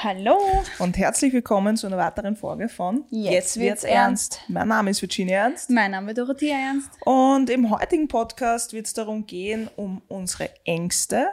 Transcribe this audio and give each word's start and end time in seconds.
Hallo. 0.00 0.38
Und 0.78 0.96
herzlich 0.96 1.32
willkommen 1.32 1.76
zu 1.76 1.88
einer 1.88 1.96
weiteren 1.96 2.36
Folge 2.36 2.68
von 2.68 3.04
Jetzt, 3.10 3.58
wird's 3.58 3.82
ernst. 3.82 4.40
Mein 4.46 4.68
Name 4.68 4.90
ist 4.90 5.02
Virginia 5.02 5.38
Ernst. 5.38 5.70
Mein 5.70 5.90
Name 5.90 6.12
ist 6.12 6.18
Dorothea 6.18 6.56
Ernst. 6.56 6.90
Und 7.04 7.50
im 7.50 7.68
heutigen 7.68 8.06
Podcast 8.06 8.72
wird 8.72 8.86
es 8.86 8.92
darum 8.92 9.26
gehen, 9.26 9.68
um 9.74 10.00
unsere 10.06 10.50
Ängste 10.64 11.26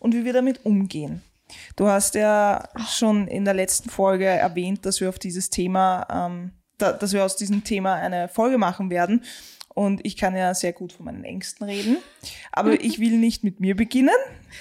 und 0.00 0.12
wie 0.12 0.24
wir 0.24 0.32
damit 0.32 0.66
umgehen. 0.66 1.22
Du 1.76 1.86
hast 1.86 2.16
ja 2.16 2.68
schon 2.88 3.28
in 3.28 3.44
der 3.44 3.54
letzten 3.54 3.88
Folge 3.90 4.26
erwähnt, 4.26 4.84
dass 4.84 5.00
wir 5.00 5.08
auf 5.08 5.20
dieses 5.20 5.50
Thema, 5.50 6.04
ähm, 6.10 6.50
da, 6.78 6.90
dass 6.92 7.12
wir 7.12 7.24
aus 7.24 7.36
diesem 7.36 7.62
Thema 7.62 7.94
eine 7.94 8.26
Folge 8.26 8.58
machen 8.58 8.90
werden. 8.90 9.22
Und 9.74 10.06
ich 10.06 10.16
kann 10.16 10.36
ja 10.36 10.54
sehr 10.54 10.72
gut 10.72 10.92
von 10.92 11.06
meinen 11.06 11.24
Ängsten 11.24 11.66
reden. 11.66 11.96
Aber 12.52 12.80
ich 12.80 13.00
will 13.00 13.18
nicht 13.18 13.42
mit 13.42 13.58
mir 13.58 13.74
beginnen. 13.74 14.14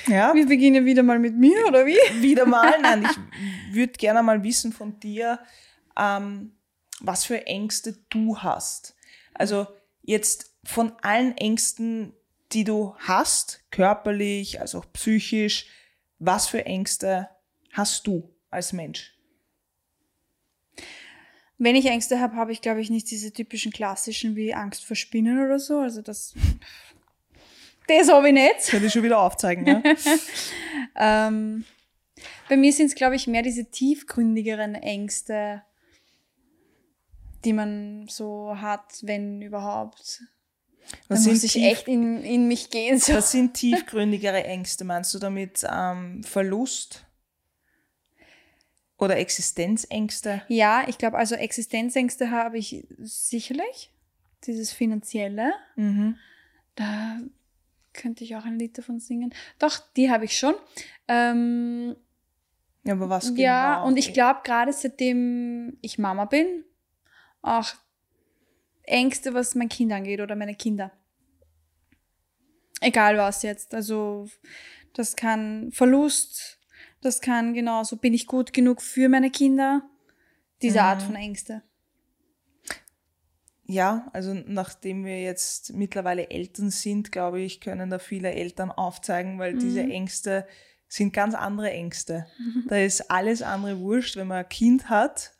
Ja. 0.08 0.34
Wir 0.34 0.48
beginnen 0.48 0.86
wieder 0.86 1.04
mal 1.04 1.20
mit 1.20 1.36
mir, 1.36 1.68
oder 1.68 1.86
wie? 1.86 1.98
Wieder 2.22 2.48
mal. 2.48 2.74
Nein, 2.82 3.08
ich 3.70 3.76
würde 3.76 3.94
gerne 3.94 4.24
mal 4.24 4.44
wissen 4.44 4.74
von 4.74 5.00
dir, 5.00 5.40
ähm, 5.98 6.54
was 7.00 7.26
für 7.26 7.46
Ängste 7.46 8.00
du 8.10 8.40
hast. 8.40 8.96
Also 9.36 9.68
jetzt 10.02 10.56
von 10.64 10.94
allen 11.04 11.38
Ängsten, 11.38 12.14
die 12.52 12.64
du 12.64 12.96
hast, 12.98 13.64
körperlich, 13.70 14.62
also 14.62 14.80
auch 14.80 14.94
psychisch, 14.94 15.68
was 16.18 16.48
für 16.48 16.66
Ängste 16.66 17.30
hast 17.72 18.08
du 18.08 18.34
als 18.50 18.74
Mensch? 18.74 19.13
Wenn 21.64 21.78
ich 21.78 21.86
Ängste 21.86 22.20
habe, 22.20 22.36
habe 22.36 22.52
ich, 22.52 22.60
glaube 22.60 22.82
ich, 22.82 22.90
nicht 22.90 23.10
diese 23.10 23.32
typischen 23.32 23.72
klassischen 23.72 24.36
wie 24.36 24.54
Angst 24.54 24.84
vor 24.84 24.98
Spinnen 24.98 25.40
oder 25.46 25.60
so. 25.60 25.80
Also 25.80 26.02
das. 26.02 26.34
Das 27.88 28.10
habe 28.10 28.28
ich 28.28 28.34
nicht. 28.34 28.68
Könnte 28.68 28.88
ich 28.88 28.94
schon 28.94 29.04
wieder 29.04 29.20
aufzeigen, 29.20 29.66
ja? 29.66 29.82
ähm, 31.28 31.64
bei 32.50 32.58
mir 32.58 32.74
sind 32.74 32.88
es, 32.88 32.96
glaube 32.96 33.16
ich, 33.16 33.28
mehr 33.28 33.44
diese 33.44 33.72
tiefgründigeren 33.72 34.76
Ängste, 34.76 35.64
die 37.46 37.54
man 37.54 38.08
so 38.10 38.58
hat, 38.60 39.00
wenn 39.02 39.42
überhaupt. 39.42 40.22
Was 41.08 41.24
da 41.24 41.32
muss 41.32 41.44
ich 41.44 41.56
echt 41.64 41.88
in, 41.88 42.24
in 42.24 42.50
mich 42.50 42.72
gehen. 42.72 43.00
So. 43.00 43.14
Was 43.14 43.32
sind 43.32 43.54
tiefgründigere 43.54 44.44
Ängste? 44.44 44.84
Meinst 44.84 45.14
du 45.14 45.20
damit 45.20 45.66
ähm, 45.70 46.26
Verlust? 46.26 47.06
Oder 48.98 49.18
Existenzängste? 49.18 50.44
Ja, 50.48 50.86
ich 50.88 50.98
glaube, 50.98 51.18
also 51.18 51.36
Existenzängste 51.36 52.32
habe 52.32 52.58
ich 52.58 52.86
sicherlich. 53.00 53.92
Dieses 54.46 54.72
Finanzielle. 54.72 55.54
Mhm. 55.76 56.18
Da 56.76 57.20
könnte 57.94 58.24
ich 58.24 58.36
auch 58.36 58.46
ein 58.46 58.60
Lied 58.60 58.78
davon 58.78 59.00
singen. 59.00 59.34
Doch, 59.60 59.80
die 59.96 60.12
habe 60.12 60.26
ich 60.26 60.38
schon. 60.38 60.56
Ähm, 61.08 61.96
ja, 62.84 62.94
aber 62.94 63.10
was 63.10 63.28
genau? 63.28 63.42
Ja, 63.42 63.84
und 63.84 63.98
ich 63.98 64.14
glaube, 64.14 64.42
gerade 64.44 64.74
seitdem 64.74 65.78
ich 65.82 65.98
Mama 65.98 66.26
bin, 66.26 66.66
auch 67.42 67.74
Ängste, 68.84 69.34
was 69.34 69.56
mein 69.56 69.70
Kind 69.70 69.92
angeht 69.94 70.20
oder 70.20 70.36
meine 70.36 70.56
Kinder. 70.56 70.92
Egal 72.82 73.18
was 73.18 73.44
jetzt. 73.44 73.74
Also, 73.74 74.28
das 74.94 75.16
kann 75.16 75.72
Verlust, 75.72 76.60
das 77.04 77.22
kann 77.22 77.54
genauso, 77.54 77.98
bin 77.98 78.14
ich 78.14 78.28
gut 78.28 78.54
genug 78.54 78.82
für 78.82 79.10
meine 79.10 79.30
Kinder? 79.30 79.84
Diese 80.62 80.80
mhm. 80.80 80.86
Art 80.86 81.02
von 81.02 81.16
Ängste. 81.16 81.62
Ja, 83.66 84.10
also 84.14 84.34
nachdem 84.34 85.06
wir 85.06 85.22
jetzt 85.22 85.74
mittlerweile 85.74 86.30
Eltern 86.30 86.70
sind, 86.70 87.12
glaube 87.12 87.42
ich, 87.42 87.62
können 87.62 87.90
da 87.90 88.00
viele 88.00 88.32
Eltern 88.32 88.72
aufzeigen, 88.72 89.40
weil 89.40 89.54
mhm. 89.54 89.60
diese 89.60 89.82
Ängste 89.82 90.46
sind 90.88 91.14
ganz 91.14 91.34
andere 91.34 91.72
Ängste. 91.72 92.28
Mhm. 92.38 92.66
Da 92.70 92.78
ist 92.78 93.10
alles 93.10 93.42
andere 93.42 93.80
wurscht. 93.80 94.16
Wenn 94.16 94.28
man 94.28 94.44
ein 94.44 94.50
Kind 94.50 94.90
hat, 94.90 95.34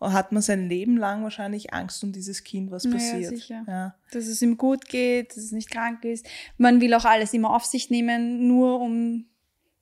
hat 0.00 0.32
man 0.32 0.42
sein 0.42 0.68
Leben 0.68 0.96
lang 0.96 1.22
wahrscheinlich 1.22 1.72
Angst 1.72 2.04
um 2.04 2.12
dieses 2.12 2.44
Kind, 2.44 2.70
was 2.70 2.88
passiert. 2.88 3.22
Ja, 3.22 3.28
sicher. 3.28 3.64
Ja. 3.66 3.94
Dass 4.12 4.26
es 4.26 4.42
ihm 4.42 4.56
gut 4.58 4.86
geht, 4.88 5.30
dass 5.30 5.44
es 5.44 5.52
nicht 5.52 5.70
krank 5.70 6.04
ist. 6.04 6.26
Man 6.58 6.80
will 6.80 6.92
auch 6.94 7.04
alles 7.04 7.32
immer 7.32 7.54
auf 7.54 7.64
sich 7.64 7.90
nehmen, 7.90 8.46
nur 8.46 8.80
um 8.80 9.26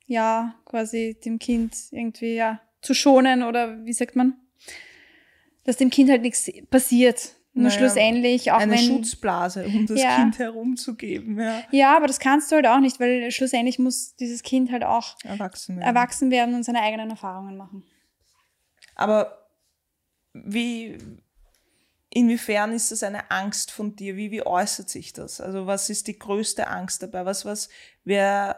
ja, 0.05 0.55
quasi 0.65 1.17
dem 1.23 1.39
Kind 1.39 1.75
irgendwie 1.91 2.35
ja 2.35 2.61
zu 2.81 2.93
schonen 2.93 3.43
oder 3.43 3.85
wie 3.85 3.93
sagt 3.93 4.15
man? 4.15 4.35
Dass 5.63 5.77
dem 5.77 5.89
Kind 5.89 6.09
halt 6.09 6.21
nichts 6.21 6.51
passiert. 6.69 7.35
Nur 7.55 7.65
naja, 7.65 7.77
schlussendlich 7.77 8.51
auch 8.51 8.57
eine 8.57 8.71
wenn, 8.71 8.79
Schutzblase, 8.79 9.65
um 9.67 9.85
das 9.85 10.01
ja. 10.01 10.15
Kind 10.15 10.39
herumzugeben. 10.39 11.39
Ja. 11.39 11.63
ja, 11.69 11.95
aber 11.95 12.07
das 12.07 12.19
kannst 12.19 12.51
du 12.51 12.55
halt 12.55 12.65
auch 12.65 12.79
nicht, 12.79 12.99
weil 12.99 13.29
schlussendlich 13.29 13.77
muss 13.77 14.15
dieses 14.15 14.41
Kind 14.41 14.71
halt 14.71 14.83
auch 14.83 15.15
erwachsen 15.23 15.75
werden, 15.75 15.87
erwachsen 15.87 16.31
werden 16.31 16.55
und 16.55 16.63
seine 16.63 16.81
eigenen 16.81 17.11
Erfahrungen 17.11 17.55
machen. 17.55 17.83
Aber 18.95 19.47
wie, 20.33 20.97
inwiefern 22.09 22.71
ist 22.71 22.91
das 22.91 23.03
eine 23.03 23.29
Angst 23.29 23.69
von 23.69 23.95
dir? 23.95 24.15
Wie, 24.15 24.31
wie 24.31 24.43
äußert 24.43 24.89
sich 24.89 25.13
das? 25.13 25.39
Also 25.39 25.67
was 25.67 25.91
ist 25.91 26.07
die 26.07 26.17
größte 26.17 26.67
Angst 26.67 27.03
dabei? 27.03 27.23
Was, 27.25 27.45
was 27.45 27.69
wäre 28.03 28.57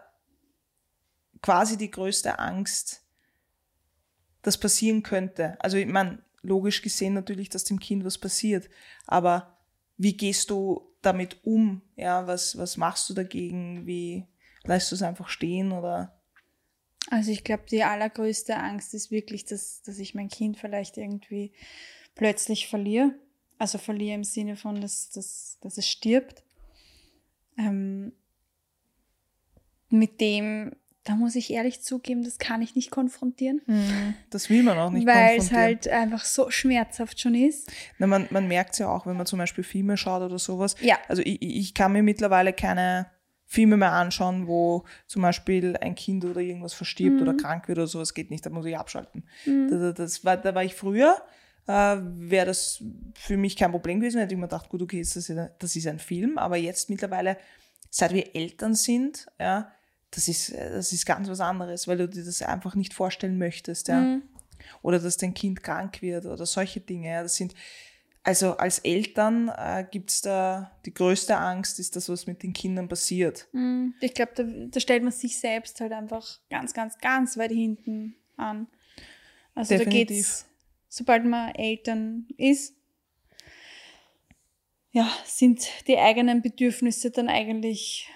quasi 1.46 1.78
die 1.78 1.92
größte 1.92 2.40
Angst, 2.40 3.04
dass 4.42 4.58
passieren 4.58 5.04
könnte. 5.04 5.62
Also 5.62 5.78
ich 5.78 5.86
meine, 5.86 6.24
logisch 6.42 6.82
gesehen 6.82 7.14
natürlich, 7.14 7.50
dass 7.50 7.66
dem 7.66 7.80
Kind 7.80 8.04
was 8.04 8.18
passiert, 8.18 8.68
aber 9.06 9.56
wie 9.96 10.18
gehst 10.18 10.50
du 10.50 10.92
damit 11.04 11.46
um? 11.46 11.84
Ja, 11.98 12.26
was, 12.26 12.58
was 12.58 12.78
machst 12.78 13.08
du 13.12 13.14
dagegen? 13.14 13.86
Wie 13.86 14.26
lässt 14.64 14.90
du 14.90 14.96
es 14.96 15.04
einfach 15.04 15.30
stehen 15.30 15.72
oder? 15.72 16.20
Also 17.12 17.30
ich 17.30 17.44
glaube, 17.44 17.66
die 17.70 17.84
allergrößte 17.84 18.58
Angst 18.58 18.96
ist 18.96 19.12
wirklich, 19.12 19.46
dass, 19.46 19.84
dass 19.84 20.00
ich 20.00 20.16
mein 20.16 20.30
Kind 20.30 20.58
vielleicht 20.58 20.98
irgendwie 20.98 21.54
plötzlich 22.16 22.68
verliere. 22.68 23.14
Also 23.60 23.78
verliere 23.78 24.16
im 24.16 24.24
Sinne 24.24 24.56
von, 24.56 24.82
dass, 24.82 25.12
dass, 25.12 25.60
dass 25.62 25.78
es 25.78 25.88
stirbt. 25.88 26.44
Ähm, 27.56 28.14
mit 29.90 30.20
dem 30.20 30.76
da 31.06 31.16
muss 31.16 31.36
ich 31.36 31.54
ehrlich 31.54 31.82
zugeben, 31.82 32.24
das 32.24 32.40
kann 32.40 32.62
ich 32.64 32.76
nicht 32.76 32.90
konfrontieren. 32.90 33.62
Mhm. 33.68 34.16
Das 34.32 34.50
will 34.50 34.64
man 34.64 34.78
auch 34.78 34.90
nicht 34.90 35.06
Weil 35.06 35.38
es 35.38 35.52
halt 35.52 35.88
einfach 35.88 36.26
so 36.26 36.50
schmerzhaft 36.50 37.22
schon 37.22 37.36
ist. 37.36 37.72
Na, 38.00 38.08
man 38.08 38.28
man 38.32 38.48
merkt 38.48 38.74
es 38.74 38.80
ja 38.80 38.90
auch, 38.90 39.06
wenn 39.06 39.16
man 39.16 39.28
zum 39.28 39.38
Beispiel 39.38 39.64
Filme 39.64 39.98
schaut 39.98 40.24
oder 40.24 40.40
sowas. 40.40 40.76
Ja. 40.82 40.98
Also 41.08 41.22
ich, 41.24 41.42
ich 41.42 41.74
kann 41.76 41.94
mir 41.94 42.02
mittlerweile 42.02 42.54
keine 42.54 43.06
Filme 43.46 43.78
mehr 43.78 43.92
anschauen, 43.92 44.48
wo 44.48 44.84
zum 45.06 45.22
Beispiel 45.22 45.78
ein 45.78 45.94
Kind 45.94 46.26
oder 46.26 46.42
irgendwas 46.42 46.74
verstirbt 46.74 47.18
mhm. 47.18 47.22
oder 47.22 47.34
krank 47.36 47.68
wird 47.68 47.78
oder 47.78 47.88
sowas, 47.88 48.16
geht 48.16 48.32
nicht, 48.32 48.44
da 48.44 48.50
muss 48.50 48.66
ich 48.66 48.76
abschalten. 48.76 49.24
Mhm. 49.46 49.70
Das, 49.70 49.94
das 49.94 50.26
war, 50.26 50.38
da 50.38 50.56
war 50.56 50.64
ich 50.64 50.74
früher, 50.74 51.22
äh, 51.68 51.98
wäre 52.02 52.48
das 52.48 52.84
für 53.14 53.38
mich 53.38 53.56
kein 53.56 53.72
Problem 53.72 54.00
gewesen, 54.00 54.20
hätte 54.20 54.34
ich 54.34 54.40
mir 54.40 54.48
gedacht, 54.48 54.70
gut, 54.70 54.82
okay, 54.82 55.00
das 55.00 55.16
ist, 55.16 55.32
das 55.60 55.76
ist 55.76 55.88
ein 55.88 56.00
Film, 56.00 56.40
aber 56.40 56.58
jetzt 56.58 56.90
mittlerweile, 56.90 57.38
seit 57.92 58.14
wir 58.14 58.36
Eltern 58.36 58.74
sind, 58.74 59.28
ja, 59.40 59.72
das 60.16 60.30
ist, 60.30 60.54
das 60.54 60.94
ist 60.94 61.06
ganz 61.06 61.28
was 61.28 61.42
anderes, 61.42 61.88
weil 61.88 61.98
du 61.98 62.08
dir 62.08 62.24
das 62.24 62.42
einfach 62.42 62.76
nicht 62.76 62.94
vorstellen 62.94 63.38
möchtest, 63.38 63.90
ja. 63.90 64.00
Mhm. 64.00 64.24
Oder 64.82 65.00
dass 65.00 65.18
dein 65.18 65.34
Kind 65.34 65.62
krank 65.62 66.02
wird 66.02 66.26
oder 66.26 66.46
solche 66.46 66.80
Dinge. 66.80 67.10
Ja. 67.10 67.22
Das 67.22 67.36
sind, 67.36 67.54
also 68.24 68.58
als 68.58 68.80
Eltern 68.80 69.50
äh, 69.50 69.86
gibt 69.92 70.10
es 70.10 70.22
da 70.22 70.72
die 70.86 70.94
größte 70.94 71.38
Angst, 71.38 71.80
ist 71.80 71.96
das, 71.96 72.08
was 72.08 72.26
mit 72.26 72.42
den 72.44 72.54
Kindern 72.54 72.88
passiert. 72.88 73.48
Mhm. 73.52 73.94
Ich 74.00 74.14
glaube, 74.14 74.32
da, 74.36 74.44
da, 74.44 74.80
stellt 74.80 75.04
man 75.04 75.12
sich 75.12 75.38
selbst 75.38 75.80
halt 75.82 75.92
einfach 75.92 76.40
ganz, 76.50 76.74
ganz, 76.74 76.98
ganz 76.98 77.38
weit 77.38 77.52
hinten 77.52 78.16
an. 78.38 78.68
Also 79.54 79.78
Definitiv. 79.78 80.08
da 80.08 80.14
geht's, 80.14 80.46
sobald 80.88 81.26
man 81.26 81.54
Eltern 81.54 82.28
ist, 82.38 82.74
ja, 84.92 85.12
sind 85.26 85.68
die 85.88 85.98
eigenen 85.98 86.42
Bedürfnisse 86.42 87.12
dann 87.12 87.28
eigentlich 87.28 88.10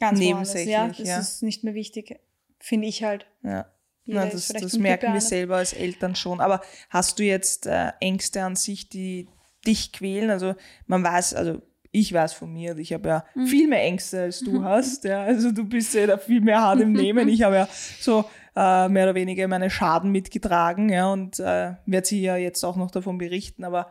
Ganz 0.00 0.18
nebensächlich, 0.18 0.68
ja. 0.68 0.88
Das 0.88 0.98
ja. 0.98 1.18
ist 1.18 1.42
nicht 1.42 1.64
mehr 1.64 1.74
wichtig, 1.74 2.20
finde 2.58 2.86
ich 2.86 3.02
halt. 3.02 3.26
Ja. 3.42 3.66
Na, 4.10 4.24
das, 4.26 4.48
das 4.48 4.78
merken 4.78 5.12
wir 5.12 5.20
selber 5.20 5.56
als 5.56 5.74
Eltern 5.74 6.14
schon. 6.14 6.40
Aber 6.40 6.62
hast 6.88 7.18
du 7.18 7.24
jetzt 7.24 7.66
äh, 7.66 7.92
Ängste 8.00 8.42
an 8.42 8.56
sich, 8.56 8.88
die 8.88 9.28
dich 9.66 9.92
quälen? 9.92 10.30
Also 10.30 10.54
man 10.86 11.04
weiß, 11.04 11.34
also 11.34 11.60
ich 11.90 12.12
weiß 12.12 12.32
von 12.32 12.52
mir, 12.52 12.76
ich 12.78 12.92
habe 12.94 13.08
ja 13.08 13.24
mhm. 13.34 13.46
viel 13.46 13.68
mehr 13.68 13.82
Ängste 13.82 14.22
als 14.22 14.40
du 14.40 14.62
hast. 14.64 15.04
Ja. 15.04 15.24
Also 15.24 15.52
du 15.52 15.64
bist 15.64 15.92
ja 15.92 16.06
da 16.06 16.16
viel 16.16 16.40
mehr 16.40 16.62
hart 16.62 16.80
im 16.80 16.92
Nehmen. 16.92 17.28
Ich 17.28 17.42
habe 17.42 17.56
ja 17.56 17.68
so 18.00 18.24
äh, 18.56 18.88
mehr 18.88 19.04
oder 19.04 19.14
weniger 19.14 19.46
meine 19.46 19.70
Schaden 19.70 20.10
mitgetragen, 20.10 20.88
ja, 20.88 21.12
und 21.12 21.38
äh, 21.38 21.74
werde 21.86 22.06
sie 22.06 22.22
ja 22.22 22.36
jetzt 22.36 22.64
auch 22.64 22.76
noch 22.76 22.90
davon 22.90 23.18
berichten. 23.18 23.62
Aber 23.62 23.90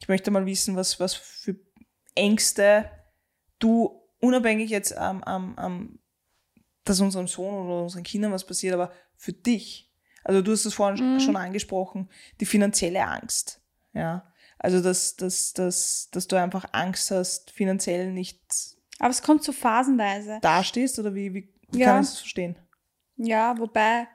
ich 0.00 0.08
möchte 0.08 0.30
mal 0.30 0.46
wissen, 0.46 0.76
was, 0.76 0.98
was 0.98 1.14
für 1.14 1.56
Ängste 2.14 2.90
du 3.58 4.01
unabhängig 4.22 4.70
jetzt 4.70 4.94
ähm, 4.98 5.22
ähm, 5.26 5.56
ähm, 5.58 5.98
dass 6.84 7.00
unserem 7.00 7.28
Sohn 7.28 7.66
oder 7.66 7.82
unseren 7.82 8.02
Kindern 8.02 8.32
was 8.32 8.46
passiert, 8.46 8.74
aber 8.74 8.90
für 9.16 9.32
dich, 9.32 9.92
also 10.24 10.40
du 10.40 10.52
hast 10.52 10.64
es 10.64 10.74
vorhin 10.74 11.14
mhm. 11.14 11.20
schon 11.20 11.36
angesprochen, 11.36 12.08
die 12.40 12.46
finanzielle 12.46 13.06
Angst, 13.06 13.60
ja, 13.92 14.32
also 14.58 14.80
dass, 14.80 15.16
dass, 15.16 15.52
dass, 15.52 16.08
dass 16.10 16.28
du 16.28 16.36
einfach 16.36 16.66
Angst 16.72 17.10
hast, 17.10 17.50
finanziell 17.50 18.12
nicht 18.12 18.40
aber 19.02 19.10
es 19.10 19.20
kommt 19.20 19.42
so 19.42 19.50
phasenweise. 19.50 20.38
Dastehst 20.42 20.96
oder 21.00 21.12
wie, 21.12 21.34
wie 21.34 21.52
ja. 21.72 21.86
kann 21.86 22.02
ich 22.02 22.10
das 22.10 22.20
verstehen? 22.20 22.56
Ja, 23.16 23.58
wobei 23.58 24.06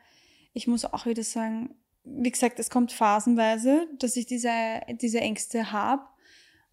ich 0.53 0.65
muss 0.65 0.85
auch 0.85 1.05
wieder 1.05 1.23
sagen, 1.23 1.75
wie 2.05 2.31
gesagt, 2.31 2.57
es 2.57 2.69
kommt 2.69 2.93
phasenweise, 2.93 3.85
dass 3.99 4.15
ich 4.15 4.27
diese, 4.27 4.49
diese 5.01 5.19
Ängste 5.19 5.73
habe. 5.73 6.03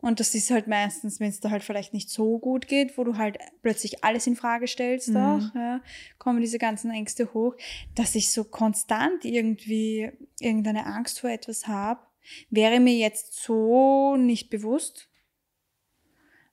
Und 0.05 0.21
das 0.21 0.35
ist 0.35 0.51
halt 0.51 0.67
meistens, 0.67 1.19
wenn 1.19 1.31
es 1.31 1.41
da 1.41 1.49
halt 1.49 1.63
vielleicht 1.63 1.95
nicht 1.95 2.11
so 2.11 2.39
gut 2.39 2.69
geht, 2.69 2.99
wo 2.99 3.05
du 3.05 3.17
halt 3.17 3.39
plötzlich 3.63 4.05
alles 4.05 4.27
in 4.27 4.37
Frage 4.37 4.69
stellst, 4.69 5.09
mhm. 5.09 5.17
auch, 5.17 5.55
ja, 5.55 5.81
kommen 6.19 6.43
diese 6.43 6.59
ganzen 6.59 6.91
Ängste 6.91 7.33
hoch, 7.33 7.55
dass 7.95 8.15
ich 8.15 8.31
so 8.31 8.45
konstant 8.45 9.25
irgendwie 9.25 10.13
irgendeine 10.41 10.85
Angst 10.85 11.21
vor 11.21 11.31
etwas 11.31 11.69
habe, 11.69 12.03
wäre 12.51 12.81
mir 12.81 12.93
jetzt 12.93 13.43
so 13.43 14.17
nicht 14.17 14.51
bewusst. 14.51 15.09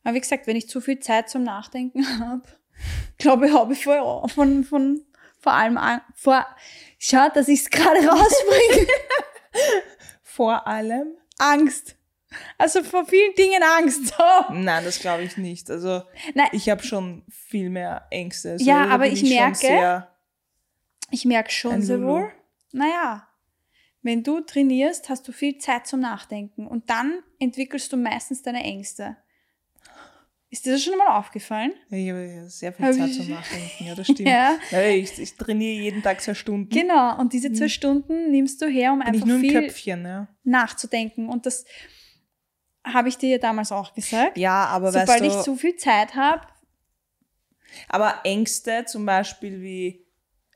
Aber 0.05 0.15
wie 0.15 0.21
gesagt, 0.21 0.47
wenn 0.47 0.55
ich 0.55 0.69
zu 0.69 0.79
viel 0.79 1.01
Zeit 1.01 1.29
zum 1.29 1.43
Nachdenken 1.43 2.07
habe, 2.21 2.47
glaube 3.17 3.47
ich, 3.47 3.53
habe 3.53 3.73
ich 3.73 3.83
vor, 3.83 4.29
von, 4.29 4.63
von, 4.63 5.01
vor 5.41 5.51
allem 5.51 5.77
vor, 6.15 6.47
schaut, 6.99 7.35
dass 7.35 7.49
ich 7.49 7.59
es 7.59 7.69
gerade 7.69 7.99
rausbringe. 7.99 8.87
vor 10.23 10.65
allem 10.65 11.17
Angst. 11.37 11.97
Also 12.57 12.83
vor 12.83 13.05
vielen 13.05 13.33
Dingen 13.35 13.61
Angst. 13.77 14.13
Oh. 14.17 14.53
Nein, 14.53 14.83
das 14.85 14.99
glaube 14.99 15.23
ich 15.23 15.37
nicht. 15.37 15.69
Also 15.69 16.03
Nein. 16.33 16.49
ich 16.51 16.69
habe 16.69 16.83
schon 16.83 17.23
viel 17.29 17.69
mehr 17.69 18.07
Ängste. 18.09 18.51
Also, 18.51 18.65
ja, 18.65 18.85
aber 18.87 19.07
ich, 19.07 19.23
ich 19.23 19.29
merke, 19.29 20.07
ich 21.11 21.25
merke 21.25 21.51
schon 21.51 21.81
sehr 21.81 22.01
wohl, 22.01 22.31
naja, 22.71 23.27
wenn 24.01 24.23
du 24.23 24.41
trainierst, 24.41 25.09
hast 25.09 25.27
du 25.27 25.31
viel 25.31 25.57
Zeit 25.57 25.85
zum 25.85 25.99
Nachdenken 25.99 26.67
und 26.67 26.89
dann 26.89 27.21
entwickelst 27.39 27.91
du 27.93 27.97
meistens 27.97 28.41
deine 28.41 28.63
Ängste. 28.63 29.17
Ist 30.49 30.65
dir 30.65 30.73
das 30.73 30.83
schon 30.83 30.97
mal 30.97 31.17
aufgefallen? 31.17 31.71
Ja, 31.89 31.97
ich 31.97 32.09
habe 32.09 32.49
sehr 32.49 32.73
viel 32.73 32.93
Zeit 32.93 33.13
zum 33.13 33.29
Nachdenken, 33.29 33.85
ja, 33.85 33.95
das 33.95 34.05
stimmt. 34.11 34.27
ja. 34.27 34.57
ich, 34.89 35.17
ich, 35.17 35.35
trainiere 35.35 35.81
jeden 35.81 36.03
Tag 36.03 36.19
zwei 36.19 36.33
Stunden. 36.33 36.67
Genau, 36.67 37.17
und 37.19 37.31
diese 37.31 37.53
zwei 37.53 37.65
mhm. 37.65 37.69
Stunden 37.69 38.31
nimmst 38.31 38.61
du 38.61 38.67
her, 38.67 38.91
um 38.91 38.99
Bin 38.99 39.07
einfach 39.07 39.39
viel 39.39 39.53
Köpfchen, 39.53 40.03
ja. 40.03 40.27
nachzudenken. 40.43 41.29
Und 41.29 41.45
das 41.45 41.63
habe 42.83 43.09
ich 43.09 43.17
dir 43.17 43.29
ja 43.29 43.37
damals 43.37 43.71
auch 43.71 43.93
gesagt. 43.93 44.37
Ja, 44.37 44.65
aber 44.65 44.91
Sobald 44.91 45.07
weißt 45.07 45.21
du, 45.21 45.27
ich 45.27 45.43
zu 45.43 45.55
viel 45.55 45.75
Zeit 45.75 46.15
habe. 46.15 46.41
Aber 47.87 48.21
Ängste 48.23 48.85
zum 48.85 49.05
Beispiel 49.05 49.61
wie 49.61 50.05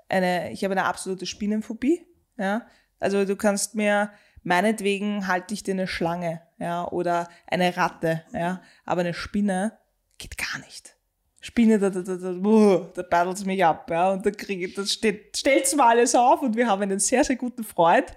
eine, 0.10 0.52
ich 0.52 0.64
habe 0.64 0.74
eine 0.74 0.86
absolute 0.86 1.26
Spinnenphobie, 1.26 2.06
ja. 2.38 2.66
Also 3.00 3.26
du 3.26 3.36
kannst 3.36 3.76
mir, 3.76 4.12
meinetwegen 4.44 5.28
halte 5.28 5.54
ich 5.54 5.64
dir 5.64 5.74
eine 5.74 5.88
Schlange, 5.88 6.42
ja, 6.60 6.88
oder 6.88 7.30
eine 7.48 7.76
Ratte, 7.78 8.24
ja. 8.34 8.62
Aber 8.86 9.02
eine 9.02 9.14
Spinne, 9.14 9.78
geht 10.18 10.38
gar 10.38 10.60
nicht. 10.60 10.95
Spinne, 11.46 11.78
da, 11.78 11.92
da, 11.92 12.02
da, 12.02 12.16
da, 12.16 12.32
uh, 12.32 12.88
da 12.92 13.04
battelt 13.04 13.46
mich 13.46 13.64
ab, 13.64 13.88
ja, 13.92 14.12
und 14.12 14.26
da 14.26 14.32
kriege 14.32 14.68
das 14.70 14.94
steht, 14.94 15.38
stellt's 15.38 15.76
mal 15.76 15.90
alles 15.90 16.16
auf 16.16 16.42
und 16.42 16.56
wir 16.56 16.66
haben 16.66 16.82
einen 16.82 16.98
sehr, 16.98 17.24
sehr 17.24 17.36
guten 17.36 17.64
Freund, 17.64 18.08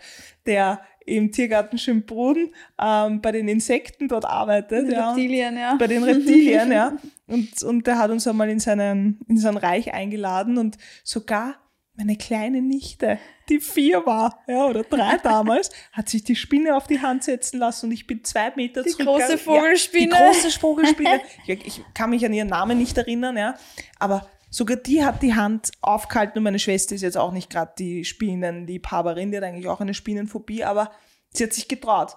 der 0.46 0.80
im 1.04 1.30
Tiergarten 1.30 1.76
Schönbrunn 1.76 2.48
ähm, 2.82 3.20
bei 3.20 3.30
den 3.32 3.48
Insekten 3.48 4.08
dort 4.08 4.24
arbeitet. 4.24 4.90
Ja, 4.90 5.10
Reptilien, 5.10 5.58
ja. 5.58 5.76
Bei 5.78 5.86
den 5.86 6.04
Reptilien, 6.04 6.72
ja. 6.72 6.96
Und, 7.26 7.62
und 7.64 7.86
der 7.86 7.98
hat 7.98 8.10
uns 8.10 8.26
einmal 8.26 8.48
in, 8.48 8.60
seinen, 8.60 9.20
in 9.28 9.36
sein 9.36 9.58
Reich 9.58 9.92
eingeladen 9.92 10.56
und 10.56 10.78
sogar 11.04 11.56
meine 11.98 12.16
kleine 12.16 12.62
Nichte, 12.62 13.18
die 13.48 13.58
vier 13.58 14.06
war, 14.06 14.44
ja, 14.46 14.66
oder 14.66 14.84
drei 14.84 15.18
damals, 15.22 15.70
hat 15.92 16.08
sich 16.08 16.22
die 16.22 16.36
Spinne 16.36 16.76
auf 16.76 16.86
die 16.86 17.00
Hand 17.00 17.24
setzen 17.24 17.58
lassen 17.58 17.86
und 17.86 17.92
ich 17.92 18.06
bin 18.06 18.22
zwei 18.22 18.52
Meter 18.54 18.84
die 18.84 18.90
zurück. 18.90 19.00
Die 19.00 19.04
große 19.04 19.38
Vogelspinne. 19.38 20.14
Ja, 20.14 20.30
die 20.30 20.38
große 20.38 20.60
Vogelspinne. 20.60 21.20
ich, 21.46 21.66
ich 21.66 21.84
kann 21.94 22.10
mich 22.10 22.24
an 22.24 22.32
ihren 22.32 22.48
Namen 22.48 22.78
nicht 22.78 22.96
erinnern, 22.96 23.36
ja. 23.36 23.56
Aber 23.98 24.30
sogar 24.48 24.76
die 24.76 25.04
hat 25.04 25.22
die 25.22 25.34
Hand 25.34 25.72
aufgehalten 25.80 26.38
und 26.38 26.44
meine 26.44 26.60
Schwester 26.60 26.94
ist 26.94 27.02
jetzt 27.02 27.18
auch 27.18 27.32
nicht 27.32 27.50
gerade 27.50 27.72
die 27.76 28.04
Spinnenliebhaberin, 28.04 29.32
die 29.32 29.38
hat 29.38 29.44
eigentlich 29.44 29.68
auch 29.68 29.80
eine 29.80 29.92
Spinnenphobie, 29.94 30.62
aber 30.62 30.92
sie 31.30 31.44
hat 31.44 31.52
sich 31.52 31.66
getraut. 31.66 32.16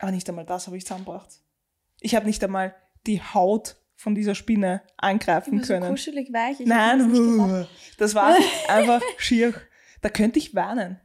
Aber 0.00 0.10
nicht 0.10 0.28
einmal 0.28 0.46
das 0.46 0.66
habe 0.66 0.76
ich 0.76 0.84
zusammengebracht. 0.84 1.28
Ich 2.00 2.16
habe 2.16 2.26
nicht 2.26 2.42
einmal 2.42 2.74
die 3.06 3.22
Haut 3.22 3.76
von 4.02 4.16
dieser 4.16 4.34
Spinne 4.34 4.82
angreifen 4.96 5.62
können. 5.62 5.84
So 5.84 5.90
kuschelig 5.90 6.32
weich. 6.32 6.58
Ich 6.58 6.66
Nein, 6.66 7.66
das, 7.98 8.14
war 8.16 8.36
einfach 8.68 9.00
schier. 9.16 9.54
Da 10.00 10.08
könnte 10.08 10.40
ich 10.40 10.56
weinen. 10.56 11.00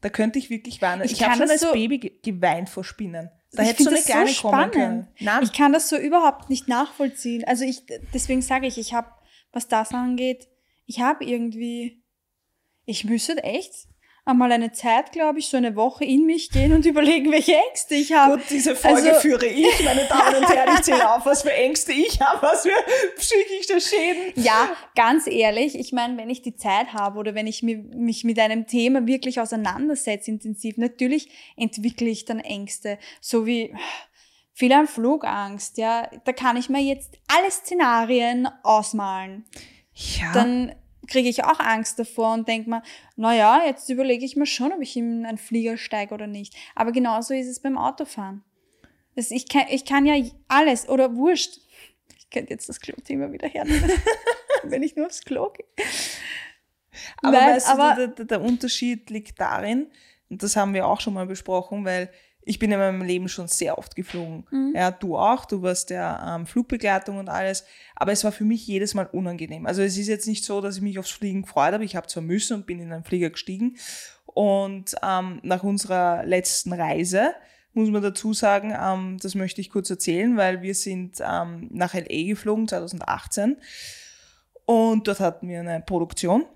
Da 0.00 0.08
könnte 0.08 0.40
ich 0.40 0.50
wirklich 0.50 0.82
weinen. 0.82 1.02
Ich, 1.04 1.12
ich 1.12 1.22
habe 1.22 1.36
schon 1.36 1.48
als 1.48 1.60
so 1.60 1.72
Baby 1.72 2.18
geweint 2.22 2.68
vor 2.68 2.82
Spinnen. 2.82 3.30
Da 3.52 3.62
hätte 3.62 3.84
so 3.84 3.90
eine 3.90 4.00
kleine 4.00 4.30
so 4.30 4.48
kommen 4.48 4.70
können. 4.72 5.08
Nein. 5.20 5.44
Ich 5.44 5.52
kann 5.52 5.72
das 5.72 5.88
so 5.88 5.96
überhaupt 5.96 6.50
nicht 6.50 6.66
nachvollziehen. 6.66 7.44
Also 7.44 7.64
ich, 7.64 7.86
deswegen 8.12 8.42
sage 8.42 8.66
ich, 8.66 8.78
ich 8.78 8.94
habe, 8.94 9.10
was 9.52 9.68
das 9.68 9.92
angeht, 9.92 10.48
ich 10.86 11.00
habe 11.00 11.24
irgendwie, 11.24 12.02
ich 12.84 13.04
müsste 13.04 13.42
echt 13.44 13.86
einmal 14.30 14.52
eine 14.52 14.72
Zeit, 14.72 15.12
glaube 15.12 15.38
ich, 15.38 15.48
so 15.48 15.56
eine 15.56 15.76
Woche 15.76 16.04
in 16.04 16.24
mich 16.24 16.50
gehen 16.50 16.72
und 16.72 16.86
überlegen, 16.86 17.30
welche 17.30 17.54
Ängste 17.54 17.94
ich 17.94 18.12
habe. 18.12 18.38
Gut, 18.38 18.46
diese 18.50 18.74
Folge 18.74 19.10
also, 19.10 19.20
führe 19.20 19.46
ich, 19.46 19.66
meine 19.84 20.04
Damen 20.04 20.36
und 20.36 20.48
Herren, 20.48 20.74
ich 20.74 20.82
zähle 20.82 21.14
auf, 21.14 21.26
was 21.26 21.42
für 21.42 21.52
Ängste 21.52 21.92
ich 21.92 22.20
habe, 22.20 22.42
was 22.42 22.62
für 22.62 22.70
psychische 23.16 23.80
Schäden. 23.80 24.32
Ja, 24.42 24.70
ganz 24.94 25.26
ehrlich, 25.26 25.78
ich 25.78 25.92
meine, 25.92 26.16
wenn 26.16 26.30
ich 26.30 26.42
die 26.42 26.56
Zeit 26.56 26.92
habe 26.92 27.18
oder 27.18 27.34
wenn 27.34 27.46
ich 27.46 27.62
mich 27.62 28.24
mit 28.24 28.38
einem 28.38 28.66
Thema 28.66 29.06
wirklich 29.06 29.40
auseinandersetze, 29.40 30.30
intensiv, 30.30 30.76
natürlich 30.76 31.28
entwickle 31.56 32.08
ich 32.08 32.24
dann 32.24 32.40
Ängste, 32.40 32.98
so 33.20 33.46
wie 33.46 33.74
viel 34.52 34.72
an 34.72 34.86
Flugangst, 34.86 35.78
ja, 35.78 36.08
da 36.24 36.32
kann 36.32 36.56
ich 36.56 36.68
mir 36.68 36.82
jetzt 36.82 37.16
alle 37.28 37.50
Szenarien 37.50 38.48
ausmalen. 38.62 39.44
Ja. 39.94 40.32
Dann 40.32 40.74
kriege 41.10 41.28
ich 41.28 41.44
auch 41.44 41.60
Angst 41.60 41.98
davor 41.98 42.32
und 42.32 42.48
denke 42.48 42.70
mir, 42.70 42.82
naja, 43.16 43.62
jetzt 43.66 43.90
überlege 43.90 44.24
ich 44.24 44.36
mir 44.36 44.46
schon, 44.46 44.72
ob 44.72 44.80
ich 44.80 44.96
in 44.96 45.26
einen 45.26 45.36
Flieger 45.36 45.76
steige 45.76 46.14
oder 46.14 46.26
nicht. 46.26 46.54
Aber 46.74 46.92
genauso 46.92 47.34
ist 47.34 47.48
es 47.48 47.60
beim 47.60 47.76
Autofahren. 47.76 48.42
Das, 49.16 49.30
ich, 49.30 49.48
kann, 49.48 49.64
ich 49.68 49.84
kann 49.84 50.06
ja 50.06 50.14
alles 50.48 50.88
oder 50.88 51.14
wurscht. 51.16 51.58
Ich 52.16 52.30
könnte 52.30 52.52
jetzt 52.52 52.68
das 52.68 52.80
Klo-Thema 52.80 53.32
wieder 53.32 53.48
hernehmen, 53.48 53.90
wenn 54.62 54.82
ich 54.82 54.96
nur 54.96 55.06
aufs 55.06 55.22
Klo 55.22 55.50
gehe. 55.50 55.66
Aber, 57.22 57.32
Nein, 57.32 57.56
weißt 57.56 57.68
aber 57.68 57.94
du, 57.96 58.08
der, 58.08 58.24
der 58.24 58.40
Unterschied 58.40 59.10
liegt 59.10 59.38
darin, 59.40 59.90
und 60.28 60.42
das 60.42 60.54
haben 60.54 60.74
wir 60.74 60.86
auch 60.86 61.00
schon 61.00 61.14
mal 61.14 61.26
besprochen, 61.26 61.84
weil 61.84 62.10
ich 62.50 62.58
bin 62.58 62.72
in 62.72 62.80
meinem 62.80 63.02
Leben 63.02 63.28
schon 63.28 63.46
sehr 63.46 63.78
oft 63.78 63.94
geflogen. 63.94 64.44
Mhm. 64.50 64.72
Ja, 64.74 64.90
du 64.90 65.16
auch, 65.16 65.44
du 65.44 65.62
warst 65.62 65.90
ja 65.90 66.34
ähm, 66.34 66.46
Flugbegleitung 66.46 67.18
und 67.18 67.28
alles. 67.28 67.64
Aber 67.94 68.10
es 68.10 68.24
war 68.24 68.32
für 68.32 68.42
mich 68.42 68.66
jedes 68.66 68.92
Mal 68.92 69.06
unangenehm. 69.06 69.66
Also 69.66 69.82
es 69.82 69.96
ist 69.96 70.08
jetzt 70.08 70.26
nicht 70.26 70.44
so, 70.44 70.60
dass 70.60 70.76
ich 70.76 70.82
mich 70.82 70.98
aufs 70.98 71.12
Fliegen 71.12 71.42
gefreut 71.42 71.72
habe. 71.72 71.84
Ich 71.84 71.94
habe 71.94 72.08
zwar 72.08 72.24
müssen 72.24 72.54
und 72.54 72.66
bin 72.66 72.80
in 72.80 72.92
einen 72.92 73.04
Flieger 73.04 73.30
gestiegen. 73.30 73.76
Und 74.26 74.96
ähm, 75.00 75.38
nach 75.44 75.62
unserer 75.62 76.24
letzten 76.26 76.72
Reise 76.72 77.34
muss 77.72 77.88
man 77.88 78.02
dazu 78.02 78.32
sagen, 78.32 78.74
ähm, 78.76 79.18
das 79.22 79.36
möchte 79.36 79.60
ich 79.60 79.70
kurz 79.70 79.88
erzählen, 79.88 80.36
weil 80.36 80.60
wir 80.60 80.74
sind 80.74 81.18
ähm, 81.20 81.68
nach 81.70 81.94
LA 81.94 82.26
geflogen 82.30 82.66
2018 82.66 83.58
und 84.64 85.06
dort 85.06 85.20
hatten 85.20 85.48
wir 85.48 85.60
eine 85.60 85.80
Produktion 85.80 86.46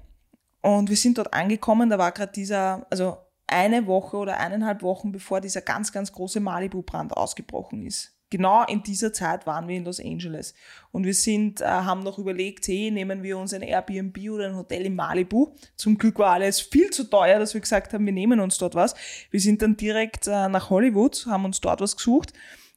und 0.61 0.91
wir 0.91 0.97
sind 0.97 1.19
dort 1.19 1.33
angekommen, 1.33 1.89
da 1.89 1.99
war 1.99 2.11
gerade 2.11 2.33
dieser, 2.33 2.85
also 2.91 3.19
eine 3.47 3.87
Woche 3.87 4.17
oder 4.17 4.39
eineinhalb 4.39 4.83
Wochen 4.83 5.13
bevor 5.13 5.41
dieser 5.41 5.61
ganz, 5.61 5.93
ganz 5.93 6.13
große 6.13 6.41
Malibu-Brand 6.41 7.17
ausgebrochen 7.17 7.85
ist. 7.87 8.15
Genau 8.31 8.65
in 8.65 8.83
dieser 8.83 9.13
Zeit 9.13 9.47
waren 9.47 9.69
wir 9.69 9.77
in 9.77 9.85
Los 9.85 10.01
Angeles. 10.01 10.55
Und 10.91 11.05
wir 11.05 11.15
sind, 11.15 11.61
äh, 11.61 11.67
haben 11.67 12.03
noch 12.03 12.19
überlegt, 12.19 12.67
hey, 12.67 12.91
nehmen 12.91 13.23
wir 13.23 13.39
uns 13.39 13.53
ein 13.53 13.63
Airbnb 13.63 14.19
oder 14.31 14.49
ein 14.49 14.57
Hotel 14.57 14.87
in 14.87 14.97
Malibu. 14.97 15.55
Zum 15.77 15.99
Glück 15.99 16.19
war 16.19 16.33
alles 16.33 16.61
viel 16.61 16.91
zu 16.91 17.05
teuer, 17.05 17.39
dass 17.39 17.55
wir 17.55 17.61
gesagt 17.61 17.93
haben, 17.93 18.05
wir 18.05 18.13
nehmen 18.13 18.41
uns 18.41 18.59
dort 18.59 18.75
was. 18.75 18.97
Wir 19.31 19.41
sind 19.41 19.63
dann 19.63 19.77
direkt 19.77 20.27
äh, 20.27 20.49
nach 20.49 20.71
Hollywood, 20.71 21.27
haben 21.27 21.45
uns 21.45 21.61
dort 21.61 21.81
was 21.81 21.97
gesucht. 21.97 22.33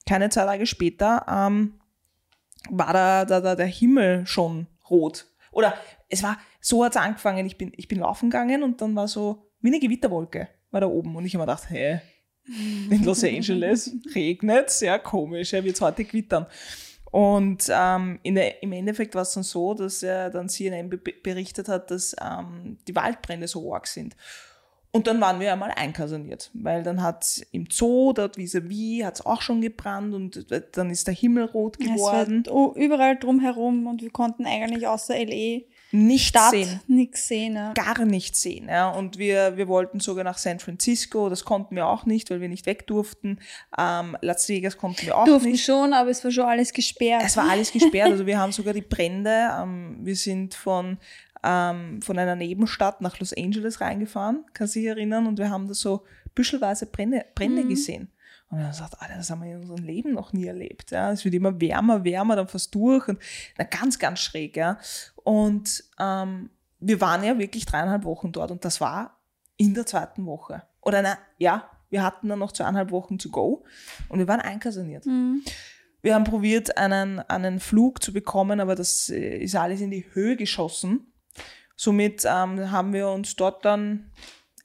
Keine 0.06 0.30
zwei 0.30 0.46
Tage 0.46 0.68
später 0.68 1.26
ähm, 1.28 1.80
war 2.70 2.94
da, 2.94 3.26
da, 3.26 3.42
da 3.42 3.56
der 3.56 3.66
Himmel 3.66 4.28
schon 4.28 4.68
rot. 4.90 5.26
Oder 5.52 5.74
es 6.10 6.22
war, 6.22 6.38
so 6.62 6.86
hat's 6.86 6.98
angefangen. 6.98 7.46
Ich 7.48 7.58
bin, 7.58 7.72
ich 7.76 7.88
bin 7.88 8.00
laufen 8.00 8.30
gegangen 8.30 8.62
und 8.62 8.82
dann 8.82 8.96
war 8.96 9.08
so 9.08 9.50
wie 9.62 9.70
eine 9.70 9.80
Gewitterwolke 9.80 10.50
war 10.78 10.82
da 10.82 10.88
oben. 10.88 11.16
Und 11.16 11.26
ich 11.26 11.34
habe 11.34 11.44
mir 11.44 11.52
gedacht, 11.52 11.70
hä, 11.70 12.02
in 12.90 13.04
Los 13.04 13.24
Angeles 13.24 13.92
regnet 14.16 14.80
ja 14.82 14.98
komisch, 14.98 15.52
ja, 15.52 15.64
wird 15.64 15.76
es 15.76 15.82
heute 15.82 16.06
gewittern. 16.06 16.46
Und 17.12 17.70
ähm, 17.70 18.20
in 18.24 18.36
der, 18.36 18.62
im 18.62 18.74
Endeffekt 18.74 19.16
war 19.16 19.24
es 19.24 19.34
dann 19.34 19.44
so, 19.44 19.74
dass 19.74 20.04
er 20.04 20.30
dann 20.30 20.50
CNN 20.50 20.90
berichtet 20.90 21.68
hat, 21.68 21.90
dass 21.90 22.16
ähm, 22.22 22.78
die 22.88 22.96
Waldbrände 22.96 23.48
so 23.48 23.74
arg 23.74 23.88
sind. 23.88 24.16
Und 24.92 25.08
dann 25.08 25.20
waren 25.22 25.40
wir 25.40 25.52
einmal 25.52 25.72
einkasaniert, 25.76 26.50
weil 26.54 26.84
dann 26.84 27.02
hat 27.02 27.46
im 27.52 27.68
Zoo, 27.70 28.14
dort 28.14 28.38
vis-à-vis, 28.38 29.04
hat 29.04 29.16
es 29.16 29.26
auch 29.26 29.42
schon 29.42 29.62
gebrannt 29.62 30.14
und 30.14 30.48
dann 30.76 30.90
ist 30.90 31.08
der 31.08 31.14
Himmel 31.14 31.46
rot 31.46 31.78
geworden. 31.78 32.44
Es 32.46 32.52
war 32.52 32.76
überall 32.76 33.18
drumherum 33.18 33.88
und 33.88 34.02
wir 34.02 34.10
konnten 34.10 34.46
eigentlich 34.46 34.88
außer 34.88 35.14
LE 35.14 35.66
nicht 35.92 36.28
Stadt, 36.28 36.52
sehen. 36.52 36.82
Nichts 36.88 37.28
sehen. 37.28 37.56
Ja. 37.56 37.74
Gar 37.74 38.06
nicht 38.06 38.36
sehen. 38.36 38.68
Ja. 38.68 38.90
Und 38.90 39.18
wir, 39.18 39.58
wir 39.58 39.68
wollten 39.68 40.00
sogar 40.00 40.24
nach 40.24 40.38
San 40.38 40.60
Francisco, 40.60 41.30
das 41.30 41.46
konnten 41.46 41.76
wir 41.76 41.88
auch 41.88 42.06
nicht, 42.06 42.30
weil 42.30 42.42
wir 42.42 42.50
nicht 42.50 42.66
weg 42.66 42.88
durften. 42.88 43.40
Ähm, 43.78 44.18
Las 44.22 44.50
Vegas 44.50 44.78
konnten 44.78 45.06
wir 45.06 45.18
auch 45.18 45.26
durften 45.26 45.52
nicht. 45.52 45.66
schon, 45.66 45.94
aber 45.94 46.10
es 46.10 46.24
war 46.24 46.32
schon 46.32 46.46
alles 46.46 46.74
gesperrt. 46.74 47.24
Es 47.26 47.38
war 47.38 47.50
alles 47.50 47.72
gesperrt. 47.72 48.12
Also 48.18 48.26
wir 48.26 48.40
haben 48.40 48.52
sogar 48.52 48.74
die 48.74 48.82
Brände. 48.82 49.50
Ähm, 49.60 49.98
wir 50.02 50.16
sind 50.16 50.54
von 50.54 50.98
ähm, 51.44 52.02
von 52.02 52.18
einer 52.18 52.36
Nebenstadt 52.36 53.02
nach 53.02 53.20
Los 53.20 53.34
Angeles 53.34 53.82
reingefahren, 53.82 54.46
kann 54.54 54.68
sich 54.68 54.86
erinnern, 54.86 55.28
und 55.28 55.38
wir 55.38 55.50
haben 55.50 55.68
da 55.68 55.74
so 55.74 56.04
büschelweise 56.36 56.86
Brände, 56.88 57.26
Brände 57.36 57.64
mhm. 57.64 57.70
gesehen. 57.70 58.12
Und 58.50 58.60
dann 58.60 58.74
sagt, 58.74 59.02
Alter, 59.02 59.16
das 59.16 59.30
haben 59.30 59.44
wir 59.44 59.52
in 59.52 59.62
unserem 59.62 59.84
Leben 59.84 60.14
noch 60.14 60.32
nie 60.32 60.46
erlebt. 60.46 60.92
Ja. 60.92 61.12
Es 61.12 61.26
wird 61.26 61.36
immer 61.36 61.60
wärmer, 61.60 62.04
wärmer, 62.04 62.36
dann 62.38 62.48
fast 62.48 62.74
durch 62.74 63.08
und 63.08 63.20
na, 63.58 63.66
ganz, 63.66 64.00
ganz 64.00 64.20
schräg. 64.20 64.56
Ja. 64.56 64.80
Und 65.24 65.84
ähm, 66.00 66.50
wir 66.80 67.02
waren 67.02 67.24
ja 67.24 67.38
wirklich 67.38 67.66
dreieinhalb 67.66 68.06
Wochen 68.06 68.32
dort 68.32 68.52
und 68.52 68.64
das 68.64 68.80
war 68.80 69.20
in 69.58 69.74
der 69.74 69.86
zweiten 69.86 70.26
Woche. 70.26 70.64
Oder 70.82 71.02
na, 71.02 71.18
ja, 71.38 71.70
wir 71.90 72.04
hatten 72.04 72.30
dann 72.30 72.40
noch 72.40 72.52
zweieinhalb 72.52 72.92
Wochen 72.92 73.20
zu 73.20 73.32
go 73.32 73.66
und 74.08 74.20
wir 74.20 74.28
waren 74.28 74.40
einkasaniert. 74.40 75.06
Mhm. 75.06 75.44
Wir 76.02 76.16
haben 76.16 76.24
probiert, 76.24 76.78
einen, 76.78 77.20
einen 77.20 77.60
Flug 77.60 78.02
zu 78.02 78.14
bekommen, 78.14 78.60
aber 78.60 78.76
das 78.76 79.10
äh, 79.10 79.38
ist 79.40 79.56
alles 79.56 79.82
in 79.82 79.92
die 79.92 80.06
Höhe 80.14 80.38
geschossen. 80.38 81.12
Somit 81.76 82.24
ähm, 82.26 82.72
haben 82.72 82.94
wir 82.94 83.10
uns 83.10 83.36
dort 83.36 83.66
dann 83.66 84.12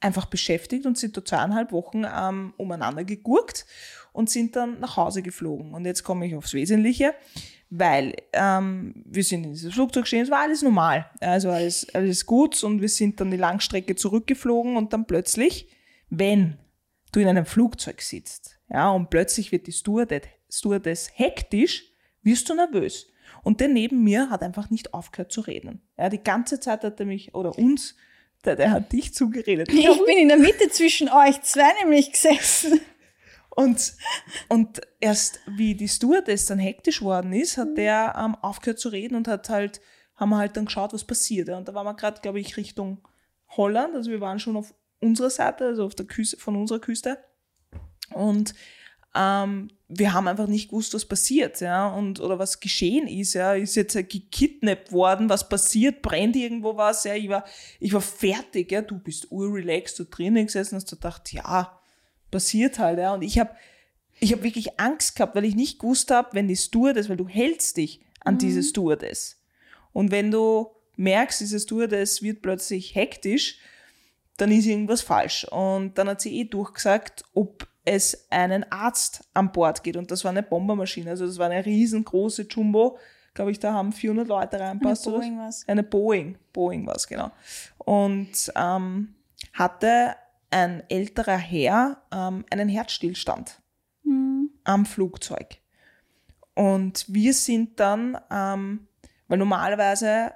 einfach 0.03 0.27
beschäftigt 0.27 0.85
und 0.87 0.99
sind 0.99 1.17
da 1.17 1.25
zweieinhalb 1.25 1.73
Wochen 1.73 2.05
ähm, 2.05 2.55
umeinander 2.57 3.05
gegurkt 3.05 3.67
und 4.13 4.31
sind 4.31 4.57
dann 4.57 4.81
nach 4.81 4.97
Hause 4.97 5.23
geflogen. 5.23 5.75
Und 5.75 5.85
jetzt 5.85 6.03
komme 6.03 6.27
ich 6.27 6.35
aufs 6.35 6.55
Wesentliche, 6.55 7.15
weil 7.71 8.15
ähm, 8.33 9.03
wir 9.07 9.25
sind 9.25 9.45
in 9.45 9.53
dieses 9.53 9.73
Flugzeug 9.73 10.07
stehen, 10.07 10.25
es 10.25 10.31
war 10.31 10.41
alles 10.41 10.63
normal, 10.63 11.11
also 11.21 11.51
alles, 11.51 11.87
alles 11.95 12.27
gut 12.27 12.63
und 12.63 12.81
wir 12.83 12.89
sind 12.89 13.21
dann 13.21 13.31
die 13.31 13.37
Langstrecke 13.37 13.97
zurückgeflogen 13.97 14.77
und 14.77 14.93
dann 14.93 15.07
plötzlich, 15.07 15.69
wenn 16.11 16.59
du 17.13 17.21
in 17.21 17.29
einem 17.29 17.47
Flugzeug 17.47 18.03
sitzt, 18.03 18.59
ja, 18.69 18.91
und 18.91 19.09
plötzlich 19.11 19.53
wird 19.53 19.67
die 19.67 19.73
Stewardess, 19.73 20.23
Stewardess 20.51 21.11
hektisch, 21.15 21.85
wirst 22.23 22.49
du 22.49 22.55
nervös. 22.55 23.07
Und 23.43 23.61
der 23.61 23.69
neben 23.69 24.05
mir 24.05 24.31
hat 24.31 24.43
einfach 24.43 24.71
nicht 24.71 24.95
aufgehört 24.95 25.33
zu 25.33 25.41
reden. 25.41 25.83
Ja, 25.99 26.09
die 26.09 26.23
ganze 26.23 26.61
Zeit 26.61 26.85
hat 26.85 27.01
er 27.01 27.07
mich 27.07 27.35
oder 27.35 27.59
uns 27.59 27.97
der, 28.45 28.57
der 28.57 28.71
hat 28.71 28.93
dich 28.93 29.15
zugeredet. 29.15 29.73
Ich 29.73 30.05
bin 30.05 30.19
in 30.19 30.29
der 30.29 30.37
Mitte 30.37 30.69
zwischen 30.69 31.09
euch 31.09 31.43
zwei 31.43 31.73
nämlich 31.83 32.13
gesessen. 32.13 32.81
Und, 33.51 33.95
und 34.49 34.81
erst 35.01 35.41
wie 35.47 35.75
die 35.75 35.89
Stewardess 35.89 36.47
dann 36.47 36.59
hektisch 36.59 37.03
worden 37.03 37.33
ist, 37.35 37.59
hat 37.59 37.77
der 37.77 38.15
ähm, 38.19 38.35
aufgehört 38.37 38.79
zu 38.79 38.89
reden 38.89 39.15
und 39.15 39.29
hat 39.29 39.51
halt, 39.51 39.81
haben 40.17 40.31
wir 40.31 40.39
halt 40.39 40.57
dann 40.57 40.65
geschaut, 40.65 40.95
was 40.95 41.05
passiert. 41.05 41.51
Und 41.51 41.69
da 41.69 41.75
waren 41.75 41.87
wir 41.87 41.95
gerade, 41.95 42.21
glaube 42.23 42.41
ich, 42.41 42.57
Richtung 42.57 43.07
Holland. 43.49 43.95
Also 43.95 44.11
wir 44.11 44.21
waren 44.21 44.39
schon 44.39 44.57
auf 44.57 44.75
unserer 45.01 45.31
Seite, 45.31 45.67
also 45.67 45.85
auf 45.85 45.95
der 45.95 46.07
Küste, 46.07 46.39
von 46.39 46.57
unserer 46.57 46.79
Küste. 46.79 47.19
Und 48.15 48.55
ähm, 49.15 49.69
wir 49.89 50.15
haben 50.15 50.27
einfach 50.27 50.47
nicht 50.47 50.71
gewusst, 50.71 50.95
was 50.95 51.05
passiert, 51.05 51.61
ja, 51.61 51.89
und, 51.89 52.19
oder 52.21 52.39
was 52.39 52.61
geschehen 52.61 53.07
ist, 53.07 53.35
ja, 53.35 53.53
ist 53.53 53.75
jetzt 53.75 53.95
gekidnappt 53.95 54.91
worden, 54.91 55.29
was 55.29 55.49
passiert, 55.49 56.01
brennt 56.01 56.35
irgendwo 56.35 56.77
was, 56.77 57.05
ja, 57.05 57.15
ich 57.15 57.29
war, 57.29 57.45
ich 57.79 57.93
war 57.93 58.01
fertig, 58.01 58.73
ja, 58.73 58.81
du 58.81 58.99
bist 58.99 59.31
urrelaxed, 59.31 59.99
du 59.99 60.05
drinnen 60.05 60.47
gesessen 60.47 60.77
hast, 60.77 60.91
du 60.91 60.97
gedacht, 60.97 61.33
ja, 61.33 61.79
passiert 62.31 62.79
halt, 62.79 62.99
ja, 62.99 63.13
und 63.15 63.23
ich 63.23 63.39
habe 63.39 63.51
ich 64.21 64.33
hab 64.33 64.45
wirklich 64.45 64.79
Angst 64.79 65.17
gehabt, 65.17 65.35
weil 65.35 65.45
ich 65.45 65.57
nicht 65.57 65.81
gewusst 65.81 66.11
habe, 66.13 66.29
wenn 66.33 66.47
die 66.47 66.57
Stewardess, 66.57 67.09
weil 67.09 67.17
du 67.17 67.27
hältst 67.27 67.77
dich 67.77 68.01
an 68.21 68.35
mhm. 68.35 68.39
diese 68.39 68.63
Stewardess. 68.63 69.43
Und 69.93 70.13
wenn 70.13 70.31
du 70.31 70.71
merkst, 70.97 71.41
diese 71.41 71.59
Stewardess 71.59 72.23
wird 72.23 72.41
plötzlich 72.41 72.95
hektisch, 72.95 73.59
dann 74.37 74.53
ist 74.53 74.67
irgendwas 74.67 75.03
falsch. 75.03 75.45
Und 75.51 75.99
dann 75.99 76.09
hat 76.09 76.21
sie 76.21 76.39
eh 76.39 76.45
durchgesagt, 76.45 77.25
ob 77.35 77.67
es 77.85 78.27
einen 78.31 78.71
Arzt 78.71 79.29
an 79.35 79.53
Bord 79.53 79.83
geht. 79.83 79.97
Und 79.97 80.11
das 80.11 80.25
war 80.25 80.31
eine 80.31 80.43
Bombermaschine. 80.43 81.11
Also 81.11 81.27
das 81.27 81.39
war 81.39 81.51
eine 81.51 81.65
riesengroße 81.65 82.43
Jumbo. 82.43 82.99
Glaube 83.35 83.51
ich, 83.51 83.59
da 83.59 83.73
haben 83.73 83.93
400 83.93 84.29
Leute 84.29 84.61
reinpasst. 84.61 85.07
Eine 85.07 85.17
Boeing 85.17 85.39
was. 85.39 85.69
Eine 85.69 85.83
Boeing. 85.83 86.39
Boeing 86.53 86.87
was, 86.87 87.07
genau. 87.07 87.31
Und 87.79 88.53
ähm, 88.57 89.15
hatte 89.53 90.15
ein 90.51 90.83
älterer 90.89 91.39
Herr 91.39 92.03
ähm, 92.13 92.45
einen 92.51 92.69
Herzstillstand 92.69 93.61
mhm. 94.05 94.51
am 94.65 94.85
Flugzeug. 94.85 95.59
Und 96.55 97.07
wir 97.09 97.33
sind 97.33 97.81
dann, 97.81 98.19
ähm, 98.31 98.87
weil 99.29 99.39
normalerweise 99.39 100.33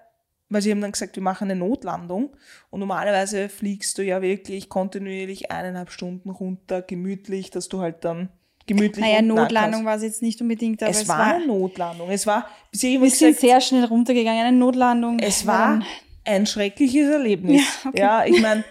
weil 0.48 0.62
sie 0.62 0.70
haben 0.70 0.80
dann 0.80 0.92
gesagt, 0.92 1.16
wir 1.16 1.22
machen 1.22 1.50
eine 1.50 1.58
Notlandung. 1.58 2.36
Und 2.70 2.80
normalerweise 2.80 3.48
fliegst 3.48 3.98
du 3.98 4.02
ja 4.02 4.22
wirklich 4.22 4.68
kontinuierlich 4.68 5.50
eineinhalb 5.50 5.90
Stunden 5.90 6.30
runter, 6.30 6.82
gemütlich, 6.82 7.50
dass 7.50 7.68
du 7.68 7.80
halt 7.80 8.04
dann 8.04 8.28
gemütlich. 8.66 9.04
Naja, 9.04 9.22
Notlandung 9.22 9.84
war 9.84 9.96
es 9.96 10.02
jetzt 10.02 10.22
nicht 10.22 10.40
unbedingt, 10.40 10.82
aber 10.82 10.90
es, 10.90 11.02
es 11.02 11.08
war, 11.08 11.18
war 11.18 11.34
eine 11.34 11.46
Notlandung. 11.46 12.10
Es 12.10 12.26
war, 12.26 12.48
sie 12.72 13.00
wir 13.00 13.10
sind 13.10 13.36
sehr 13.36 13.60
schnell 13.60 13.84
runtergegangen, 13.84 14.46
eine 14.46 14.56
Notlandung. 14.56 15.18
Es 15.18 15.46
war 15.46 15.82
ein 16.24 16.46
schreckliches 16.46 17.08
Erlebnis. 17.08 17.62
Ja, 17.62 17.88
okay. 17.88 18.00
ja 18.00 18.24
ich 18.26 18.40
meine, 18.40 18.64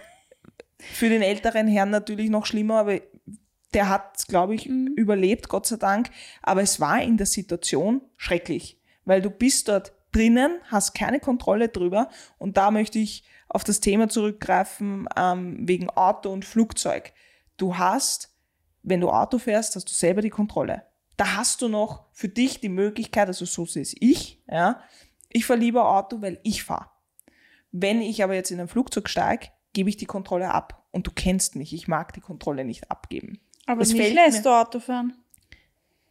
für 0.78 1.08
den 1.08 1.22
älteren 1.22 1.68
Herrn 1.68 1.90
natürlich 1.90 2.30
noch 2.30 2.46
schlimmer, 2.46 2.80
aber 2.80 3.00
der 3.74 3.88
hat, 3.88 4.26
glaube 4.28 4.54
ich, 4.54 4.68
mhm. 4.68 4.94
überlebt, 4.96 5.48
Gott 5.48 5.66
sei 5.66 5.76
Dank. 5.76 6.10
Aber 6.42 6.62
es 6.62 6.80
war 6.80 7.02
in 7.02 7.16
der 7.16 7.26
Situation 7.26 8.00
schrecklich, 8.16 8.80
weil 9.04 9.20
du 9.20 9.30
bist 9.30 9.68
dort 9.68 9.92
drinnen, 10.16 10.58
hast 10.64 10.94
keine 10.94 11.20
Kontrolle 11.20 11.68
drüber. 11.68 12.08
Und 12.38 12.56
da 12.56 12.70
möchte 12.70 12.98
ich 12.98 13.24
auf 13.48 13.64
das 13.64 13.80
Thema 13.80 14.08
zurückgreifen 14.08 15.08
ähm, 15.16 15.68
wegen 15.68 15.90
Auto 15.90 16.32
und 16.32 16.44
Flugzeug. 16.44 17.12
Du 17.56 17.76
hast, 17.76 18.34
wenn 18.82 19.00
du 19.00 19.10
Auto 19.10 19.38
fährst, 19.38 19.76
hast 19.76 19.88
du 19.88 19.92
selber 19.92 20.22
die 20.22 20.30
Kontrolle. 20.30 20.84
Da 21.16 21.36
hast 21.36 21.62
du 21.62 21.68
noch 21.68 22.06
für 22.12 22.28
dich 22.28 22.60
die 22.60 22.68
Möglichkeit, 22.68 23.28
also 23.28 23.44
so 23.44 23.64
sehe 23.66 23.82
es 23.82 23.94
ich, 23.98 24.42
ja, 24.50 24.80
ich 25.28 25.46
fahre 25.46 25.60
lieber 25.60 25.88
Auto, 25.88 26.20
weil 26.20 26.40
ich 26.42 26.64
fahre. 26.64 26.90
Wenn 27.72 28.00
ich 28.00 28.22
aber 28.22 28.34
jetzt 28.34 28.50
in 28.50 28.60
ein 28.60 28.68
Flugzeug 28.68 29.08
steige, 29.08 29.48
gebe 29.72 29.90
ich 29.90 29.96
die 29.96 30.06
Kontrolle 30.06 30.52
ab. 30.52 30.86
Und 30.92 31.06
du 31.06 31.10
kennst 31.14 31.56
mich, 31.56 31.74
ich 31.74 31.88
mag 31.88 32.14
die 32.14 32.20
Kontrolle 32.20 32.64
nicht 32.64 32.90
abgeben. 32.90 33.38
Aber 33.66 33.82
es 33.82 33.92
mich 33.92 34.14
lässt 34.14 34.46
du 34.46 34.50
Auto 34.50 34.80
fahren 34.80 35.14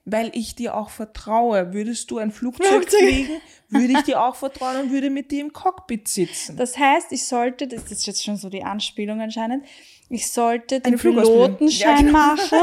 weil 0.06 0.32
ich 0.34 0.56
dir 0.56 0.76
auch 0.76 0.90
vertraue. 0.90 1.74
Würdest 1.74 2.12
du 2.12 2.20
ein 2.20 2.32
Flugzeug, 2.32 2.68
Flugzeug. 2.68 3.00
fliegen, 3.00 3.42
würde 3.70 3.94
ich 3.94 4.02
dir 4.04 4.22
auch 4.24 4.36
vertrauen 4.36 4.82
und 4.82 4.92
würde 4.92 5.10
mit 5.10 5.32
dir 5.32 5.42
im 5.42 5.52
Cockpit 5.52 6.08
sitzen. 6.08 6.56
Das 6.58 6.78
heißt, 6.78 7.12
ich 7.12 7.26
sollte, 7.26 7.68
das 7.68 7.92
ist 7.92 8.06
jetzt 8.06 8.24
schon 8.24 8.38
so 8.38 8.50
die 8.50 8.64
Anspielung 8.64 9.20
anscheinend, 9.20 9.66
ich 10.10 10.32
sollte 10.32 10.80
den 10.80 10.98
Pilotenschein 10.98 11.90
ja, 11.90 11.98
genau. 11.98 12.12
machen, 12.12 12.60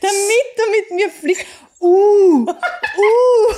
damit 0.00 0.46
du 0.56 0.70
mit 0.70 0.90
mir 0.90 1.10
fliegst. 1.10 1.46
Uh, 1.80 2.46
uh. 2.48 3.54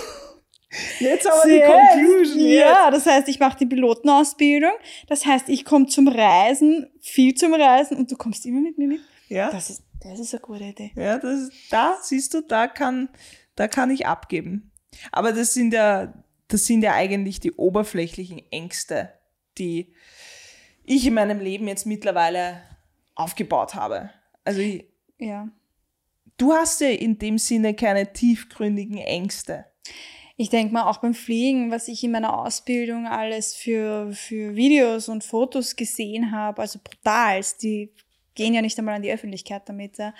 Jetzt 1.00 1.26
aber 1.26 1.40
Sehr, 1.42 1.66
die 1.66 1.73
Conclusion. 1.73 2.47
Ja, 2.47 2.90
das 2.90 3.06
heißt, 3.06 3.28
ich 3.28 3.40
mache 3.40 3.56
die 3.58 3.66
Pilotenausbildung. 3.66 4.73
Das 5.06 5.25
heißt, 5.25 5.49
ich 5.49 5.64
komme 5.64 5.87
zum 5.87 6.08
Reisen, 6.08 6.90
viel 7.00 7.35
zum 7.35 7.54
Reisen 7.54 7.97
und 7.97 8.11
du 8.11 8.16
kommst 8.16 8.44
immer 8.44 8.61
mit 8.61 8.76
mir 8.76 8.88
mit. 8.88 9.00
Ja. 9.28 9.50
Das 9.50 9.70
ist 9.70 9.82
das 10.00 10.21
ist 10.21 10.35
eine 10.35 10.40
gute 10.40 10.64
Idee. 10.64 10.93
Ja, 10.95 11.19
das, 11.19 11.50
da 11.71 11.99
siehst 12.02 12.35
du, 12.35 12.43
da 12.43 12.69
kann, 12.69 13.09
da 13.57 13.69
kann 13.69 13.90
ich 13.90 14.07
abgeben. 14.07 14.71
Aber 15.12 15.33
das 15.33 15.55
sind 15.55 15.73
ja, 15.73 16.12
das 16.49 16.67
sind 16.67 16.83
ja 16.83 16.95
eigentlich 16.95 17.40
die 17.40 17.52
oberflächlichen 17.52 18.43
Ängste, 18.50 19.12
die 19.59 19.93
ich 20.85 21.07
in 21.07 21.14
meinem 21.14 21.40
Leben 21.40 21.69
jetzt 21.69 21.87
mittlerweile 21.87 22.62
aufgebaut 23.14 23.75
habe. 23.75 24.11
Also 24.45 24.61
ich, 24.61 24.87
ja. 25.19 25.49
Du 26.38 26.52
hast 26.52 26.81
ja 26.81 26.88
in 26.88 27.19
dem 27.19 27.37
Sinne 27.37 27.75
keine 27.75 28.12
tiefgründigen 28.12 28.99
Ängste. 28.99 29.67
Ich 30.37 30.50
denke 30.50 30.73
mal 30.73 30.88
auch 30.88 30.99
beim 30.99 31.14
Fliegen, 31.14 31.73
was 31.73 31.88
ich 31.88 32.05
in 32.05 32.12
meiner 32.12 32.38
Ausbildung 32.38 33.09
alles 33.09 33.57
für, 33.57 34.12
für 34.12 34.55
Videos 34.55 35.09
und 35.09 35.25
Fotos 35.25 35.75
gesehen 35.75 36.31
habe, 36.31 36.62
also 36.62 36.78
brutal, 36.83 37.40
die 37.61 37.93
gehen 38.38 38.54
ja 38.54 38.62
nicht 38.62 38.78
einmal 38.78 38.95
an 38.95 39.02
die 39.02 39.12
Öffentlichkeit 39.12 39.68
damit. 39.68 39.99
Ja. 39.99 40.14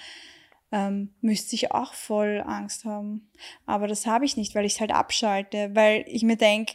Ähm, 0.71 1.15
müsste 1.23 1.55
ich 1.55 1.73
auch 1.73 1.95
voll 1.95 2.43
Angst 2.45 2.85
haben. 2.85 3.31
Aber 3.65 3.87
das 3.87 4.05
habe 4.05 4.27
ich 4.27 4.37
nicht, 4.37 4.55
weil 4.55 4.67
ich 4.67 4.75
es 4.75 4.81
halt 4.81 4.91
abschalte, 4.91 5.71
weil 5.73 6.05
ich 6.07 6.23
mir 6.23 6.37
denke, 6.37 6.75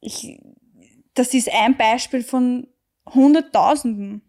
ich, 0.00 0.40
das 1.14 1.32
ist 1.32 1.52
ein 1.52 1.76
Beispiel 1.76 2.24
von 2.24 2.66
Hunderttausenden. 3.14 4.22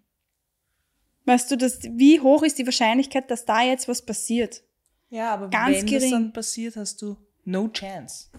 Weißt 1.25 1.49
du, 1.49 1.57
das, 1.57 1.79
wie 1.83 2.19
hoch 2.19 2.43
ist 2.43 2.59
die 2.59 2.65
Wahrscheinlichkeit, 2.65 3.31
dass 3.31 3.45
da 3.45 3.63
jetzt 3.63 3.87
was 3.87 4.05
passiert? 4.05 4.61
Ja, 5.09 5.33
aber 5.33 5.49
Ganz 5.49 5.77
wenn 5.77 5.85
gering. 5.85 6.01
das 6.01 6.09
dann 6.11 6.33
passiert, 6.33 6.75
hast 6.75 7.01
du 7.01 7.17
no 7.43 7.69
chance. 7.69 8.29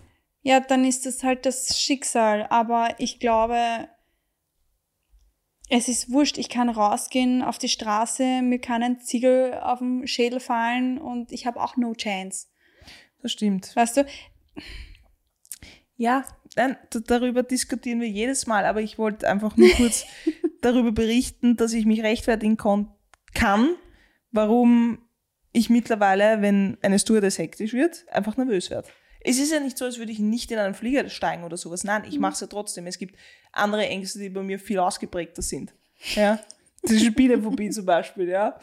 Ja, 0.42 0.60
dann 0.60 0.84
ist 0.84 1.06
das 1.06 1.24
halt 1.24 1.44
das 1.44 1.80
Schicksal. 1.80 2.46
Aber 2.50 2.94
ich 2.98 3.18
glaube, 3.18 3.88
es 5.68 5.88
ist 5.88 6.10
wurscht, 6.10 6.38
ich 6.38 6.48
kann 6.48 6.68
rausgehen 6.68 7.42
auf 7.42 7.58
die 7.58 7.68
Straße, 7.68 8.42
mir 8.42 8.58
kann 8.58 8.82
ein 8.82 9.00
Ziegel 9.00 9.54
auf 9.54 9.80
den 9.80 10.06
Schädel 10.06 10.40
fallen 10.40 10.98
und 10.98 11.30
ich 11.32 11.46
habe 11.46 11.60
auch 11.60 11.76
no 11.76 11.94
chance. 11.94 12.46
Das 13.22 13.32
stimmt. 13.32 13.74
Weißt 13.76 13.98
du? 13.98 14.06
Ja, 15.96 16.24
nein, 16.56 16.76
darüber 17.06 17.42
diskutieren 17.42 18.00
wir 18.00 18.08
jedes 18.08 18.46
Mal, 18.46 18.64
aber 18.64 18.80
ich 18.80 18.98
wollte 18.98 19.28
einfach 19.28 19.56
nur 19.56 19.68
kurz 19.70 20.06
darüber 20.62 20.92
berichten, 20.92 21.56
dass 21.56 21.72
ich 21.72 21.84
mich 21.84 22.02
rechtfertigen 22.02 22.56
kann, 22.56 23.76
warum 24.30 24.98
ich 25.52 25.70
mittlerweile, 25.70 26.40
wenn 26.40 26.78
eine 26.82 26.98
Stewardess 26.98 27.38
hektisch 27.38 27.72
wird, 27.72 28.06
einfach 28.10 28.36
nervös 28.36 28.70
werde. 28.70 28.88
Es 29.20 29.38
ist 29.38 29.52
ja 29.52 29.60
nicht 29.60 29.76
so, 29.76 29.84
als 29.84 29.98
würde 29.98 30.12
ich 30.12 30.18
nicht 30.18 30.50
in 30.50 30.58
einen 30.58 30.74
Flieger 30.74 31.08
steigen 31.08 31.44
oder 31.44 31.56
sowas. 31.56 31.84
Nein, 31.84 32.04
ich 32.06 32.14
mhm. 32.14 32.22
mache 32.22 32.34
es 32.34 32.40
ja 32.40 32.46
trotzdem. 32.46 32.86
Es 32.86 32.98
gibt 32.98 33.16
andere 33.52 33.86
Ängste, 33.86 34.18
die 34.18 34.28
bei 34.28 34.42
mir 34.42 34.58
viel 34.58 34.78
ausgeprägter 34.78 35.42
sind. 35.42 35.74
Ja. 36.14 36.38
Die 36.88 36.98
Spielephobie 36.98 37.70
zum 37.70 37.86
Beispiel, 37.86 38.28
ja. 38.28 38.58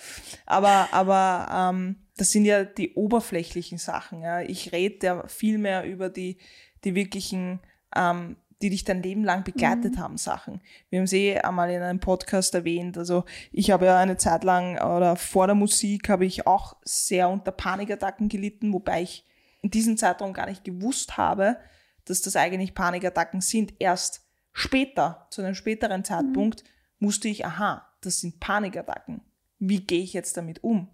Aber, 0.45 0.87
aber 0.91 1.71
ähm, 1.73 1.97
das 2.17 2.31
sind 2.31 2.45
ja 2.45 2.63
die 2.63 2.93
oberflächlichen 2.93 3.77
Sachen. 3.77 4.21
Ja. 4.21 4.41
Ich 4.41 4.71
rede 4.71 5.05
ja 5.05 5.27
viel 5.27 5.57
mehr 5.57 5.83
über 5.83 6.09
die, 6.09 6.37
die 6.83 6.95
wirklichen, 6.95 7.59
ähm, 7.95 8.37
die 8.61 8.69
dich 8.69 8.85
dein 8.85 9.03
Leben 9.03 9.25
lang 9.25 9.43
begleitet 9.43 9.95
mhm. 9.95 9.99
haben, 9.99 10.17
Sachen. 10.17 10.61
Wir 10.89 10.99
haben 10.99 11.07
sie 11.07 11.27
eh 11.27 11.39
einmal 11.39 11.69
in 11.69 11.81
einem 11.81 11.99
Podcast 11.99 12.55
erwähnt. 12.55 12.97
Also 12.97 13.25
ich 13.51 13.71
habe 13.71 13.85
ja 13.85 13.99
eine 13.99 14.15
Zeit 14.15 14.45
lang 14.45 14.77
oder 14.77 15.17
vor 15.17 15.47
der 15.47 15.55
Musik 15.55 16.07
habe 16.07 16.25
ich 16.25 16.47
auch 16.47 16.77
sehr 16.83 17.27
unter 17.27 17.51
Panikattacken 17.51 18.29
gelitten, 18.29 18.71
wobei 18.71 19.01
ich 19.01 19.25
in 19.65 19.71
diesem 19.71 19.97
Zeitraum 19.97 20.31
gar 20.31 20.45
nicht 20.45 20.63
gewusst 20.63 21.17
habe, 21.17 21.57
dass 22.05 22.21
das 22.21 22.35
eigentlich 22.35 22.75
Panikattacken 22.75 23.41
sind. 23.41 23.73
Erst 23.79 24.21
später, 24.53 25.25
zu 25.31 25.41
einem 25.41 25.55
späteren 25.55 26.03
Zeitpunkt, 26.03 26.63
mhm. 26.63 26.67
musste 26.99 27.27
ich, 27.29 27.47
aha, 27.47 27.91
das 28.01 28.19
sind 28.19 28.39
Panikattacken. 28.39 29.21
Wie 29.57 29.79
gehe 29.79 30.03
ich 30.03 30.13
jetzt 30.13 30.37
damit 30.37 30.63
um? 30.63 30.87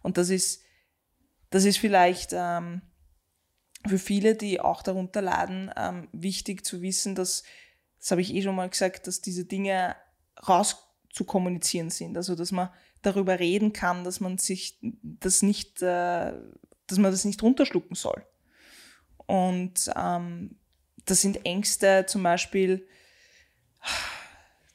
Und 0.00 0.16
das 0.16 0.30
ist, 0.30 0.62
das 1.50 1.66
ist 1.66 1.76
vielleicht 1.76 2.30
ähm, 2.32 2.80
für 3.86 3.98
viele, 3.98 4.34
die 4.34 4.58
auch 4.58 4.82
darunter 4.82 5.20
leiden, 5.20 5.70
ähm, 5.76 6.08
wichtig 6.12 6.64
zu 6.64 6.80
wissen, 6.80 7.14
dass, 7.14 7.42
das 7.98 8.10
habe 8.10 8.22
ich 8.22 8.34
eh 8.34 8.40
schon 8.40 8.56
mal 8.56 8.70
gesagt, 8.70 9.06
dass 9.06 9.20
diese 9.20 9.44
Dinge 9.44 9.96
raus 10.48 10.82
zu 11.12 11.24
kommunizieren 11.24 11.90
sind. 11.90 12.16
Also, 12.16 12.34
dass 12.34 12.52
man 12.52 12.70
darüber 13.02 13.38
reden 13.38 13.74
kann, 13.74 14.02
dass 14.02 14.20
man 14.20 14.38
sich 14.38 14.78
das 14.80 15.42
nicht, 15.42 15.82
äh, 15.82 16.32
dass 16.88 16.98
man 16.98 17.12
das 17.12 17.24
nicht 17.24 17.42
runterschlucken 17.42 17.94
soll. 17.94 18.24
Und 19.26 19.90
ähm, 19.94 20.56
das 21.04 21.20
sind 21.20 21.44
Ängste, 21.44 22.04
zum 22.06 22.22
Beispiel, 22.22 22.86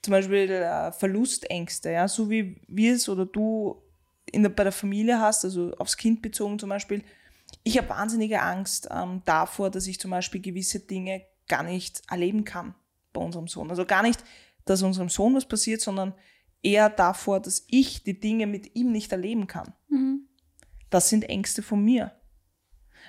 zum 0.02 0.12
Beispiel 0.12 0.50
äh, 0.50 0.92
Verlustängste, 0.92 1.92
ja, 1.92 2.08
so 2.08 2.30
wie 2.30 2.62
wir 2.68 2.96
es 2.96 3.10
oder 3.10 3.26
du 3.26 3.82
in 4.32 4.44
der, 4.44 4.50
bei 4.50 4.64
der 4.64 4.72
Familie 4.72 5.20
hast, 5.20 5.44
also 5.44 5.74
aufs 5.78 5.98
Kind 5.98 6.22
bezogen 6.22 6.60
zum 6.60 6.70
Beispiel. 6.70 7.04
Ich 7.64 7.78
habe 7.78 7.90
wahnsinnige 7.90 8.42
Angst 8.42 8.88
ähm, 8.92 9.22
davor, 9.26 9.70
dass 9.70 9.88
ich 9.88 10.00
zum 10.00 10.12
Beispiel 10.12 10.42
gewisse 10.42 10.80
Dinge 10.80 11.24
gar 11.48 11.64
nicht 11.64 12.02
erleben 12.10 12.44
kann 12.46 12.76
bei 13.12 13.22
unserem 13.22 13.48
Sohn. 13.48 13.70
Also 13.70 13.86
gar 13.86 14.02
nicht, 14.02 14.24
dass 14.66 14.82
unserem 14.82 15.10
Sohn 15.10 15.36
was 15.36 15.48
passiert, 15.48 15.82
sondern 15.82 16.14
eher 16.64 16.90
davor, 16.90 17.40
dass 17.40 17.66
ich 17.68 18.04
die 18.04 18.20
Dinge 18.20 18.48
mit 18.48 18.76
ihm 18.76 18.92
nicht 18.92 19.12
erleben 19.12 19.48
kann. 19.48 19.74
Mhm. 19.90 20.28
Das 20.94 21.10
sind 21.10 21.24
Ängste 21.30 21.64
von 21.64 21.84
mir. 21.84 22.12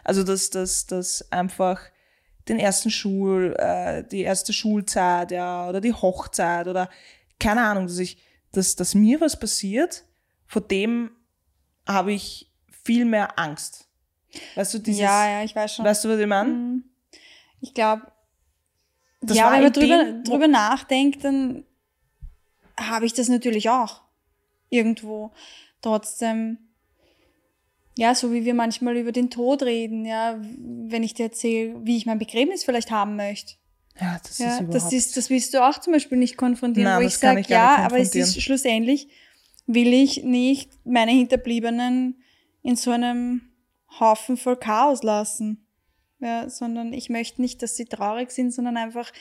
Also 0.02 0.22
dass 0.22 0.50
das 0.50 0.86
dass 0.86 1.30
einfach 1.30 1.80
den 2.48 2.58
ersten 2.58 2.90
Schul, 2.90 3.54
äh, 3.58 4.04
die 4.06 4.20
erste 4.20 4.52
Schulzeit, 4.52 5.30
ja, 5.30 5.68
oder 5.68 5.80
die 5.80 5.92
Hochzeit 5.92 6.66
oder 6.66 6.90
keine 7.38 7.62
Ahnung, 7.62 7.86
dass 7.86 7.98
ich, 7.98 8.18
dass, 8.52 8.76
dass 8.76 8.94
mir 8.94 9.20
was 9.20 9.38
passiert, 9.38 10.04
vor 10.46 10.62
dem 10.62 11.10
habe 11.86 12.12
ich 12.12 12.50
viel 12.84 13.04
mehr 13.04 13.38
Angst. 13.38 13.88
Weißt 14.54 14.74
du, 14.74 14.78
dieses, 14.78 15.02
ja, 15.02 15.28
ja, 15.28 15.44
ich 15.44 15.54
weiß 15.54 15.74
schon. 15.74 15.84
Weißt 15.84 16.04
du, 16.04 16.08
was 16.08 16.18
ich 16.18 16.26
meine? 16.26 16.50
Mhm. 16.50 16.84
Ich 17.60 17.72
glaube, 17.72 18.02
ja, 19.22 19.52
wenn 19.52 19.62
man 19.62 19.72
drüber, 19.72 20.04
dem, 20.04 20.24
drüber 20.24 20.48
nachdenkt, 20.48 21.24
dann 21.24 21.64
habe 22.78 23.06
ich 23.06 23.14
das 23.14 23.28
natürlich 23.28 23.70
auch. 23.70 24.02
Irgendwo. 24.68 25.32
Trotzdem, 25.80 26.58
ja, 27.96 28.14
so 28.14 28.32
wie 28.32 28.44
wir 28.44 28.54
manchmal 28.54 28.96
über 28.96 29.12
den 29.12 29.30
Tod 29.30 29.62
reden, 29.62 30.04
ja, 30.04 30.36
wenn 30.38 31.02
ich 31.02 31.14
dir 31.14 31.26
erzähle, 31.26 31.74
wie 31.84 31.96
ich 31.96 32.06
mein 32.06 32.18
Begräbnis 32.18 32.64
vielleicht 32.64 32.90
haben 32.90 33.16
möchte. 33.16 33.54
Ja, 34.00 34.18
das 34.22 34.38
ja, 34.38 34.48
ist 34.48 34.60
überhaupt... 34.60 34.74
Das, 34.74 34.92
ist, 34.92 35.16
das 35.16 35.30
willst 35.30 35.54
du 35.54 35.64
auch 35.64 35.78
zum 35.78 35.92
Beispiel 35.92 36.18
nicht 36.18 36.36
konfrontieren, 36.36 36.90
Nein, 36.90 37.02
wo 37.02 37.06
ich 37.06 37.16
sage, 37.16 37.44
ja, 37.46 37.76
aber 37.76 37.98
es 37.98 38.14
ist 38.14 38.42
schlussendlich, 38.42 39.08
will 39.66 39.92
ich 39.92 40.24
nicht 40.24 40.72
meine 40.84 41.12
Hinterbliebenen 41.12 42.20
in 42.62 42.76
so 42.76 42.90
einem 42.90 43.42
Haufen 44.00 44.36
voll 44.36 44.56
Chaos 44.56 45.02
lassen. 45.02 45.60
Ja, 46.20 46.48
sondern 46.48 46.94
ich 46.94 47.10
möchte 47.10 47.42
nicht, 47.42 47.62
dass 47.62 47.76
sie 47.76 47.84
traurig 47.84 48.30
sind, 48.30 48.50
sondern 48.52 48.78
einfach 48.78 49.12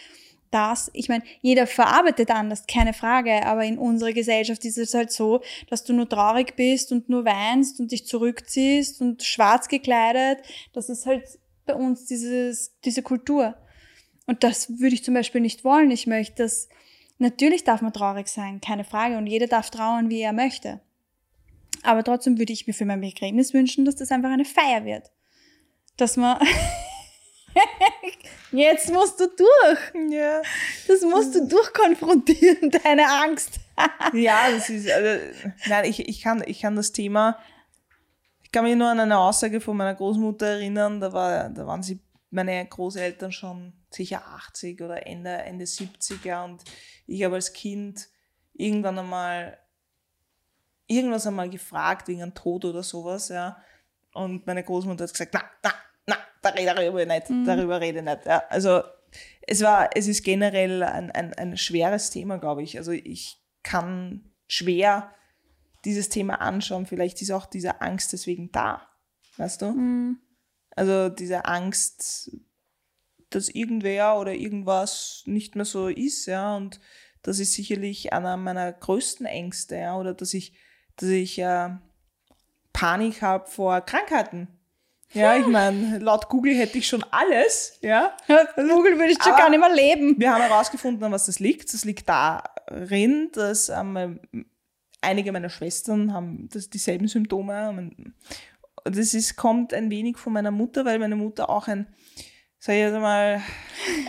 das, 0.53 0.91
ich 0.93 1.09
meine, 1.09 1.23
jeder 1.41 1.65
verarbeitet 1.65 2.29
anders, 2.29 2.65
keine 2.67 2.93
Frage, 2.93 3.45
aber 3.45 3.63
in 3.63 3.77
unserer 3.77 4.13
Gesellschaft 4.13 4.63
ist 4.65 4.77
es 4.77 4.93
halt 4.93 5.11
so, 5.11 5.41
dass 5.69 5.83
du 5.83 5.93
nur 5.93 6.07
traurig 6.07 6.55
bist 6.55 6.91
und 6.91 7.09
nur 7.09 7.25
weinst 7.25 7.79
und 7.79 7.91
dich 7.91 8.05
zurückziehst 8.05 9.01
und 9.01 9.23
schwarz 9.23 9.67
gekleidet. 9.67 10.39
Das 10.73 10.89
ist 10.89 11.05
halt 11.05 11.23
bei 11.65 11.73
uns 11.73 12.05
dieses, 12.05 12.79
diese 12.85 13.01
Kultur. 13.01 13.55
Und 14.27 14.43
das 14.43 14.79
würde 14.79 14.95
ich 14.95 15.03
zum 15.03 15.13
Beispiel 15.13 15.41
nicht 15.41 15.63
wollen. 15.63 15.91
Ich 15.91 16.07
möchte, 16.07 16.43
dass 16.43 16.69
natürlich 17.17 17.63
darf 17.63 17.81
man 17.81 17.93
traurig 17.93 18.27
sein, 18.27 18.61
keine 18.61 18.83
Frage, 18.83 19.17
und 19.17 19.27
jeder 19.27 19.47
darf 19.47 19.69
trauern, 19.69 20.09
wie 20.09 20.21
er 20.21 20.33
möchte. 20.33 20.81
Aber 21.81 22.03
trotzdem 22.03 22.37
würde 22.37 22.53
ich 22.53 22.67
mir 22.67 22.73
für 22.73 22.85
mein 22.85 23.01
Begräbnis 23.01 23.53
wünschen, 23.53 23.85
dass 23.85 23.95
das 23.95 24.11
einfach 24.11 24.29
eine 24.29 24.45
Feier 24.45 24.85
wird. 24.85 25.11
Dass 25.97 26.15
man 26.15 26.39
Jetzt 28.51 28.91
musst 28.91 29.19
du 29.19 29.27
durch. 29.27 30.11
Ja. 30.11 30.41
Das 30.87 31.01
musst 31.01 31.35
du 31.35 31.47
durchkonfrontieren, 31.47 32.69
deine 32.83 33.09
Angst. 33.09 33.59
ja, 34.13 34.51
das 34.51 34.69
ist, 34.69 34.89
also, 34.89 35.23
nein, 35.67 35.85
ich, 35.85 36.07
ich, 36.07 36.21
kann, 36.21 36.43
ich 36.45 36.61
kann 36.61 36.75
das 36.75 36.91
Thema, 36.91 37.39
ich 38.43 38.51
kann 38.51 38.63
mich 38.65 38.75
nur 38.75 38.89
an 38.89 38.99
eine 38.99 39.17
Aussage 39.17 39.59
von 39.59 39.75
meiner 39.75 39.95
Großmutter 39.95 40.45
erinnern, 40.45 40.99
da, 40.99 41.11
war, 41.11 41.49
da 41.49 41.65
waren 41.65 41.81
sie, 41.81 41.99
meine 42.29 42.65
Großeltern 42.65 43.31
schon 43.31 43.73
sicher 43.89 44.23
80 44.25 44.81
oder 44.81 45.05
Ende, 45.07 45.31
Ende 45.31 45.65
70er 45.65 46.45
und 46.45 46.63
ich 47.07 47.23
habe 47.23 47.35
als 47.35 47.53
Kind 47.53 48.09
irgendwann 48.53 48.99
einmal 48.99 49.57
irgendwas 50.87 51.25
einmal 51.27 51.49
gefragt 51.49 52.07
wegen 52.07 52.21
einem 52.21 52.33
Tod 52.33 52.65
oder 52.65 52.83
sowas, 52.83 53.29
ja. 53.29 53.57
Und 54.13 54.45
meine 54.45 54.63
Großmutter 54.63 55.05
hat 55.05 55.11
gesagt, 55.11 55.33
na, 55.33 55.43
na, 55.63 55.73
na, 56.07 56.17
darüber 56.41 57.05
nicht, 57.05 57.29
mhm. 57.29 57.45
darüber 57.45 57.81
rede 57.81 57.99
ich 57.99 58.05
nicht. 58.05 58.25
Ja. 58.25 58.43
Also 58.49 58.81
es 59.41 59.61
war, 59.61 59.89
es 59.95 60.07
ist 60.07 60.23
generell 60.23 60.83
ein, 60.83 61.11
ein, 61.11 61.33
ein 61.33 61.57
schweres 61.57 62.09
Thema, 62.09 62.37
glaube 62.37 62.63
ich. 62.63 62.77
Also 62.77 62.91
ich 62.91 63.41
kann 63.61 64.33
schwer 64.47 65.13
dieses 65.85 66.09
Thema 66.09 66.41
anschauen. 66.41 66.85
Vielleicht 66.85 67.21
ist 67.21 67.31
auch 67.31 67.45
diese 67.45 67.81
Angst 67.81 68.13
deswegen 68.13 68.51
da. 68.51 68.87
Weißt 69.37 69.61
du? 69.61 69.71
Mhm. 69.71 70.19
Also 70.75 71.09
diese 71.09 71.45
Angst, 71.45 72.31
dass 73.29 73.49
irgendwer 73.49 74.17
oder 74.17 74.33
irgendwas 74.33 75.23
nicht 75.25 75.55
mehr 75.55 75.65
so 75.65 75.87
ist, 75.87 76.25
ja. 76.25 76.55
Und 76.55 76.79
das 77.21 77.39
ist 77.39 77.53
sicherlich 77.53 78.13
einer 78.13 78.37
meiner 78.37 78.71
größten 78.71 79.25
Ängste, 79.25 79.77
ja. 79.77 79.97
Oder 79.97 80.13
dass 80.13 80.33
ich, 80.33 80.57
dass 80.95 81.09
ich 81.09 81.39
äh, 81.39 81.69
Panik 82.71 83.21
habe 83.21 83.49
vor 83.49 83.81
Krankheiten. 83.81 84.47
Ja, 85.13 85.37
ich 85.37 85.45
meine, 85.45 85.99
laut 85.99 86.27
Google 86.27 86.55
hätte 86.55 86.77
ich 86.77 86.87
schon 86.87 87.03
alles, 87.11 87.77
ja. 87.81 88.15
Google 88.55 88.97
würde 88.97 89.11
ich 89.11 89.21
schon 89.21 89.35
gar 89.35 89.49
nicht 89.49 89.59
mehr 89.59 89.73
leben. 89.73 90.15
Wir 90.19 90.33
haben 90.33 90.41
herausgefunden, 90.41 91.03
an 91.03 91.11
was 91.11 91.27
das 91.27 91.39
liegt. 91.39 91.73
Das 91.73 91.85
liegt 91.85 92.09
darin, 92.09 93.29
dass 93.33 93.69
ähm, 93.69 94.19
einige 95.01 95.31
meiner 95.31 95.49
Schwestern 95.49 96.13
haben 96.13 96.49
das, 96.51 96.69
dieselben 96.69 97.07
Symptome. 97.07 97.91
Das 98.85 99.13
ist, 99.13 99.35
kommt 99.35 99.73
ein 99.73 99.91
wenig 99.91 100.17
von 100.17 100.33
meiner 100.33 100.51
Mutter, 100.51 100.83
weil 100.85 100.99
meine 100.99 101.15
Mutter 101.15 101.49
auch 101.49 101.67
ein, 101.67 101.87
sag 102.59 102.73
ich 102.73 102.81
jetzt 102.81 102.93
mal, 102.93 103.41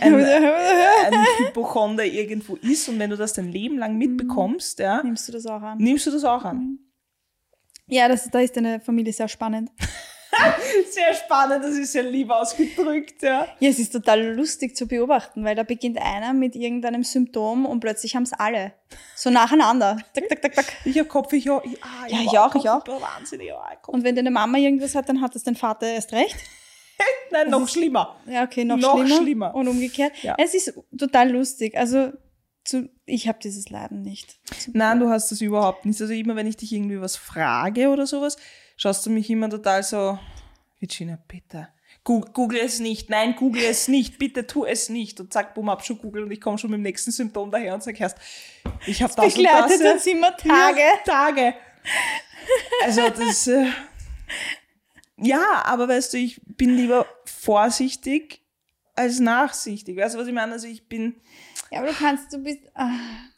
ein, 0.01 0.15
ein 0.15 1.25
Hypochonder 1.39 2.05
irgendwo 2.05 2.55
ist. 2.55 2.89
Und 2.89 2.97
wenn 2.97 3.11
du 3.11 3.17
das 3.17 3.33
dein 3.33 3.51
Leben 3.51 3.77
lang 3.77 3.97
mitbekommst, 3.97 4.79
ja. 4.79 5.03
Nimmst 5.03 5.27
du 5.27 5.33
das 5.33 5.45
auch 5.45 5.61
an? 5.61 5.77
Nimmst 5.77 6.07
du 6.07 6.11
das 6.11 6.23
auch 6.23 6.43
an? 6.43 6.79
Ja, 7.87 8.07
das, 8.07 8.29
da 8.31 8.39
ist 8.39 8.57
deine 8.57 8.79
Familie 8.79 9.13
sehr 9.13 9.27
spannend. 9.27 9.69
Sehr 10.89 11.13
spannend, 11.13 11.63
das 11.63 11.75
ist 11.75 11.93
ja 11.93 12.01
lieb 12.01 12.29
ausgedrückt, 12.29 13.21
ja. 13.21 13.47
Ja, 13.59 13.69
es 13.69 13.79
ist 13.79 13.91
total 13.91 14.33
lustig 14.33 14.75
zu 14.75 14.87
beobachten, 14.87 15.43
weil 15.43 15.55
da 15.55 15.63
beginnt 15.63 15.97
einer 16.01 16.33
mit 16.33 16.55
irgendeinem 16.55 17.03
Symptom 17.03 17.65
und 17.65 17.79
plötzlich 17.79 18.15
haben 18.15 18.23
es 18.23 18.33
alle. 18.33 18.73
So 19.15 19.29
nacheinander. 19.29 19.97
Tak, 20.13 20.27
tak, 20.29 20.41
tak, 20.41 20.55
tak. 20.55 20.65
Ich 20.85 20.97
habe 20.97 21.07
Kopf, 21.07 21.31
ich, 21.33 21.49
ah, 21.49 21.61
ja, 22.07 22.19
ich 22.21 22.37
auch, 22.37 22.55
ich 22.55 22.69
auch. 22.69 22.85
Wahnsinnig, 22.87 23.47
ja, 23.47 23.61
und 23.87 24.03
wenn 24.03 24.15
deine 24.15 24.31
Mama 24.31 24.57
irgendwas 24.57 24.95
hat, 24.95 25.09
dann 25.09 25.21
hat 25.21 25.35
das 25.35 25.43
dein 25.43 25.55
Vater 25.55 25.87
erst 25.87 26.13
recht. 26.13 26.35
Nein, 27.31 27.49
noch 27.49 27.67
schlimmer. 27.67 28.15
Ja, 28.27 28.43
okay, 28.43 28.63
noch, 28.63 28.77
noch 28.77 28.97
schlimmer. 28.99 29.21
schlimmer. 29.21 29.55
Und 29.55 29.67
umgekehrt. 29.67 30.13
Ja. 30.21 30.35
Es 30.37 30.53
ist 30.53 30.73
total 30.97 31.31
lustig. 31.31 31.77
Also 31.77 32.11
zu, 32.63 32.89
ich 33.05 33.27
habe 33.27 33.39
dieses 33.41 33.69
Leiden 33.69 34.01
nicht. 34.01 34.39
Nein, 34.73 34.99
du 34.99 35.09
hast 35.09 35.31
das 35.31 35.41
überhaupt 35.41 35.85
nicht. 35.85 36.01
Also 36.01 36.13
immer, 36.13 36.35
wenn 36.35 36.47
ich 36.47 36.57
dich 36.57 36.71
irgendwie 36.71 36.99
was 36.99 37.15
frage 37.15 37.89
oder 37.89 38.07
sowas, 38.07 38.37
schaust 38.75 39.05
du 39.05 39.09
mich 39.09 39.29
immer 39.29 39.49
total 39.49 39.83
so, 39.83 40.19
Virginia, 40.79 41.17
bitte. 41.27 41.69
Google 42.03 42.59
es 42.59 42.79
nicht, 42.79 43.09
nein, 43.09 43.35
google 43.35 43.63
es 43.63 43.87
nicht, 43.87 44.19
bitte 44.19 44.45
tu 44.45 44.63
es 44.63 44.89
nicht. 44.89 45.19
Und 45.19 45.33
zack, 45.33 45.55
bumm, 45.55 45.71
hab 45.71 45.83
schon 45.83 45.97
Google 45.97 46.23
und 46.23 46.31
ich 46.31 46.39
komme 46.39 46.59
schon 46.59 46.69
mit 46.69 46.77
dem 46.77 46.83
nächsten 46.83 47.11
Symptom 47.11 47.49
daher 47.49 47.73
und 47.73 47.81
sag 47.81 47.99
erst, 47.99 48.17
ich 48.85 49.01
habe 49.01 49.11
das 49.15 49.33
begleitet 49.33 49.77
und 49.77 49.83
das. 49.83 49.93
uns 49.95 50.05
immer 50.05 50.37
Tage. 50.37 50.79
Ja, 50.79 50.97
Tage. 51.03 51.55
Also 52.83 53.09
das, 53.09 53.47
äh, 53.47 53.65
Ja, 55.17 55.63
aber 55.65 55.87
weißt 55.87 56.13
du, 56.13 56.17
ich 56.17 56.41
bin 56.45 56.75
lieber 56.75 57.05
vorsichtig 57.25 58.41
als 58.95 59.19
nachsichtig. 59.19 59.97
Weißt 59.97 60.15
du, 60.15 60.19
was 60.19 60.27
ich 60.27 60.33
meine? 60.33 60.53
Also 60.53 60.67
ich 60.67 60.87
bin. 60.87 61.15
Ja, 61.71 61.79
aber 61.79 61.89
du 61.89 61.95
kannst, 61.95 62.31
du 62.33 62.39
bist. 62.39 62.59
Ah, 62.73 62.91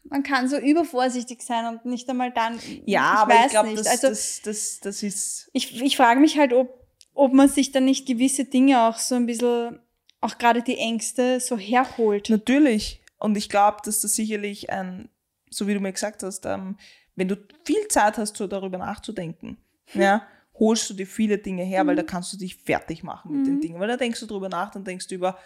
man 0.10 0.24
kann 0.24 0.48
so 0.48 0.58
übervorsichtig 0.58 1.42
sein 1.42 1.66
und 1.66 1.86
nicht 1.86 2.10
einmal 2.10 2.32
dann. 2.32 2.60
Ja, 2.86 3.14
ich 3.14 3.20
aber 3.20 3.46
ich 3.46 3.52
glaube, 3.52 3.76
das, 3.76 3.88
also, 3.88 4.10
das, 4.10 4.42
das, 4.44 4.80
das 4.80 5.04
ist. 5.04 5.50
Ich, 5.54 5.82
ich 5.82 5.98
frage 5.98 6.20
mich 6.20 6.38
halt, 6.38 6.54
ob, 6.54 6.88
ob 7.14 7.34
man 7.34 7.50
sich 7.50 7.72
dann 7.72 7.86
nicht 7.86 8.08
gewisse 8.08 8.46
Dinge 8.46 8.88
auch 8.88 8.98
so 8.98 9.16
ein 9.16 9.26
bisschen, 9.26 9.80
auch 10.22 10.38
gerade 10.38 10.62
die 10.62 10.78
Ängste, 10.78 11.40
so 11.40 11.58
herholt. 11.58 12.30
Natürlich. 12.30 13.02
Und 13.20 13.38
ich 13.38 13.50
glaube, 13.50 13.78
dass 13.84 14.02
das 14.02 14.16
sicherlich 14.16 14.70
ein, 14.70 15.10
so 15.50 15.68
wie 15.68 15.74
du 15.74 15.80
mir 15.80 15.94
gesagt 15.94 16.24
hast, 16.24 16.46
ähm, 16.46 16.78
wenn 17.16 17.28
du 17.28 17.36
viel 17.64 17.88
Zeit 17.90 18.18
hast, 18.18 18.38
so 18.38 18.48
darüber 18.48 18.78
nachzudenken, 18.78 19.58
hm. 19.86 20.02
ja, 20.02 20.28
holst 20.60 20.90
du 20.90 20.94
dir 20.94 21.08
viele 21.08 21.38
Dinge 21.38 21.64
her, 21.64 21.84
mhm. 21.84 21.90
weil 21.90 21.96
da 21.96 22.04
kannst 22.04 22.34
du 22.34 22.38
dich 22.38 22.56
fertig 22.56 23.04
machen 23.04 23.32
mit 23.32 23.42
mhm. 23.42 23.46
den 23.46 23.62
Dingen. 23.62 23.80
Weil 23.80 23.88
da 23.88 23.98
denkst 23.98 24.20
du 24.20 24.26
drüber 24.26 24.50
nach, 24.50 24.72
dann 24.72 24.84
denkst 24.84 25.08
du 25.08 25.16
über 25.16 25.38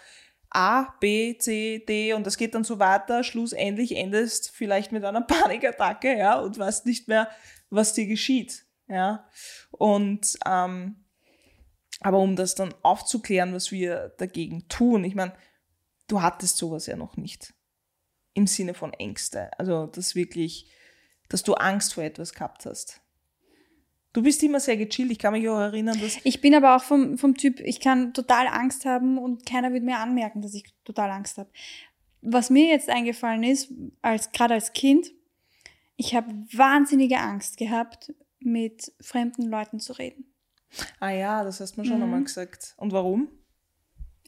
A, 0.54 0.94
B, 1.00 1.36
C, 1.38 1.84
D 1.86 2.12
und 2.12 2.26
das 2.26 2.36
geht 2.36 2.54
dann 2.54 2.64
so 2.64 2.78
weiter. 2.78 3.24
Schlussendlich 3.24 3.96
endest 3.96 4.50
vielleicht 4.50 4.92
mit 4.92 5.04
einer 5.04 5.20
Panikattacke, 5.26 6.16
ja, 6.16 6.38
und 6.38 6.58
weißt 6.58 6.86
nicht 6.86 7.08
mehr, 7.08 7.28
was 7.70 7.94
dir 7.94 8.06
geschieht, 8.06 8.64
ja. 8.88 9.28
Und 9.70 10.38
ähm, 10.46 10.96
aber 12.00 12.18
um 12.18 12.34
das 12.34 12.54
dann 12.54 12.74
aufzuklären, 12.82 13.54
was 13.54 13.70
wir 13.70 14.12
dagegen 14.18 14.68
tun, 14.68 15.04
ich 15.04 15.14
meine, 15.14 15.34
du 16.08 16.20
hattest 16.20 16.56
sowas 16.56 16.86
ja 16.86 16.96
noch 16.96 17.16
nicht 17.16 17.54
im 18.34 18.46
Sinne 18.46 18.74
von 18.74 18.92
Ängste. 18.92 19.50
Also, 19.58 19.86
dass 19.86 20.14
wirklich, 20.14 20.70
dass 21.28 21.42
du 21.42 21.54
Angst 21.54 21.94
vor 21.94 22.02
etwas 22.02 22.32
gehabt 22.32 22.66
hast. 22.66 23.01
Du 24.12 24.22
bist 24.22 24.42
immer 24.42 24.60
sehr 24.60 24.76
gechillt. 24.76 25.10
Ich 25.10 25.18
kann 25.18 25.32
mich 25.32 25.48
auch 25.48 25.58
erinnern, 25.58 25.98
dass. 26.00 26.18
Ich 26.24 26.40
bin 26.40 26.54
aber 26.54 26.76
auch 26.76 26.82
vom, 26.82 27.16
vom 27.16 27.34
Typ, 27.34 27.60
ich 27.60 27.80
kann 27.80 28.12
total 28.12 28.46
Angst 28.46 28.84
haben 28.84 29.18
und 29.18 29.46
keiner 29.46 29.72
wird 29.72 29.84
mir 29.84 29.98
anmerken, 29.98 30.42
dass 30.42 30.54
ich 30.54 30.64
total 30.84 31.10
Angst 31.10 31.38
habe. 31.38 31.50
Was 32.20 32.50
mir 32.50 32.68
jetzt 32.68 32.88
eingefallen 32.88 33.42
ist, 33.42 33.72
als, 34.02 34.30
gerade 34.32 34.54
als 34.54 34.72
Kind, 34.72 35.12
ich 35.96 36.14
habe 36.14 36.32
wahnsinnige 36.52 37.18
Angst 37.18 37.56
gehabt, 37.56 38.12
mit 38.38 38.92
fremden 39.00 39.48
Leuten 39.48 39.80
zu 39.80 39.92
reden. 39.94 40.32
Ah 41.00 41.10
ja, 41.10 41.44
das 41.44 41.60
hast 41.60 41.76
du 41.76 41.80
mir 41.80 41.86
schon 41.86 41.98
mhm. 41.98 42.04
einmal 42.04 42.24
gesagt. 42.24 42.74
Und 42.76 42.92
warum? 42.92 43.28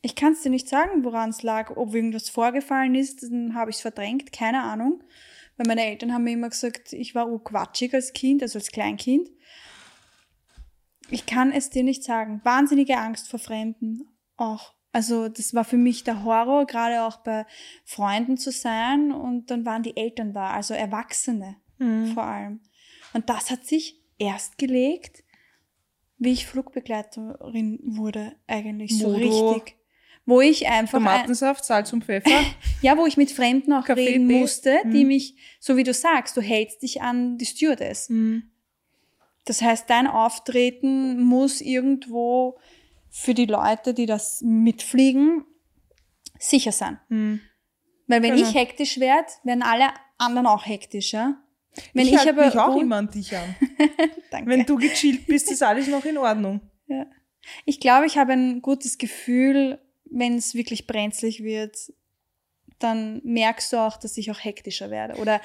Ich 0.02 0.14
kann 0.14 0.32
es 0.34 0.42
dir 0.42 0.50
nicht 0.50 0.68
sagen, 0.68 1.04
woran 1.04 1.30
es 1.30 1.42
lag. 1.42 1.76
Ob 1.76 1.94
irgendwas 1.94 2.28
vorgefallen 2.28 2.94
ist, 2.94 3.22
dann 3.22 3.54
habe 3.54 3.70
ich 3.70 3.76
es 3.76 3.82
verdrängt, 3.82 4.32
keine 4.32 4.62
Ahnung. 4.62 5.02
Weil 5.56 5.66
meine 5.66 5.86
Eltern 5.86 6.12
haben 6.12 6.24
mir 6.24 6.32
immer 6.32 6.50
gesagt, 6.50 6.92
ich 6.92 7.14
war 7.14 7.28
urquatschig 7.30 7.94
als 7.94 8.12
Kind, 8.12 8.42
also 8.42 8.58
als 8.58 8.70
Kleinkind. 8.70 9.30
Ich 11.14 11.26
kann 11.26 11.52
es 11.52 11.70
dir 11.70 11.84
nicht 11.84 12.02
sagen. 12.02 12.40
Wahnsinnige 12.42 12.98
Angst 12.98 13.28
vor 13.28 13.38
Fremden 13.38 14.08
auch. 14.36 14.74
Also 14.90 15.28
das 15.28 15.54
war 15.54 15.64
für 15.64 15.76
mich 15.76 16.04
der 16.04 16.24
Horror, 16.24 16.66
gerade 16.66 17.02
auch 17.02 17.18
bei 17.18 17.46
Freunden 17.84 18.36
zu 18.36 18.50
sein 18.50 19.12
und 19.12 19.50
dann 19.50 19.64
waren 19.64 19.82
die 19.82 19.96
Eltern 19.96 20.32
da, 20.32 20.50
also 20.50 20.74
Erwachsene 20.74 21.56
mhm. 21.78 22.14
vor 22.14 22.24
allem. 22.24 22.60
Und 23.12 23.28
das 23.28 23.50
hat 23.50 23.64
sich 23.64 24.00
erst 24.18 24.58
gelegt, 24.58 25.24
wie 26.18 26.32
ich 26.32 26.46
Flugbegleiterin 26.46 27.78
wurde, 27.82 28.36
eigentlich 28.46 28.98
so 28.98 29.12
richtig 29.12 29.76
wo 30.26 30.40
ich 30.40 30.66
einfach. 30.68 30.98
Tomatensaft, 30.98 31.64
Salz 31.64 31.92
und 31.92 32.04
Pfeffer. 32.04 32.30
ja, 32.82 32.96
wo 32.96 33.06
ich 33.06 33.16
mit 33.16 33.30
Fremden 33.30 33.72
auch 33.72 33.84
Kaffee, 33.84 34.08
reden 34.08 34.26
musste, 34.26 34.78
die 34.84 35.02
mhm. 35.02 35.08
mich, 35.08 35.36
so 35.60 35.76
wie 35.76 35.82
du 35.82 35.92
sagst, 35.92 36.36
du 36.36 36.40
hältst 36.40 36.82
dich 36.82 37.02
an 37.02 37.36
die 37.36 37.46
Stewardess. 37.46 38.08
Mhm. 38.08 38.50
Das 39.44 39.60
heißt, 39.60 39.88
dein 39.90 40.06
Auftreten 40.06 41.22
muss 41.22 41.60
irgendwo 41.60 42.58
für 43.10 43.34
die 43.34 43.46
Leute, 43.46 43.94
die 43.94 44.06
das 44.06 44.40
mitfliegen, 44.42 45.44
sicher 46.38 46.72
sein. 46.72 46.98
Mhm. 47.08 47.40
Weil 48.06 48.22
wenn 48.22 48.36
genau. 48.36 48.48
ich 48.48 48.54
hektisch 48.54 48.98
werde, 48.98 49.28
werden 49.44 49.62
alle 49.62 49.88
anderen 50.18 50.46
auch 50.46 50.66
hektisch, 50.66 51.12
ja? 51.12 51.40
Wenn 51.92 52.06
ich, 52.06 52.14
ich 52.14 52.28
aber 52.28 52.46
mich 52.46 52.56
auch 52.56 52.76
immer 52.76 52.96
an 52.96 53.10
dich 53.10 53.36
an. 53.36 53.56
wenn 54.46 54.64
du 54.64 54.76
gechillt 54.76 55.26
bist, 55.26 55.50
ist 55.50 55.62
alles 55.62 55.88
noch 55.88 56.04
in 56.04 56.18
Ordnung. 56.18 56.60
Ja. 56.86 57.06
Ich 57.64 57.80
glaube, 57.80 58.06
ich 58.06 58.16
habe 58.16 58.32
ein 58.32 58.62
gutes 58.62 58.98
Gefühl, 58.98 59.80
wenn 60.04 60.36
es 60.36 60.54
wirklich 60.54 60.86
brenzlig 60.86 61.42
wird, 61.42 61.92
dann 62.78 63.20
merkst 63.24 63.72
du 63.72 63.78
auch, 63.78 63.96
dass 63.96 64.16
ich 64.16 64.30
auch 64.30 64.42
hektischer 64.42 64.90
werde. 64.90 65.20
Oder 65.20 65.40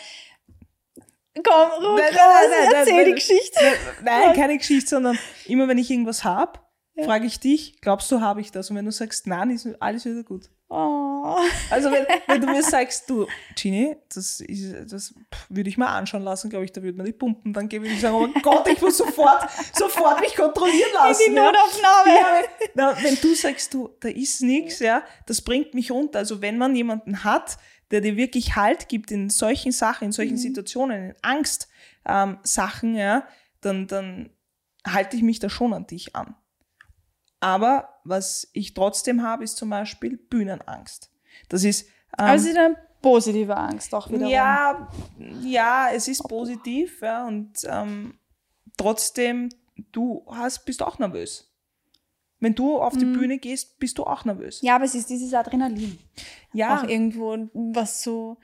komm, 1.43 1.83
Ruh, 1.83 1.97
nein, 1.97 2.13
nein, 2.13 2.49
nein, 2.49 2.73
erzähl 2.73 3.05
die 3.05 3.13
Geschichte. 3.13 3.59
Nein, 4.03 4.33
keine 4.33 4.57
Geschichte, 4.57 4.89
sondern 4.89 5.17
immer 5.45 5.67
wenn 5.67 5.77
ich 5.77 5.89
irgendwas 5.89 6.23
habe, 6.23 6.59
ja. 6.95 7.05
frage 7.05 7.25
ich 7.25 7.39
dich, 7.39 7.79
glaubst 7.81 8.11
du, 8.11 8.21
habe 8.21 8.41
ich 8.41 8.51
das? 8.51 8.69
Und 8.69 8.77
wenn 8.77 8.85
du 8.85 8.91
sagst, 8.91 9.27
nein, 9.27 9.49
ist 9.49 9.67
alles 9.79 10.05
wieder 10.05 10.23
gut. 10.23 10.49
Oh. 10.71 11.35
Also 11.71 11.91
wenn, 11.91 12.05
wenn 12.27 12.41
du 12.41 12.47
mir 12.47 12.61
sagst, 12.61 13.09
du, 13.09 13.27
Gini, 13.55 13.95
das, 14.13 14.39
ist, 14.39 14.91
das 14.91 15.15
würde 15.49 15.69
ich 15.69 15.77
mal 15.77 15.87
anschauen 15.87 16.23
lassen, 16.23 16.49
glaube 16.49 16.65
ich, 16.65 16.71
da 16.71 16.83
würde 16.83 16.97
man 16.97 17.07
die 17.07 17.11
pumpen, 17.11 17.53
dann 17.53 17.67
gebe 17.67 17.87
ich 17.87 17.99
sagen, 17.99 18.15
oh 18.15 18.39
Gott, 18.41 18.67
ich 18.67 18.79
muss 18.81 18.97
sofort, 18.97 19.49
sofort 19.73 20.19
mich 20.21 20.35
kontrollieren 20.35 20.89
lassen. 20.93 21.23
In 21.25 21.33
die 21.33 21.39
Notaufnahme. 21.39 22.15
Ja, 22.15 22.41
na, 22.75 23.03
wenn 23.03 23.17
du 23.19 23.33
sagst, 23.33 23.73
du, 23.73 23.89
da 23.99 24.09
ist 24.09 24.41
nichts, 24.41 24.79
ja, 24.79 25.03
das 25.25 25.41
bringt 25.41 25.73
mich 25.73 25.89
runter. 25.89 26.19
Also 26.19 26.41
wenn 26.41 26.57
man 26.57 26.75
jemanden 26.75 27.23
hat, 27.23 27.57
der 27.91 28.01
dir 28.01 28.15
wirklich 28.15 28.55
Halt 28.55 28.89
gibt 28.89 29.11
in 29.11 29.29
solchen 29.29 29.71
Sachen, 29.71 30.05
in 30.05 30.11
solchen 30.11 30.33
mhm. 30.33 30.37
Situationen, 30.37 31.09
in 31.09 31.15
Angst-Sachen, 31.21 32.89
ähm, 32.89 32.95
ja, 32.95 33.27
dann, 33.61 33.87
dann 33.87 34.29
halte 34.85 35.17
ich 35.17 35.23
mich 35.23 35.39
da 35.39 35.49
schon 35.49 35.73
an 35.73 35.87
dich 35.87 36.15
an. 36.15 36.35
Aber 37.39 37.99
was 38.03 38.49
ich 38.53 38.73
trotzdem 38.73 39.23
habe, 39.23 39.43
ist 39.43 39.57
zum 39.57 39.69
Beispiel 39.69 40.17
Bühnenangst. 40.17 41.11
Das 41.47 41.63
ist. 41.63 41.87
Ähm, 42.17 42.25
also 42.25 42.49
eine 42.49 42.75
positive 43.01 43.55
Angst 43.55 43.93
auch 43.93 44.09
wieder. 44.09 44.27
Ja, 44.27 44.89
ja, 45.41 45.89
es 45.93 46.07
ist 46.07 46.23
positiv, 46.27 47.01
ja, 47.01 47.27
und 47.27 47.53
ähm, 47.63 48.19
trotzdem, 48.77 49.49
du 49.91 50.25
hast, 50.29 50.65
bist 50.65 50.83
auch 50.83 50.99
nervös. 50.99 51.48
Wenn 52.39 52.55
du 52.55 52.79
auf 52.79 52.97
die 52.97 53.05
mhm. 53.05 53.13
Bühne 53.13 53.37
gehst, 53.37 53.79
bist 53.79 53.97
du 53.97 54.05
auch 54.05 54.23
nervös. 54.25 54.61
Ja, 54.61 54.75
aber 54.75 54.85
es 54.85 54.95
ist 54.95 55.09
dieses 55.09 55.33
Adrenalin. 55.33 55.99
Ja. 56.53 56.79
Auch 56.79 56.87
irgendwo, 56.87 57.49
was 57.53 58.01
so 58.01 58.37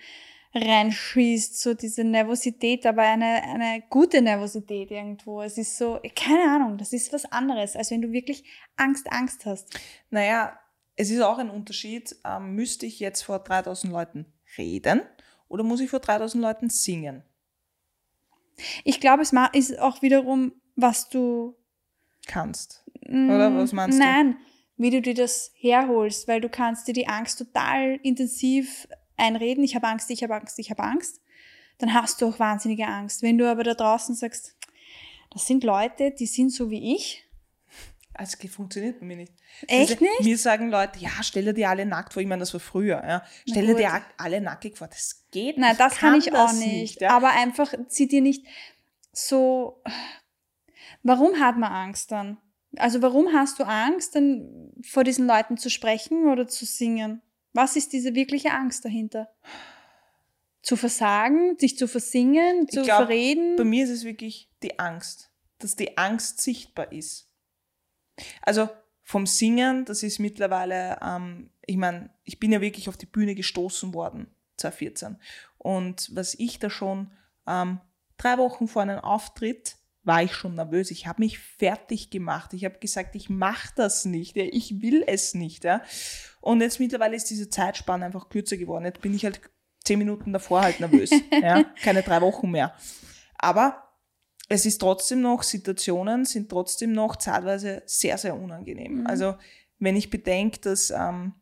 reinschießt, 0.54 1.60
so 1.62 1.74
diese 1.74 2.04
Nervosität, 2.04 2.86
aber 2.86 3.02
eine, 3.02 3.44
eine 3.44 3.84
gute 3.90 4.22
Nervosität 4.22 4.90
irgendwo. 4.90 5.42
Es 5.42 5.58
ist 5.58 5.78
so, 5.78 6.00
keine 6.16 6.44
Ahnung, 6.44 6.78
das 6.78 6.94
ist 6.94 7.12
was 7.12 7.26
anderes, 7.26 7.76
als 7.76 7.92
wenn 7.92 8.02
du 8.02 8.12
wirklich 8.12 8.46
Angst, 8.78 9.12
Angst 9.12 9.46
hast. 9.46 9.78
Naja, 10.10 10.58
es 10.96 11.10
ist 11.10 11.22
auch 11.22 11.40
ein 11.40 11.50
Unterschied, 11.50 12.16
ähm, 12.26 12.56
müsste 12.56 12.86
ich 12.86 13.00
jetzt 13.00 13.24
vor 13.24 13.40
3000 13.40 13.92
Leuten 13.92 14.26
reden 14.58 15.02
oder 15.50 15.64
muss 15.64 15.82
ich 15.82 15.90
vor 15.90 16.00
3000 16.00 16.42
Leuten 16.42 16.70
singen? 16.70 17.24
Ich 18.86 19.02
glaube, 19.02 19.24
es 19.24 19.34
ist 19.54 19.80
auch 19.80 20.02
wiederum, 20.02 20.54
was 20.78 21.10
du 21.10 21.58
kannst. 22.28 22.85
Oder 23.08 23.56
was 23.56 23.72
meinst 23.72 24.00
nein, 24.00 24.08
du? 24.08 24.32
Nein, 24.32 24.38
wie 24.78 24.90
du 24.90 25.02
dir 25.02 25.14
das 25.14 25.52
herholst, 25.56 26.28
weil 26.28 26.42
du 26.42 26.50
kannst 26.50 26.88
dir 26.88 26.94
die 26.94 27.08
Angst 27.08 27.38
total 27.40 28.00
intensiv 28.04 28.88
einreden, 29.18 29.64
ich 29.64 29.76
habe 29.76 29.88
Angst, 29.88 30.10
ich 30.12 30.24
habe 30.24 30.36
Angst, 30.36 30.60
ich 30.60 30.70
habe 30.70 30.84
Angst, 30.84 31.22
dann 31.78 31.94
hast 31.94 32.22
du 32.22 32.28
auch 32.28 32.40
wahnsinnige 32.40 32.88
Angst. 32.88 33.22
Wenn 33.22 33.38
du 33.38 33.50
aber 33.50 33.64
da 33.64 33.74
draußen 33.74 34.16
sagst, 34.16 34.56
das 35.32 35.48
sind 35.48 35.64
Leute, 35.64 36.12
die 36.12 36.26
sind 36.26 36.52
so 36.52 36.70
wie 36.70 36.96
ich. 36.96 37.24
Also 38.14 38.38
funktioniert 38.48 39.00
bei 39.02 39.06
mir 39.06 39.18
nicht. 39.18 39.34
Echt 39.68 39.92
also, 39.92 40.06
nicht? 40.06 40.22
Mir 40.22 40.38
sagen 40.38 40.70
Leute, 40.70 41.00
ja, 41.00 41.10
stell 41.22 41.54
dir 41.54 41.70
alle 41.70 41.86
nackt 41.86 42.14
vor. 42.14 42.22
Ich 42.22 42.28
meine, 42.30 42.40
das 42.40 42.54
war 42.54 42.62
früher. 42.62 43.04
Ja. 43.06 43.24
Stell 43.50 43.76
dir 43.76 44.02
alle 44.18 44.40
nackig 44.40 44.78
vor. 44.78 44.88
Das 44.88 45.26
geht 45.32 45.58
Nein, 45.58 45.72
nicht. 45.72 45.80
Nein, 45.80 45.90
das 45.90 45.98
kann, 45.98 46.12
kann 46.12 46.20
ich 46.20 46.34
auch 46.34 46.54
nicht. 46.54 46.66
nicht 46.68 47.02
ja. 47.02 47.10
Aber 47.10 47.32
einfach, 47.32 47.74
zieh 47.90 48.08
dir 48.08 48.22
nicht 48.22 48.46
so... 49.12 49.82
Warum 51.04 51.40
hat 51.40 51.58
man 51.58 51.72
Angst 51.72 52.12
dann? 52.12 52.38
Also 52.78 53.02
warum 53.02 53.34
hast 53.34 53.60
du 53.60 53.64
Angst, 53.64 54.16
dann 54.16 54.72
vor 54.84 55.04
diesen 55.04 55.28
Leuten 55.28 55.58
zu 55.58 55.70
sprechen 55.70 56.28
oder 56.28 56.48
zu 56.48 56.66
singen? 56.66 57.22
Was 57.54 57.76
ist 57.76 57.94
diese 57.94 58.16
wirkliche 58.16 58.52
Angst 58.52 58.84
dahinter? 58.86 59.30
Zu 60.62 60.76
versagen, 60.76 61.58
sich 61.58 61.78
zu 61.78 61.88
versingen, 61.88 62.68
zu 62.68 62.84
glaub, 62.84 62.98
verreden? 62.98 63.56
Bei 63.56 63.64
mir 63.64 63.84
ist 63.84 63.92
es 63.92 64.04
wirklich 64.04 64.50
die 64.64 64.80
Angst, 64.80 65.32
dass 65.60 65.76
die 65.76 65.98
Angst 65.98 66.42
sichtbar 66.42 66.92
ist. 66.92 67.30
Also 68.42 68.70
vom 69.04 69.28
Singen, 69.28 69.86
das 69.86 70.04
ist 70.04 70.20
mittlerweile, 70.20 70.98
ähm, 71.02 71.52
ich 71.66 71.78
meine, 71.78 72.10
ich 72.24 72.40
bin 72.40 72.52
ja 72.52 72.62
wirklich 72.62 72.90
auf 72.90 72.98
die 72.98 73.06
Bühne 73.06 73.36
gestoßen 73.36 73.94
worden, 73.94 74.28
2014. 74.58 75.18
Und 75.60 76.14
was 76.16 76.34
ich 76.34 76.60
da 76.60 76.70
schon 76.70 77.12
ähm, 77.48 77.80
drei 78.18 78.38
Wochen 78.38 78.68
vor 78.68 78.82
einem 78.82 79.00
Auftritt 79.00 79.78
war 80.06 80.24
ich 80.24 80.34
schon 80.34 80.56
nervös. 80.56 80.92
Ich 80.92 81.08
habe 81.08 81.22
mich 81.22 81.40
fertig 81.40 82.10
gemacht. 82.10 82.54
Ich 82.54 82.64
habe 82.64 82.80
gesagt, 82.80 83.16
ich 83.16 83.30
mache 83.30 83.74
das 83.76 84.06
nicht. 84.06 84.36
Ja. 84.36 84.46
Ich 84.46 84.82
will 84.82 85.04
es 85.06 85.34
nicht. 85.34 85.64
Ja. 85.64 85.82
Und 86.42 86.62
jetzt 86.62 86.80
mittlerweile 86.80 87.16
ist 87.16 87.30
diese 87.30 87.50
Zeitspanne 87.50 88.06
einfach 88.06 88.30
kürzer 88.30 88.58
geworden. 88.58 88.86
Jetzt 88.86 89.02
bin 89.02 89.14
ich 89.14 89.26
halt 89.26 89.42
zehn 89.84 90.00
Minuten 90.00 90.32
davor 90.32 90.62
halt 90.62 90.80
nervös. 90.80 91.10
ja. 91.42 91.64
Keine 91.82 92.04
drei 92.04 92.22
Wochen 92.22 92.52
mehr. 92.52 92.74
Aber 93.38 93.84
es 94.48 94.66
ist 94.66 94.78
trotzdem 94.78 95.22
noch, 95.22 95.44
Situationen 95.44 96.26
sind 96.26 96.50
trotzdem 96.50 96.94
noch 96.94 97.16
zeitweise 97.16 97.82
sehr, 97.86 98.18
sehr 98.18 98.36
unangenehm. 98.36 99.00
Mhm. 99.00 99.08
Also 99.08 99.36
wenn 99.80 99.96
ich 99.96 100.10
bedenke, 100.10 100.60
dass 100.60 100.92
ähm, 100.92 101.34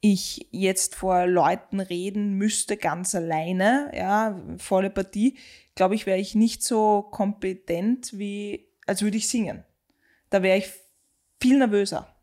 ich 0.00 0.48
jetzt 0.50 0.94
vor 0.94 1.26
Leuten 1.26 1.80
reden 1.80 2.34
müsste, 2.34 2.76
ganz 2.76 3.14
alleine, 3.14 3.90
ja, 3.94 4.40
volle 4.58 4.90
Partie, 4.90 5.36
glaube 5.78 5.94
ich, 5.94 6.06
wäre 6.06 6.18
ich 6.18 6.34
nicht 6.34 6.64
so 6.64 7.02
kompetent, 7.02 8.18
wie 8.18 8.68
als 8.84 9.00
würde 9.00 9.16
ich 9.16 9.28
singen. 9.28 9.64
Da 10.28 10.42
wäre 10.42 10.58
ich 10.58 10.68
viel 11.40 11.56
nervöser. 11.56 12.16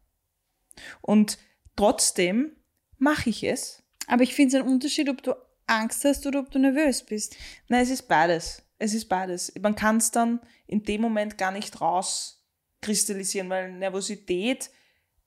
Und 0.99 1.37
trotzdem 1.77 2.51
mache 2.97 3.29
ich 3.29 3.45
es. 3.45 3.81
Aber 4.07 4.23
ich 4.23 4.35
finde 4.35 4.57
es 4.57 4.61
ein 4.61 4.69
Unterschied, 4.69 5.07
ob 5.07 5.23
du 5.23 5.33
Angst 5.67 6.03
hast 6.03 6.27
oder 6.27 6.39
ob 6.39 6.51
du 6.51 6.59
nervös 6.59 7.03
bist. 7.03 7.37
Nein, 7.69 7.83
es 7.83 7.89
ist 7.91 8.09
beides. 8.09 8.61
Es 8.77 8.93
ist 8.93 9.07
beides. 9.07 9.53
Man 9.61 9.75
kann 9.75 9.97
es 9.97 10.11
dann 10.11 10.41
in 10.67 10.83
dem 10.83 10.99
Moment 10.99 11.37
gar 11.37 11.53
nicht 11.53 11.79
rauskristallisieren, 11.79 13.49
weil 13.49 13.71
Nervosität, 13.71 14.69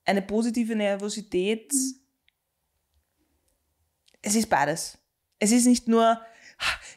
eine 0.05 0.21
positive 0.21 0.77
Nervosität, 0.77 1.73
mhm. 1.73 1.95
es 4.21 4.35
ist 4.35 4.51
beides. 4.51 4.99
Es 5.39 5.51
ist 5.51 5.65
nicht 5.65 5.89
nur, 5.89 6.21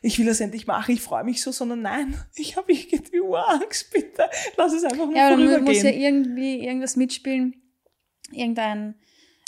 ich 0.01 0.17
will 0.19 0.25
das 0.25 0.39
endlich 0.39 0.67
machen, 0.67 0.93
ich 0.93 1.01
freue 1.01 1.23
mich 1.23 1.41
so, 1.41 1.51
sondern 1.51 1.81
nein, 1.81 2.15
ich 2.35 2.57
habe 2.57 2.71
irgendwie 2.71 3.21
Angst, 3.35 3.91
bitte, 3.91 4.29
lass 4.57 4.73
es 4.73 4.83
einfach 4.83 5.05
mal 5.05 5.15
ja, 5.15 5.27
vorübergehen. 5.29 5.51
Ja, 5.51 5.57
man 5.57 5.63
muss 5.65 5.83
ja 5.83 5.91
irgendwie 5.91 6.65
irgendwas 6.65 6.95
mitspielen, 6.95 7.55
irgendein 8.31 8.95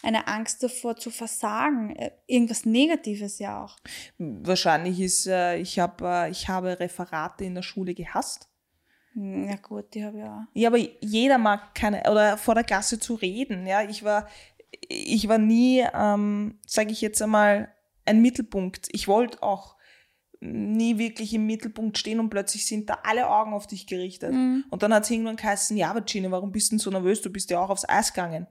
eine 0.04 0.28
Angst 0.28 0.62
davor 0.62 0.98
zu 0.98 1.10
versagen, 1.10 1.96
äh, 1.96 2.12
irgendwas 2.28 2.66
Negatives 2.66 3.40
ja 3.40 3.64
auch. 3.64 3.78
Wahrscheinlich 4.18 5.00
ist, 5.00 5.28
äh, 5.28 5.56
ich, 5.58 5.80
hab, 5.80 6.02
äh, 6.02 6.30
ich 6.30 6.50
habe 6.50 6.78
Referate 6.80 7.46
in 7.46 7.56
der 7.56 7.62
Schule 7.62 7.94
gehasst. 7.96 8.50
Hm, 9.14 9.48
ja 9.48 9.56
gut, 9.56 9.94
die 9.94 10.04
habe 10.04 10.18
ich 10.18 10.24
auch. 10.26 10.42
Ja, 10.54 10.70
aber 10.70 10.78
jeder 10.78 11.38
mag 11.38 11.74
keine, 11.74 12.02
oder 12.12 12.38
vor 12.38 12.54
der 12.54 12.66
Klasse 12.66 13.00
zu 13.00 13.16
reden, 13.16 13.66
ja, 13.66 13.82
ich 13.84 14.04
war, 14.04 14.28
ich 14.90 15.28
war 15.30 15.38
nie, 15.38 15.86
ähm, 15.94 16.60
sage 16.68 16.92
ich 16.92 17.00
jetzt 17.00 17.22
einmal, 17.22 17.74
ein 18.06 18.22
Mittelpunkt. 18.22 18.90
Ich 18.92 19.08
wollte 19.08 19.42
auch 19.42 19.78
nie 20.44 20.98
wirklich 20.98 21.34
im 21.34 21.46
Mittelpunkt 21.46 21.98
stehen 21.98 22.20
und 22.20 22.30
plötzlich 22.30 22.66
sind 22.66 22.90
da 22.90 23.00
alle 23.04 23.30
Augen 23.30 23.54
auf 23.54 23.68
dich 23.68 23.88
gerichtet. 23.88 24.34
Mhm. 24.34 24.66
Und 24.70 24.84
dann 24.84 24.94
hat 24.94 25.04
es 25.04 25.12
irgendwann 25.12 25.36
geheißen, 25.36 25.78
ja, 25.78 25.90
aber 25.90 26.02
Gina, 26.02 26.30
warum 26.32 26.52
bist 26.52 26.68
du 26.68 26.76
denn 26.76 26.80
so 26.80 26.90
nervös? 26.90 27.22
Du 27.22 27.30
bist 27.30 27.50
ja 27.50 27.60
auch 27.60 27.70
aufs 27.70 27.88
Eis 27.88 28.14
gegangen 28.14 28.48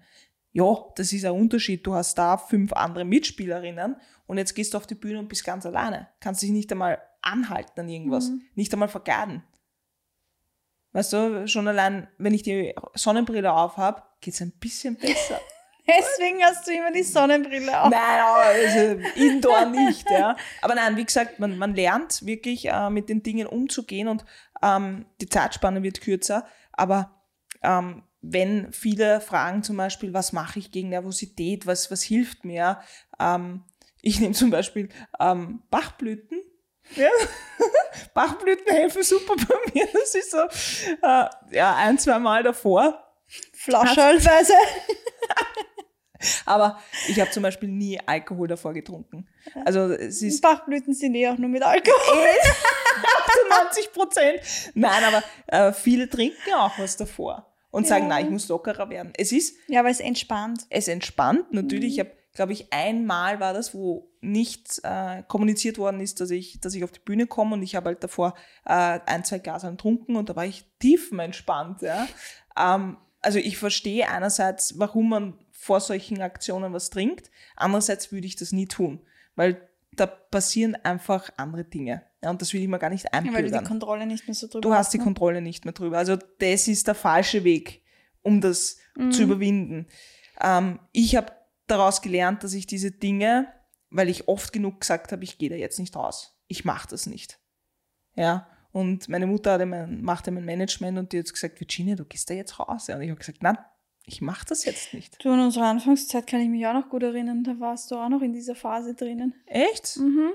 ja, 0.53 0.85
das 0.97 1.13
ist 1.13 1.25
ein 1.25 1.33
Unterschied. 1.33 1.87
Du 1.87 1.95
hast 1.95 2.17
da 2.17 2.37
fünf 2.37 2.73
andere 2.75 3.05
Mitspielerinnen 3.05 3.97
und 4.27 4.39
jetzt 4.39 4.55
gehst 4.55 4.75
du 4.75 4.79
auf 4.79 4.87
die 4.87 4.95
Bühne 4.95 5.19
und 5.19 5.29
bist 5.29 5.45
ganz 5.45 5.67
alleine. 5.67 6.09
Kannst 6.21 6.43
dich 6.43 6.51
nicht 6.51 6.71
einmal 6.71 7.01
anhalten 7.23 7.81
an 7.81 7.89
irgendwas, 7.89 8.29
mhm. 8.29 8.43
nicht 8.55 8.73
einmal 8.73 8.89
vergaden. 8.89 9.43
Weißt 10.93 11.13
du, 11.15 11.49
schon 11.49 11.69
allein, 11.69 12.09
wenn 12.19 12.35
ich 12.35 12.43
die 12.43 12.75
Sonnenbrille 12.95 13.53
auf 13.53 13.79
habe, 13.79 14.03
geht 14.21 14.35
es 14.35 14.43
ein 14.43 14.53
bisschen 14.53 14.97
besser. 14.97 15.41
Deswegen 15.87 16.43
hast 16.45 16.67
du 16.67 16.73
immer 16.73 16.93
die 16.93 17.03
Sonnenbrille 17.03 17.81
auf. 17.81 17.91
Nein, 17.91 18.21
also 18.21 19.09
indoor 19.17 19.67
nicht, 19.67 20.09
ja. 20.11 20.37
Aber 20.61 20.75
nein, 20.75 20.97
wie 20.97 21.05
gesagt, 21.05 21.41
man, 21.41 21.59
man 21.59 21.75
lernt 21.75 22.25
wirklich 22.25 22.69
äh, 22.69 22.89
mit 22.89 23.09
den 23.09 23.23
Dingen 23.23 23.47
umzugehen 23.47 24.09
und 24.09 24.25
ähm, 24.63 25.07
die 25.21 25.29
Zeitspanne 25.29 25.83
wird 25.83 26.01
kürzer, 26.01 26.47
aber 26.73 27.23
ähm, 27.63 28.05
wenn 28.21 28.73
viele 28.73 29.21
fragen 29.21 29.65
zum 29.65 29.77
Beispiel, 29.77 30.15
was 30.15 30.33
mache 30.33 30.61
ich 30.61 30.71
gegen 30.71 30.91
Nervosität, 30.91 31.67
was, 31.67 31.91
was 31.91 32.03
hilft 32.03 32.45
mir? 32.45 32.81
Ähm, 33.19 33.65
ich 34.01 34.21
nehme 34.21 34.35
zum 34.35 34.51
Beispiel 34.51 34.89
ähm, 35.19 35.63
Bachblüten. 35.71 36.41
Ja. 36.95 37.09
Bachblüten 38.15 38.73
helfen 38.73 39.03
super 39.03 39.35
bei 39.37 39.55
mir. 39.75 39.89
Das 39.93 40.15
ist 40.15 40.31
so 40.31 40.39
äh, 40.39 41.29
ja, 41.51 41.77
ein, 41.77 41.99
zwei 41.99 42.19
Mal 42.21 42.45
davor. 42.45 43.03
Flaschenweise. 43.53 44.55
Aber 46.47 46.79
ich 47.09 47.21
habe 47.21 47.31
zum 47.31 47.43
Beispiel 47.43 47.69
nie 47.69 48.01
Alkohol 48.05 48.49
davor 48.49 48.73
getrunken. 48.73 49.29
Also 49.65 49.93
es 49.93 50.23
ist 50.23 50.41
Bachblüten 50.41 50.95
sind 50.95 51.15
eh 51.15 51.29
auch 51.29 51.39
nur 51.39 51.49
mit 51.49 51.63
Alkohol. 51.63 52.27
98 53.51 53.93
Prozent. 53.93 54.41
Nein, 54.75 55.03
aber 55.05 55.23
äh, 55.47 55.73
viele 55.73 56.09
trinken 56.09 56.55
auch 56.55 56.79
was 56.79 56.97
davor 56.97 57.53
und 57.71 57.85
ja. 57.85 57.89
sagen, 57.89 58.09
nein, 58.09 58.27
ich 58.27 58.31
muss 58.31 58.49
lockerer 58.49 58.89
werden. 58.91 59.13
Es 59.17 59.33
ist. 59.33 59.57
Ja, 59.67 59.83
weil 59.83 59.91
es 59.91 60.01
entspannt. 60.01 60.67
Es 60.71 60.89
entspannt. 60.89 61.53
Natürlich, 61.53 61.85
mhm. 61.85 61.93
ich 61.93 62.01
habe, 62.01 62.13
glaube 62.35 62.53
ich, 62.53 62.73
einmal 62.73 63.41
war 63.41 63.53
das, 63.53 63.75
wo 63.75 64.11
nicht 64.21 64.81
äh, 64.85 65.23
kommuniziert 65.27 65.79
worden 65.79 66.01
ist, 66.01 66.21
dass 66.21 66.31
ich, 66.31 66.61
dass 66.61 66.75
ich 66.75 66.85
auf 66.85 66.93
die 66.93 67.01
Bühne 67.01 67.27
komme 67.27 67.55
und 67.55 67.63
ich 67.63 67.75
habe 67.75 67.87
halt 67.87 68.05
davor 68.05 68.35
äh, 68.65 69.01
ein, 69.07 69.25
zwei 69.25 69.39
Glas 69.39 69.63
getrunken 69.63 70.17
und 70.17 70.29
da 70.29 70.37
war 70.37 70.45
ich 70.45 70.65
tiefenentspannt. 70.79 71.83
Ja. 71.83 72.07
Ähm, 72.57 72.99
also 73.21 73.39
ich 73.39 73.57
verstehe 73.57 74.09
einerseits, 74.09 74.79
warum 74.79 75.09
man 75.09 75.39
vor 75.63 75.79
solchen 75.79 76.21
Aktionen 76.21 76.73
was 76.73 76.91
trinkt. 76.91 77.31
Andererseits 77.55 78.11
würde 78.11 78.27
ich 78.27 78.35
das 78.35 78.51
nie 78.51 78.67
tun, 78.67 79.01
weil 79.37 79.69
da 79.93 80.07
passieren 80.07 80.75
einfach 80.75 81.31
andere 81.37 81.63
Dinge. 81.63 82.03
Ja, 82.21 82.31
und 82.31 82.43
das 82.43 82.53
will 82.53 82.63
ich 82.63 82.67
mir 82.67 82.81
gar 82.81 82.91
nicht 82.91 83.15
einbilden. 83.15 83.37
Ja, 83.37 83.45
weil 83.45 83.51
du 83.53 83.59
die 83.59 83.69
Kontrolle 83.69 84.07
nicht 84.07 84.27
mehr 84.27 84.35
so 84.35 84.49
drüber 84.49 84.61
Du 84.61 84.75
hast 84.75 84.93
die 84.93 84.99
ne? 84.99 85.05
Kontrolle 85.05 85.41
nicht 85.41 85.65
mehr 85.65 85.73
drüber. 85.73 85.99
Also 85.99 86.17
das 86.17 86.67
ist 86.67 86.89
der 86.89 86.97
falsche 86.97 87.45
Weg, 87.45 87.85
um 88.23 88.41
das 88.41 88.79
mhm. 88.97 89.13
zu 89.13 89.23
überwinden. 89.23 89.87
Ähm, 90.41 90.81
ich 90.91 91.15
habe 91.15 91.31
daraus 91.69 92.03
gelernt, 92.03 92.43
dass 92.43 92.55
ich 92.55 92.67
diese 92.67 92.91
Dinge, 92.91 93.47
weil 93.89 94.09
ich 94.09 94.27
oft 94.27 94.53
genug 94.53 94.81
gesagt 94.81 95.13
habe, 95.13 95.23
ich 95.23 95.39
gehe 95.39 95.49
da 95.49 95.55
jetzt 95.55 95.79
nicht 95.79 95.95
raus. 95.95 96.37
Ich 96.49 96.65
mache 96.65 96.89
das 96.89 97.07
nicht. 97.07 97.39
Ja. 98.17 98.49
Und 98.73 99.09
meine 99.09 99.29
Mutter 99.29 99.53
hatte 99.53 99.67
mein, 99.67 100.03
machte 100.03 100.33
mein 100.33 100.45
Management 100.45 100.99
und 100.99 101.13
die 101.13 101.21
hat 101.21 101.33
gesagt, 101.33 101.61
Virginia, 101.61 101.95
du 101.95 102.05
gehst 102.05 102.29
da 102.29 102.35
jetzt 102.35 102.59
raus. 102.59 102.89
Ja, 102.89 102.97
und 102.97 103.03
ich 103.03 103.11
habe 103.11 103.21
gesagt, 103.21 103.45
nein, 103.45 103.59
ich 104.07 104.21
mache 104.21 104.45
das 104.47 104.65
jetzt 104.65 104.95
nicht. 104.95 105.25
Du, 105.25 105.33
in 105.33 105.41
unserer 105.41 105.67
Anfangszeit 105.67 106.27
kann 106.27 106.41
ich 106.41 106.49
mich 106.49 106.67
auch 106.67 106.75
noch 106.75 106.89
gut 106.89 107.03
erinnern, 107.03 107.45
da 107.45 107.59
warst 107.61 107.91
du 107.91 107.97
auch 107.97 108.09
noch 108.09 108.23
in 108.23 108.33
dieser 108.33 108.55
Phase 108.55 108.95
drinnen. 108.95 109.35
Echt? 109.47 109.97
Mhm. 109.97 110.31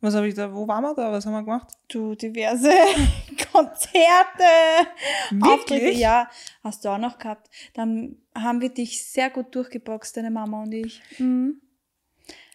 Was 0.00 0.14
habe 0.14 0.28
ich 0.28 0.34
da, 0.34 0.54
wo 0.54 0.68
waren 0.68 0.84
wir 0.84 0.94
da? 0.94 1.10
Was 1.10 1.26
haben 1.26 1.32
wir 1.32 1.42
gemacht? 1.42 1.68
Du, 1.88 2.14
diverse 2.14 2.70
Konzerte, 3.52 4.88
Wirklich? 5.30 5.42
Auftritte, 5.42 5.90
ja, 5.90 6.30
hast 6.62 6.84
du 6.84 6.88
auch 6.88 6.98
noch 6.98 7.18
gehabt. 7.18 7.50
Dann 7.74 8.16
haben 8.34 8.60
wir 8.60 8.68
dich 8.68 9.04
sehr 9.04 9.30
gut 9.30 9.54
durchgeboxt, 9.54 10.16
deine 10.16 10.30
Mama 10.30 10.62
und 10.62 10.72
ich. 10.72 11.02
Mhm. 11.18 11.60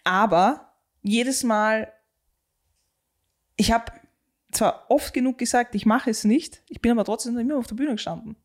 Aber 0.04 0.72
jedes 1.02 1.42
Mal, 1.42 1.92
ich 3.56 3.72
habe 3.72 3.92
zwar 4.50 4.86
oft 4.90 5.12
genug 5.12 5.36
gesagt, 5.36 5.74
ich 5.74 5.84
mache 5.84 6.10
es 6.10 6.24
nicht, 6.24 6.62
ich 6.68 6.80
bin 6.80 6.92
aber 6.92 7.04
trotzdem 7.04 7.38
immer 7.38 7.58
auf 7.58 7.66
der 7.66 7.74
Bühne 7.74 7.92
gestanden. 7.92 8.36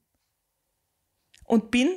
Und 1.50 1.72
bin 1.72 1.90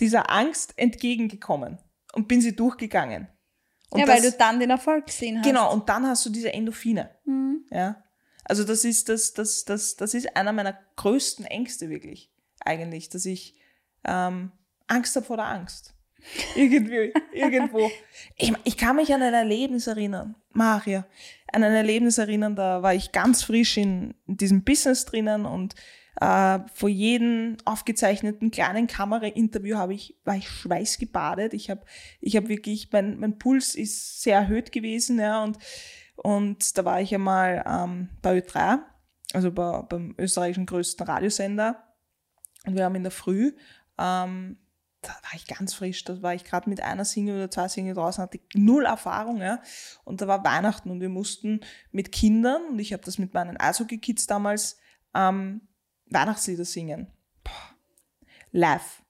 dieser 0.00 0.30
Angst 0.30 0.72
entgegengekommen 0.76 1.78
und 2.14 2.26
bin 2.26 2.40
sie 2.40 2.56
durchgegangen. 2.56 3.28
Und 3.90 4.00
ja, 4.00 4.06
das, 4.06 4.16
weil 4.16 4.30
du 4.30 4.36
dann 4.36 4.60
den 4.60 4.70
Erfolg 4.70 5.06
gesehen 5.06 5.38
hast. 5.38 5.44
Genau, 5.44 5.70
und 5.72 5.88
dann 5.90 6.06
hast 6.06 6.24
du 6.24 6.30
diese 6.30 6.52
Endorphine. 6.52 7.10
Mhm. 7.26 7.66
Ja. 7.70 8.02
Also 8.44 8.64
das 8.64 8.84
ist, 8.84 9.10
das, 9.10 9.34
das, 9.34 9.66
das, 9.66 9.96
das 9.96 10.14
ist 10.14 10.34
einer 10.34 10.52
meiner 10.52 10.78
größten 10.96 11.44
Ängste 11.44 11.90
wirklich, 11.90 12.32
eigentlich, 12.60 13.10
dass 13.10 13.26
ich 13.26 13.54
ähm, 14.04 14.52
Angst 14.86 15.14
habe 15.16 15.26
vor 15.26 15.36
der 15.36 15.46
Angst. 15.46 15.94
Irgendwie, 16.56 17.12
irgendwo. 17.32 17.90
Ich, 18.36 18.52
ich 18.64 18.76
kann 18.78 18.96
mich 18.96 19.12
an 19.12 19.22
ein 19.22 19.34
Erlebnis 19.34 19.86
erinnern, 19.86 20.34
Maria, 20.52 21.06
an 21.52 21.62
ein 21.62 21.74
Erlebnis 21.74 22.16
erinnern, 22.16 22.56
da 22.56 22.82
war 22.82 22.94
ich 22.94 23.12
ganz 23.12 23.42
frisch 23.42 23.76
in, 23.76 24.14
in 24.26 24.38
diesem 24.38 24.64
Business 24.64 25.04
drinnen 25.04 25.44
und 25.44 25.74
äh, 26.20 26.60
vor 26.74 26.88
jedem 26.88 27.56
aufgezeichneten 27.64 28.50
kleinen 28.50 28.86
Kamerainterview 28.86 29.76
habe 29.76 29.94
ich, 29.94 30.18
war 30.24 30.36
ich 30.36 30.48
schweißgebadet. 30.48 31.54
Ich 31.54 31.70
habe 31.70 31.82
ich 32.20 32.36
hab 32.36 32.48
wirklich, 32.48 32.90
mein, 32.92 33.18
mein 33.18 33.38
Puls 33.38 33.74
ist 33.74 34.22
sehr 34.22 34.38
erhöht 34.38 34.72
gewesen, 34.72 35.18
ja, 35.20 35.42
und, 35.44 35.58
und 36.16 36.76
da 36.76 36.84
war 36.84 37.00
ich 37.00 37.14
einmal 37.14 37.64
ähm, 37.66 38.08
bei 38.20 38.38
Ö3, 38.38 38.80
also 39.32 39.52
bei, 39.52 39.82
beim 39.82 40.14
österreichischen 40.18 40.66
größten 40.66 41.06
Radiosender. 41.06 41.84
Und 42.66 42.74
wir 42.74 42.84
haben 42.84 42.96
in 42.96 43.04
der 43.04 43.12
Früh, 43.12 43.52
ähm, 43.96 44.58
da 45.02 45.10
war 45.10 45.34
ich 45.36 45.46
ganz 45.46 45.74
frisch, 45.74 46.02
da 46.02 46.20
war 46.22 46.34
ich 46.34 46.42
gerade 46.42 46.68
mit 46.68 46.82
einer 46.82 47.04
Single 47.04 47.36
oder 47.36 47.50
zwei 47.52 47.68
Single 47.68 47.94
draußen, 47.94 48.20
hatte 48.20 48.40
null 48.54 48.84
Erfahrung, 48.84 49.40
ja. 49.40 49.62
Und 50.02 50.20
da 50.20 50.26
war 50.26 50.44
Weihnachten 50.44 50.90
und 50.90 51.00
wir 51.00 51.08
mussten 51.08 51.60
mit 51.92 52.10
Kindern, 52.10 52.64
und 52.70 52.80
ich 52.80 52.92
habe 52.92 53.04
das 53.04 53.18
mit 53.18 53.32
meinen 53.34 53.56
Eishockey-Kids 53.56 54.26
damals 54.26 54.78
ähm, 55.14 55.60
Weihnachtslieder 56.10 56.64
singen. 56.64 57.08
Live. 58.50 59.02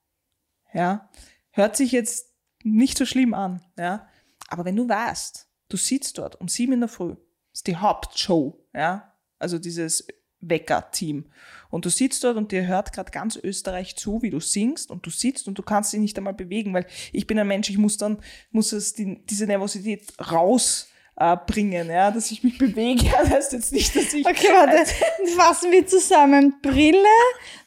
Ja. 0.73 1.11
Hört 1.51 1.77
sich 1.77 1.93
jetzt 1.93 2.33
nicht 2.63 2.99
so 2.99 3.07
schlimm 3.07 3.35
an, 3.35 3.63
ja. 3.79 4.07
Aber 4.49 4.65
wenn 4.65 4.77
du 4.77 4.89
weißt, 4.89 5.49
du 5.69 5.77
sitzt 5.77 6.19
dort 6.19 6.41
um 6.41 6.49
sieben 6.49 6.73
in 6.73 6.81
der 6.81 6.89
Früh, 6.89 7.17
ist 7.53 7.67
die 7.67 7.77
Hauptshow, 7.77 8.67
ja. 8.75 9.15
Also 9.39 9.59
dieses 9.59 10.07
Wecker-Team. 10.41 11.27
Und 11.71 11.85
du 11.85 11.91
sitzt 11.91 12.23
dort 12.25 12.37
und 12.37 12.53
dir 12.53 12.67
hört 12.67 12.93
gerade 12.93 13.11
ganz 13.11 13.37
Österreich 13.37 13.97
zu, 13.97 14.23
wie 14.23 14.31
du 14.31 14.41
singst 14.41 14.91
und 14.91 15.05
du 15.05 15.11
sitzt 15.11 15.49
und 15.49 15.59
du 15.59 15.63
kannst 15.63 15.93
dich 15.93 16.01
nicht 16.01 16.17
einmal 16.17 16.35
bewegen, 16.35 16.73
weil 16.75 16.87
ich 17.13 17.27
bin 17.27 17.39
ein 17.39 17.49
Mensch, 17.49 17.71
ich 17.71 17.79
muss 17.79 17.97
dann, 17.97 18.23
muss 18.51 18.73
es 18.73 18.93
die, 18.93 19.25
diese 19.27 19.47
Nervosität 19.47 20.13
raus 20.31 20.89
äh, 21.19 21.37
bringen, 21.47 21.91
ja, 21.91 22.11
dass 22.11 22.31
ich 22.31 22.43
mich 22.43 22.59
bewege. 22.59 23.05
Das 23.19 23.31
heißt 23.31 23.53
jetzt 23.53 23.73
nicht, 23.73 23.95
dass 23.95 24.13
ich. 24.15 24.27
Okay, 24.27 24.49
warte, 24.53 24.85
fassen 25.37 25.73
wir 25.73 25.87
zusammen. 25.87 26.55
Brille, 26.63 27.05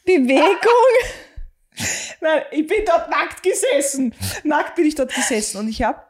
Bewegung. 0.05 0.55
Nein, 2.21 2.43
ich 2.51 2.67
bin 2.67 2.85
dort 2.85 3.09
nackt 3.09 3.43
gesessen. 3.43 4.15
Nackt 4.43 4.75
bin 4.75 4.85
ich 4.85 4.95
dort 4.95 5.13
gesessen 5.13 5.57
und 5.57 5.67
ich 5.67 5.83
habe 5.83 6.01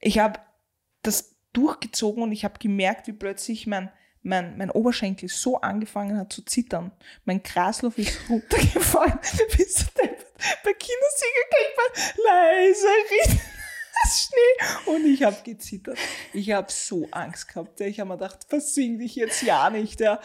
ich 0.00 0.18
hab 0.18 0.46
das 1.02 1.34
durchgezogen 1.52 2.22
und 2.22 2.32
ich 2.32 2.44
habe 2.44 2.58
gemerkt, 2.58 3.06
wie 3.06 3.12
plötzlich 3.12 3.66
mein, 3.66 3.90
mein, 4.22 4.56
mein 4.56 4.70
Oberschenkel 4.70 5.28
so 5.28 5.60
angefangen 5.60 6.18
hat 6.18 6.32
zu 6.32 6.44
zittern. 6.44 6.92
Mein 7.24 7.42
Kreislauf 7.42 7.98
ist 7.98 8.18
runtergefallen. 8.28 9.18
Bist 9.56 9.80
du 9.80 10.02
Bei 10.02 10.72
Kindersieger 10.72 11.44
kriegt 11.50 11.76
man 11.76 12.24
leise 12.24 13.57
Schnee. 14.06 14.94
Und 14.94 15.06
ich 15.06 15.22
habe 15.22 15.36
gezittert. 15.44 15.98
Ich 16.32 16.52
habe 16.52 16.70
so 16.70 17.08
Angst 17.10 17.48
gehabt. 17.48 17.80
Ich 17.80 18.00
habe 18.00 18.08
mir 18.08 18.16
gedacht, 18.16 18.46
versing 18.48 18.98
dich 18.98 19.16
jetzt 19.16 19.42
ja 19.42 19.70
nicht. 19.70 20.00
Ja. 20.00 20.20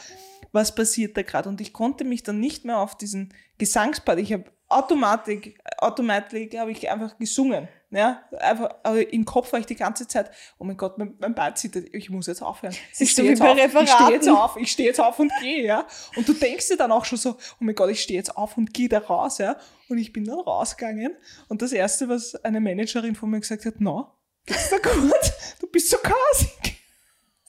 Was 0.52 0.76
passiert 0.76 1.18
da 1.18 1.24
gerade? 1.24 1.50
Und 1.50 1.62
ich 1.62 1.74
konnte 1.74 2.04
mich 2.04 2.24
dann 2.24 2.40
nicht 2.40 2.66
mehr 2.66 2.78
auf 2.78 2.96
diesen 2.96 3.34
Gesangspart, 3.58 4.20
ich 4.20 4.34
habe 4.34 4.46
Automatik, 4.70 5.60
automatisch 5.78 6.50
habe 6.58 6.72
ich 6.72 6.90
einfach 6.90 7.18
gesungen. 7.18 7.68
Ja, 7.96 8.24
einfach 8.40 8.74
also 8.82 9.00
im 9.00 9.24
Kopf 9.24 9.54
war 9.54 9.60
ich 9.60 9.68
die 9.68 9.76
ganze 9.76 10.08
Zeit, 10.08 10.32
oh 10.58 10.64
mein 10.64 10.78
Gott, 10.78 10.98
mein, 10.98 11.14
mein 11.20 11.36
Bein 11.36 11.56
zittert, 11.56 11.86
ich 11.94 12.10
muss 12.10 12.26
jetzt 12.26 12.42
aufhören. 12.42 12.76
Ich 12.98 13.12
stehe 13.12 13.30
jetzt, 13.30 13.40
auf, 13.40 13.56
ich 13.56 13.92
steh 13.92 14.12
jetzt 14.12 14.30
auf, 14.30 14.58
ich 14.58 14.72
stehe 14.72 14.88
jetzt 14.90 15.00
auf 15.00 15.20
und 15.20 15.32
gehe, 15.40 15.64
ja. 15.64 15.86
Und 16.16 16.28
du 16.28 16.34
denkst 16.34 16.70
dir 16.70 16.78
dann 16.78 16.92
auch 16.92 17.06
schon 17.06 17.20
so, 17.20 17.34
oh 17.34 17.56
mein 17.60 17.76
Gott, 17.76 17.92
ich 17.92 18.02
stehe 18.02 18.18
jetzt 18.18 18.36
auf 18.36 18.58
und 18.58 18.74
gehe 18.74 18.90
da 18.90 18.98
raus, 18.98 19.38
ja. 19.38 19.58
Und 19.90 20.00
ich 20.00 20.12
bin 20.12 20.26
dann 20.26 20.40
rausgegangen 20.40 21.16
und 21.50 21.62
das 21.62 21.72
Erste, 21.72 22.10
was 22.10 22.34
eine 22.44 22.60
Managerin 22.60 23.14
von 23.14 23.30
mir 23.30 23.40
gesagt 23.40 23.64
hat, 23.64 23.76
na, 23.78 24.12
geht's 24.48 24.70
dir 24.70 24.82
gut? 24.82 25.34
Du 25.60 25.68
bist 25.68 25.92
so 25.92 25.98
kasig. 25.98 26.80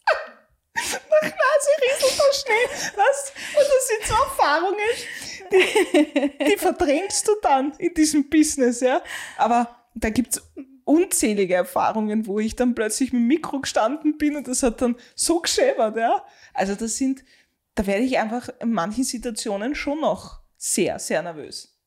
Nach 0.74 1.22
Nase 1.22 1.70
rieselt 1.80 2.18
der 2.18 2.34
Schnee. 2.34 2.92
Was? 2.96 3.32
Und 3.56 3.66
das 3.66 3.88
sind 3.88 4.04
so 4.08 4.14
Erfahrungen, 4.14 4.78
die, 5.52 6.44
die 6.44 6.58
verdrängst 6.58 7.26
du 7.26 7.32
dann 7.40 7.72
in 7.78 7.94
diesem 7.94 8.28
Business, 8.28 8.80
ja. 8.80 9.00
Aber 9.38 9.83
da 9.94 10.10
gibt's 10.10 10.42
unzählige 10.84 11.54
Erfahrungen, 11.54 12.26
wo 12.26 12.38
ich 12.38 12.56
dann 12.56 12.74
plötzlich 12.74 13.12
mit 13.12 13.20
dem 13.20 13.26
Mikro 13.26 13.60
gestanden 13.60 14.18
bin 14.18 14.36
und 14.36 14.48
das 14.48 14.62
hat 14.62 14.82
dann 14.82 14.96
so 15.14 15.40
geschäbert, 15.40 15.96
ja. 15.96 16.24
Also 16.52 16.74
das 16.74 16.96
sind, 16.96 17.24
da 17.74 17.86
werde 17.86 18.04
ich 18.04 18.18
einfach 18.18 18.50
in 18.60 18.72
manchen 18.72 19.04
Situationen 19.04 19.74
schon 19.74 20.00
noch 20.00 20.40
sehr, 20.56 20.98
sehr 20.98 21.22
nervös. 21.22 21.78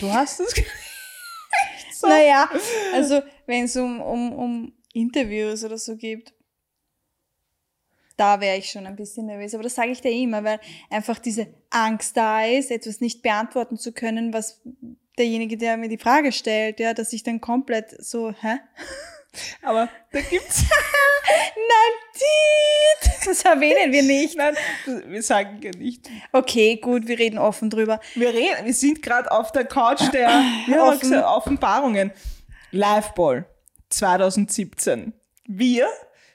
Du 0.00 0.12
hast 0.12 0.40
das 0.40 0.54
so. 1.92 2.08
Naja, 2.08 2.50
also 2.92 3.22
wenn 3.46 3.64
es 3.64 3.76
um, 3.76 4.00
um, 4.00 4.32
um 4.32 4.72
Interviews 4.92 5.64
oder 5.64 5.78
so 5.78 5.96
geht, 5.96 6.34
da 8.16 8.40
wäre 8.40 8.58
ich 8.58 8.70
schon 8.70 8.86
ein 8.86 8.96
bisschen 8.96 9.26
nervös. 9.26 9.54
Aber 9.54 9.62
das 9.62 9.74
sage 9.74 9.90
ich 9.90 10.00
dir 10.00 10.10
immer, 10.10 10.44
weil 10.44 10.60
einfach 10.90 11.18
diese 11.18 11.48
Angst 11.70 12.16
da 12.16 12.44
ist, 12.44 12.70
etwas 12.70 13.00
nicht 13.00 13.22
beantworten 13.22 13.76
zu 13.76 13.92
können, 13.92 14.32
was 14.32 14.60
derjenige, 15.18 15.56
der 15.56 15.76
mir 15.76 15.88
die 15.88 15.98
Frage 15.98 16.32
stellt, 16.32 16.80
ja, 16.80 16.94
dass 16.94 17.12
ich 17.12 17.22
dann 17.22 17.40
komplett 17.40 17.94
so, 18.04 18.32
hä? 18.32 18.58
Aber 19.62 19.88
da 20.12 20.20
gibt's. 20.20 20.64
Nein, 21.56 23.12
das 23.24 23.44
erwähnen 23.44 23.92
wir 23.92 24.02
nicht. 24.02 24.36
Nein, 24.36 24.54
wir 25.06 25.22
sagen 25.22 25.60
ja 25.62 25.70
nicht. 25.72 26.08
Okay, 26.32 26.76
gut, 26.76 27.08
wir 27.08 27.18
reden 27.18 27.38
offen 27.38 27.70
drüber. 27.70 28.00
Wir 28.14 28.28
reden, 28.28 28.64
wir 28.64 28.74
sind 28.74 29.02
gerade 29.02 29.30
auf 29.30 29.50
der 29.50 29.64
Couch 29.64 30.02
der 30.12 30.30
ja, 30.68 30.84
Offen. 30.84 31.14
Offenbarungen. 31.22 32.12
Liveball 32.70 33.46
2017. 33.90 35.12
Wir 35.46 35.88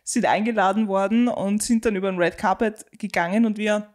sind 0.03 0.25
eingeladen 0.25 0.87
worden 0.87 1.27
und 1.27 1.61
sind 1.61 1.85
dann 1.85 1.95
über 1.95 2.11
den 2.11 2.19
Red 2.19 2.37
Carpet 2.37 2.85
gegangen 2.97 3.45
und 3.45 3.57
wir 3.57 3.93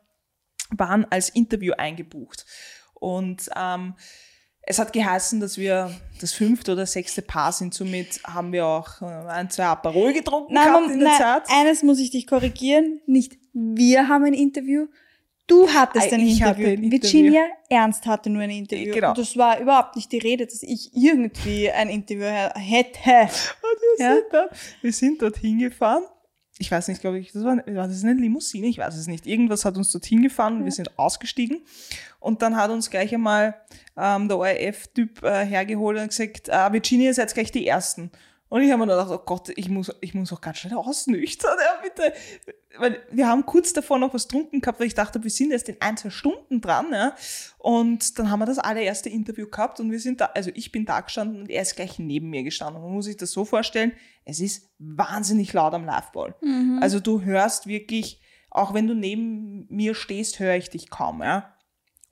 waren 0.71 1.07
als 1.11 1.29
Interview 1.29 1.73
eingebucht. 1.77 2.47
Und 2.95 3.51
ähm, 3.57 3.95
es 4.67 4.79
hat 4.79 4.93
geheißen, 4.93 5.41
dass 5.41 5.59
wir 5.59 5.91
das 6.21 6.33
fünfte 6.33 6.73
oder 6.73 6.87
sechste 6.87 7.23
Paar 7.23 7.53
sind. 7.53 7.75
Somit 7.75 8.21
haben 8.25 8.53
wir 8.53 8.67
auch 8.67 9.03
äh, 9.03 9.05
ein, 9.05 9.51
zwei 9.51 9.65
Aperol 9.65 10.13
getrunken 10.13 10.55
nein, 10.55 10.67
gehabt 10.67 10.91
in 10.91 10.99
der 11.01 11.09
nein, 11.09 11.19
Zeit. 11.19 11.43
Eines 11.51 11.83
muss 11.83 11.99
ich 11.99 12.11
dich 12.11 12.27
korrigieren. 12.27 13.01
Nicht 13.07 13.39
wir 13.53 14.09
haben 14.09 14.25
ein 14.25 14.35
Interview. 14.35 14.87
Du 15.47 15.69
hattest 15.69 16.11
ein, 16.13 16.21
ich 16.21 16.41
Interview. 16.41 16.69
ein 16.69 16.85
Interview. 16.85 16.91
Virginia 16.91 17.43
Ernst 17.69 18.07
hatte 18.07 18.31
nur 18.31 18.43
ein 18.43 18.51
Interview. 18.51 18.95
Genau. 18.95 19.11
Und 19.11 19.19
das 19.19 19.37
war 19.37 19.61
überhaupt 19.61 19.97
nicht 19.97 20.11
die 20.11 20.19
Rede, 20.19 20.47
dass 20.47 20.63
ich 20.63 20.91
irgendwie 20.95 21.71
ein 21.71 21.91
Interview 21.91 22.25
hätte. 22.55 23.01
Und 23.01 23.99
wir, 23.99 24.07
ja? 24.07 24.15
sind 24.15 24.25
dort, 24.33 24.51
wir 24.81 24.93
sind 24.93 25.23
dort 25.23 25.37
hingefahren 25.37 26.05
ich 26.59 26.71
weiß 26.71 26.89
nicht, 26.89 27.01
glaube 27.01 27.19
ich, 27.19 27.33
das 27.33 27.43
war, 27.43 27.57
war 27.57 27.89
das 27.89 28.05
eine 28.05 28.15
Limousine? 28.15 28.69
Ich 28.69 28.79
weiß 28.79 28.97
es 28.97 29.09
nicht. 29.09 29.27
Irgendwas 29.27 29.65
hat 29.65 29.77
uns 29.77 29.91
dorthin 29.91 30.23
gefahren 30.23 30.55
und 30.55 30.61
ja. 30.61 30.65
wir 30.67 30.73
sind 30.73 30.99
ausgestiegen. 30.99 31.63
Und 32.21 32.43
dann 32.43 32.57
hat 32.57 32.71
uns 32.71 32.91
gleich 32.91 33.13
einmal 33.13 33.57
ähm, 33.97 34.29
der 34.29 34.39
ORF-Typ 34.39 35.23
äh, 35.25 35.45
hergeholt 35.45 35.99
und 35.99 36.09
gesagt, 36.09 36.49
äh, 36.49 36.73
Virginia, 36.73 37.07
ihr 37.07 37.15
seid 37.15 37.35
gleich 37.35 37.51
die 37.51 37.67
Ersten. 37.67 38.11
Und 38.55 38.63
ich 38.63 38.71
habe 38.71 38.87
mir 38.87 38.93
gedacht, 38.93 39.11
oh 39.11 39.19
Gott, 39.19 39.49
ich 39.57 39.69
muss, 39.69 39.91
ich 40.01 40.15
muss 40.15 40.33
auch 40.33 40.41
ganz 40.41 40.59
schnell 40.59 40.75
ausnüchtern, 40.75 41.59
ja, 41.59 41.83
bitte. 41.83 42.15
Weil 42.79 43.03
wir 43.11 43.27
haben 43.27 43.45
kurz 43.45 43.73
davor 43.73 43.99
noch 43.99 44.15
was 44.15 44.29
trunken 44.29 44.61
gehabt, 44.61 44.79
weil 44.79 44.87
ich 44.87 44.95
dachte, 44.95 45.25
wir 45.25 45.31
sind 45.31 45.51
erst 45.51 45.69
in 45.69 45.81
ein, 45.81 45.97
zwei 45.97 46.11
Stunden 46.11 46.61
dran, 46.61 46.87
ja. 46.93 47.17
Und 47.59 48.17
dann 48.17 48.31
haben 48.31 48.39
wir 48.39 48.47
das 48.47 48.61
allererste 48.61 49.09
Interview 49.09 49.49
gehabt 49.51 49.81
und 49.81 49.91
wir 49.91 49.99
sind 49.99 50.21
da, 50.21 50.27
also 50.27 50.53
ich 50.55 50.71
bin 50.71 50.87
da 50.87 51.01
gestanden 51.01 51.41
und 51.41 51.51
er 51.51 51.63
ist 51.63 51.75
gleich 51.75 51.99
neben 51.99 52.31
mir 52.31 52.45
gestanden. 52.45 52.81
Man 52.81 52.93
muss 52.93 53.07
sich 53.07 53.17
das 53.17 53.33
so 53.33 53.45
vorstellen, 53.45 53.91
es 54.25 54.39
ist 54.39 54.71
wahnsinnig 54.79 55.53
laut 55.53 55.75
am 55.75 55.85
Liveball. 55.85 56.37
Mhm. 56.41 56.79
Also 56.81 57.01
du 57.01 57.23
hörst 57.23 57.67
wirklich, 57.67 58.23
auch 58.51 58.73
wenn 58.73 58.87
du 58.87 58.95
neben 58.95 59.67
mir 59.69 59.97
stehst, 59.97 60.39
höre 60.39 60.55
ich 60.55 60.71
dich 60.71 60.91
kaum, 60.91 61.23
ja. 61.23 61.54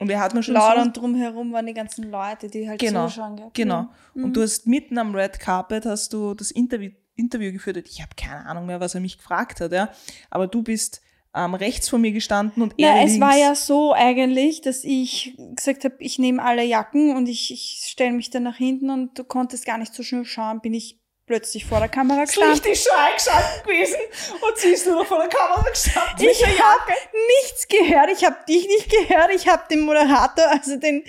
Und 0.03 0.09
wir 0.09 0.21
hatten 0.21 0.43
schon 0.43 0.55
Laut 0.55 0.77
so 0.77 0.83
und 0.83 0.97
drumherum 0.97 1.53
waren 1.53 1.67
die 1.67 1.75
ganzen 1.75 2.11
Leute, 2.11 2.49
die 2.49 2.69
halt 2.69 2.81
genau, 2.81 3.07
zuschauen. 3.07 3.37
Gell? 3.37 3.51
Genau. 3.55 3.89
Mhm. 4.15 4.25
Und 4.25 4.37
du 4.37 4.43
hast 4.43 4.67
mitten 4.67 4.99
am 4.99 5.15
Red 5.15 5.41
Carpet 5.41 5.87
hast 5.87 6.13
du 6.13 6.35
das 6.35 6.51
Interview, 6.51 6.91
Interview 7.15 7.53
geführt. 7.53 7.77
Ich 7.89 8.01
habe 8.01 8.11
keine 8.17 8.47
Ahnung 8.47 8.67
mehr, 8.67 8.81
was 8.81 8.95
er 8.95 9.01
mich 9.01 9.19
gefragt 9.19 9.61
hat, 9.61 9.73
ja. 9.73 9.91
Aber 10.31 10.47
du 10.47 10.63
bist 10.63 11.03
ähm, 11.35 11.55
rechts 11.55 11.89
von 11.89 12.01
mir 12.01 12.13
gestanden 12.13 12.63
und 12.63 12.75
er 12.77 12.93
Na, 12.93 12.99
links. 12.99 13.15
Es 13.15 13.21
war 13.21 13.37
ja 13.37 13.55
so 13.55 13.93
eigentlich, 13.93 14.61
dass 14.61 14.85
ich 14.85 15.37
gesagt 15.57 15.85
habe, 15.85 15.97
ich 15.99 16.19
nehme 16.19 16.43
alle 16.43 16.65
Jacken 16.65 17.17
und 17.17 17.29
ich, 17.29 17.51
ich 17.53 17.85
stelle 17.87 18.13
mich 18.13 18.31
dann 18.31 18.43
nach 18.43 18.57
hinten 18.57 18.91
und 18.91 19.19
du 19.19 19.25
konntest 19.25 19.65
gar 19.65 19.79
nicht 19.79 19.95
so 19.95 20.03
schnell 20.03 20.25
schauen, 20.25 20.61
bin 20.61 20.75
ich 20.75 21.02
plötzlich 21.33 21.65
vor 21.65 21.79
der 21.79 21.89
Kamera 21.89 22.25
gestanden. 22.27 22.53
Richtig 22.53 22.83
schon 22.83 22.95
eingeschaltet 22.95 23.65
gewesen 23.65 23.97
und 24.43 24.59
sie 24.59 24.69
ist 24.69 24.87
nur 24.87 24.97
noch 24.97 25.07
vor 25.07 25.19
der 25.19 25.29
Kamera 25.29 25.67
gestanden. 25.67 26.29
Ich 26.29 26.45
habe 26.45 26.93
nichts 27.41 27.67
gehört, 27.69 28.11
ich 28.11 28.23
habe 28.23 28.37
dich 28.47 28.67
nicht 28.67 28.91
gehört, 28.91 29.31
ich 29.31 29.49
habe 29.49 29.63
den 29.71 29.81
Moderator, 29.81 30.47
also 30.51 30.77
den 30.77 31.03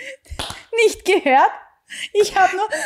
nicht 0.78 1.04
gehört. 1.04 1.52
Ich 2.14 2.34
habe 2.38 2.56
nur 2.56 2.70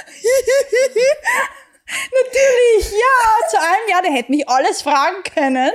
Natürlich, 1.88 2.92
ja, 2.92 3.48
zu 3.50 3.60
allem, 3.60 3.90
ja, 3.90 4.02
der 4.02 4.12
hätte 4.12 4.32
mich 4.32 4.50
alles 4.50 4.82
fragen 4.82 5.24
können. 5.24 5.72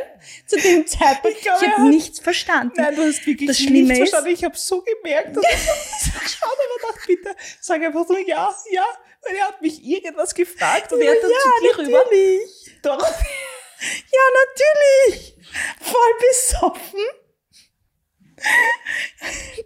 Zu 0.46 0.57
dem 0.57 0.87
Zeitpunkt. 0.87 1.38
Ich, 1.38 1.46
ich 1.46 1.68
habe 1.68 1.88
nichts 1.88 2.18
verstanden. 2.18 2.75
Nein, 2.77 2.94
du 2.96 3.03
hast 3.07 3.25
wirklich 3.27 3.48
das 3.48 3.59
Schlimme 3.59 3.94
nichts 3.94 4.11
verstanden. 4.11 4.31
Ich 4.31 4.44
habe 4.44 4.57
so 4.57 4.83
gemerkt, 4.83 5.37
dass 5.37 5.44
ich 5.44 5.51
das 5.51 6.22
geschaut 6.22 6.51
habe 6.51 6.72
und 6.75 6.83
dachte, 6.83 7.07
bitte, 7.07 7.37
sag 7.61 7.83
einfach 7.83 8.07
so, 8.07 8.18
ja, 8.18 8.55
ja, 8.70 8.85
weil 9.22 9.37
er 9.37 9.48
hat 9.48 9.62
mich 9.62 9.82
irgendwas 9.85 10.35
gefragt 10.35 10.92
und 10.92 11.00
er 11.00 11.12
hat 11.12 11.22
dann 11.22 11.30
ja, 11.30 11.37
zu 11.38 11.48
dir 11.61 11.70
natürlich. 11.70 12.48
rüber. 12.82 12.98
Doch. 12.98 13.14
Ja, 13.85 14.20
natürlich. 14.46 15.35
Voll 15.80 16.12
besoffen. 16.30 17.00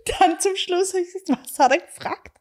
Dann 0.07 0.41
zum 0.41 0.57
Schluss 0.57 0.95
habe 0.95 1.03
ich 1.03 1.13
gesagt, 1.13 1.41
was 1.45 1.59
hat 1.59 1.73
er 1.73 1.81
gefragt? 1.81 2.37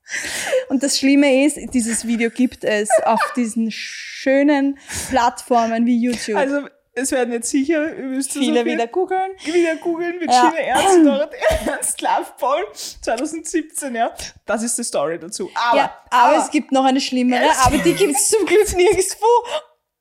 Und 0.70 0.84
das 0.84 1.00
Schlimme 1.00 1.46
ist, 1.46 1.58
dieses 1.74 2.08
Video 2.08 2.30
gibt 2.30 2.64
es 2.64 2.90
auf 3.04 3.20
diesen 3.36 3.72
schönen 3.72 4.80
Plattformen 5.10 5.86
wie 5.86 6.00
YouTube. 6.00 6.38
Also 6.38 6.70
es 6.96 7.12
werden 7.12 7.34
jetzt 7.34 7.50
sicher 7.50 7.90
viele 7.90 8.24
so 8.24 8.66
wieder 8.66 8.88
googeln. 8.88 9.32
Wieder 9.44 9.76
googeln 9.76 10.18
mit 10.18 10.32
ja. 10.32 10.54
Ernst, 10.56 11.06
dort 11.06 11.34
Ernst 11.66 12.02
Love 12.02 12.34
Ball 12.40 12.64
2017, 12.74 13.96
ja. 13.96 14.14
Das 14.46 14.64
ist 14.64 14.78
die 14.78 14.84
Story 14.84 15.20
dazu. 15.20 15.52
Aber, 15.54 15.78
ja, 15.78 15.98
aber, 16.10 16.24
aber 16.24 16.44
es 16.44 16.50
gibt 16.50 16.72
noch 16.72 16.86
eine 16.86 17.02
schlimmere, 17.02 17.52
aber 17.64 17.78
die 17.80 17.94
gibt 17.94 18.16
es 18.16 18.30
zum 18.30 18.46
Glück 18.46 18.74
nirgendwo. 18.76 19.26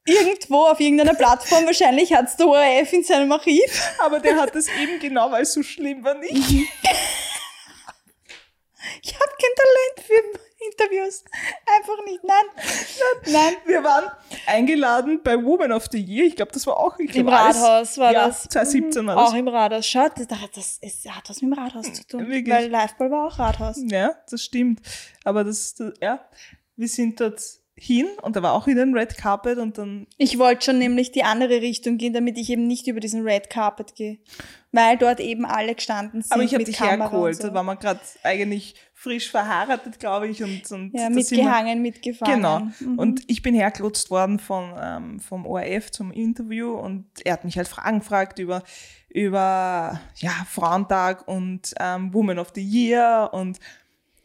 Irgendwo 0.06 0.66
auf 0.66 0.78
irgendeiner 0.80 1.14
Plattform, 1.14 1.64
wahrscheinlich 1.64 2.12
hat 2.12 2.28
es 2.28 2.36
der 2.36 2.46
ORF 2.46 2.92
in 2.92 3.02
seinem 3.02 3.32
Archiv. 3.32 3.94
Aber 3.98 4.20
der 4.20 4.36
hat 4.36 4.54
das 4.54 4.68
eben 4.68 5.00
genau, 5.00 5.30
weil 5.30 5.42
es 5.42 5.54
so 5.54 5.62
schlimm 5.62 6.04
war, 6.04 6.14
nicht. 6.14 6.32
Ich 9.02 9.14
habe 9.14 9.32
kein 9.40 9.50
Talent 9.56 10.06
für 10.06 10.38
Interviews. 10.70 11.24
Einfach 11.76 12.04
nicht. 12.04 12.24
Nein. 12.24 12.44
Nein. 13.26 13.54
Wir 13.66 13.84
waren 13.84 14.10
eingeladen 14.46 15.20
bei 15.22 15.42
Woman 15.42 15.72
of 15.72 15.86
the 15.90 15.98
Year. 15.98 16.26
Ich 16.26 16.36
glaube, 16.36 16.52
das 16.52 16.66
war 16.66 16.78
auch, 16.78 16.98
ich 16.98 17.10
glaub, 17.10 17.26
Im 17.26 17.28
Rathaus 17.28 17.98
war 17.98 18.12
ja, 18.12 18.26
das. 18.26 18.44
2017 18.44 19.06
war 19.06 19.16
das. 19.16 19.30
Auch 19.30 19.34
im 19.34 19.48
Rathaus. 19.48 19.86
Schaut, 19.86 20.12
das, 20.16 20.26
das 20.28 20.78
ist, 20.80 21.10
hat 21.10 21.28
was 21.28 21.42
mit 21.42 21.52
dem 21.52 21.58
Rathaus 21.58 21.92
zu 21.92 22.06
tun. 22.06 22.28
Wirklich? 22.28 22.54
Weil 22.54 22.70
Liveball 22.70 23.10
war 23.10 23.26
auch 23.26 23.38
Rathaus. 23.38 23.76
Ja, 23.90 24.14
das 24.30 24.42
stimmt. 24.42 24.80
Aber 25.24 25.44
das, 25.44 25.74
das 25.74 25.94
ja, 26.00 26.24
wir 26.76 26.88
sind 26.88 27.20
dort 27.20 27.40
hin 27.76 28.06
und 28.22 28.36
da 28.36 28.42
war 28.42 28.52
auch 28.52 28.66
wieder 28.66 28.82
ein 28.82 28.94
Red 28.94 29.16
Carpet 29.16 29.58
und 29.58 29.78
dann. 29.78 30.06
Ich 30.16 30.38
wollte 30.38 30.66
schon 30.66 30.78
nämlich 30.78 31.10
die 31.12 31.24
andere 31.24 31.60
Richtung 31.60 31.98
gehen, 31.98 32.12
damit 32.12 32.38
ich 32.38 32.50
eben 32.50 32.66
nicht 32.66 32.86
über 32.86 33.00
diesen 33.00 33.22
Red 33.22 33.50
Carpet 33.50 33.94
gehe. 33.96 34.18
Weil 34.74 34.98
dort 34.98 35.20
eben 35.20 35.44
alle 35.46 35.74
gestanden 35.74 36.22
sind. 36.22 36.32
Aber 36.32 36.42
ich 36.42 36.52
habe 36.52 36.64
dich 36.64 36.76
Kamera 36.76 37.04
hergeholt, 37.04 37.36
so. 37.36 37.48
da 37.48 37.54
war 37.54 37.62
man 37.62 37.78
gerade 37.78 38.00
eigentlich 38.24 38.74
frisch 38.92 39.30
verheiratet, 39.30 40.00
glaube 40.00 40.28
ich. 40.28 40.42
Und, 40.42 40.70
und 40.72 40.92
ja, 40.92 41.10
mitgehangen, 41.10 41.80
mitgefahren. 41.80 42.34
Genau. 42.34 42.60
Mhm. 42.80 42.98
Und 42.98 43.22
ich 43.28 43.42
bin 43.42 43.54
hergelotst 43.54 44.10
worden 44.10 44.38
von, 44.38 44.74
ähm, 44.80 45.20
vom 45.20 45.46
ORF 45.46 45.92
zum 45.92 46.10
Interview 46.10 46.72
und 46.72 47.06
er 47.24 47.34
hat 47.34 47.44
mich 47.44 47.56
halt 47.56 47.68
Fragen 47.68 48.00
gefragt 48.00 48.38
über, 48.40 48.64
über 49.10 50.00
ja, 50.16 50.32
Frauentag 50.50 51.28
und 51.28 51.72
ähm, 51.78 52.12
Woman 52.12 52.38
of 52.40 52.50
the 52.54 52.62
Year 52.62 53.30
und 53.32 53.60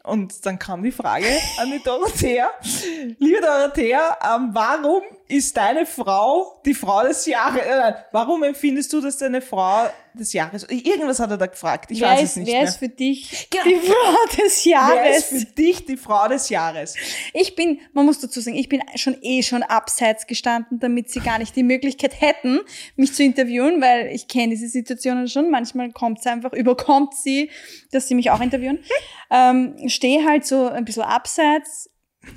und 0.03 0.45
dann 0.45 0.57
kam 0.57 0.81
die 0.81 0.91
Frage 0.91 1.27
an 1.57 1.71
die 1.71 1.83
Dorothea. 1.83 2.49
Liebe 3.19 3.41
Dorothea, 3.41 4.17
ähm, 4.23 4.49
warum 4.53 5.03
ist 5.27 5.55
deine 5.55 5.85
Frau 5.85 6.61
die 6.65 6.73
Frau 6.73 7.03
des 7.03 7.25
Jahres? 7.25 7.61
Äh, 7.61 7.93
warum 8.11 8.43
empfindest 8.43 8.91
du, 8.93 9.01
dass 9.01 9.17
deine 9.17 9.41
Frau 9.41 9.87
des 10.13 10.33
Jahres? 10.33 10.63
Irgendwas 10.69 11.19
hat 11.19 11.31
er 11.31 11.37
da 11.37 11.45
gefragt. 11.45 11.91
Ich 11.91 12.01
wer 12.01 12.09
weiß 12.09 12.23
ist, 12.23 12.29
es 12.31 12.35
nicht 12.37 12.47
wer 12.47 12.59
mehr. 12.61 12.69
ist 12.69 12.77
für 12.77 12.89
dich 12.89 13.49
genau. 13.49 13.63
die 13.65 13.87
Frau 13.87 14.43
des 14.43 14.65
Jahres? 14.65 14.95
Wer 14.95 15.17
ist 15.17 15.25
für 15.29 15.53
dich 15.53 15.85
die 15.85 15.97
Frau 15.97 16.27
des 16.27 16.49
Jahres? 16.49 16.95
Ich 17.33 17.55
bin, 17.55 17.79
man 17.93 18.05
muss 18.05 18.19
dazu 18.19 18.41
sagen, 18.41 18.57
ich 18.57 18.69
bin 18.69 18.81
schon 18.95 19.17
eh 19.21 19.43
schon 19.43 19.63
abseits 19.63 20.27
gestanden, 20.27 20.79
damit 20.79 21.09
sie 21.09 21.19
gar 21.19 21.39
nicht 21.39 21.55
die 21.55 21.63
Möglichkeit 21.63 22.19
hätten, 22.21 22.59
mich 22.95 23.13
zu 23.13 23.23
interviewen, 23.23 23.81
weil 23.81 24.07
ich 24.07 24.27
kenne 24.27 24.49
diese 24.49 24.67
Situationen 24.67 25.27
schon. 25.27 25.49
Manchmal 25.49 25.91
kommt 25.91 26.19
es 26.19 26.27
einfach, 26.27 26.53
überkommt 26.53 27.15
sie, 27.15 27.49
dass 27.91 28.07
sie 28.07 28.15
mich 28.15 28.31
auch 28.31 28.41
interviewen. 28.41 28.79
ähm, 29.31 29.75
Stehe 29.87 30.25
halt 30.25 30.45
so 30.45 30.67
ein 30.67 30.85
bisschen 30.85 31.03
abseits 31.03 31.89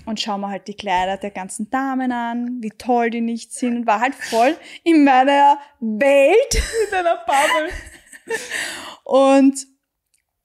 und 0.07 0.21
schau 0.21 0.39
mir 0.39 0.49
halt 0.49 0.69
die 0.69 0.75
Kleider 0.75 1.17
der 1.17 1.31
ganzen 1.31 1.71
Damen 1.71 2.13
an, 2.13 2.59
wie 2.61 2.71
toll 2.71 3.11
die 3.11 3.21
nicht 3.21 3.53
sind 3.53 3.77
und 3.77 3.87
war 3.87 4.01
halt 4.01 4.15
voll 4.15 4.57
in 4.85 5.05
meiner 5.05 5.59
Welt. 5.81 6.55
In 6.85 6.91
deiner 6.91 7.17
Bubble. 7.17 7.71
und 9.05 9.67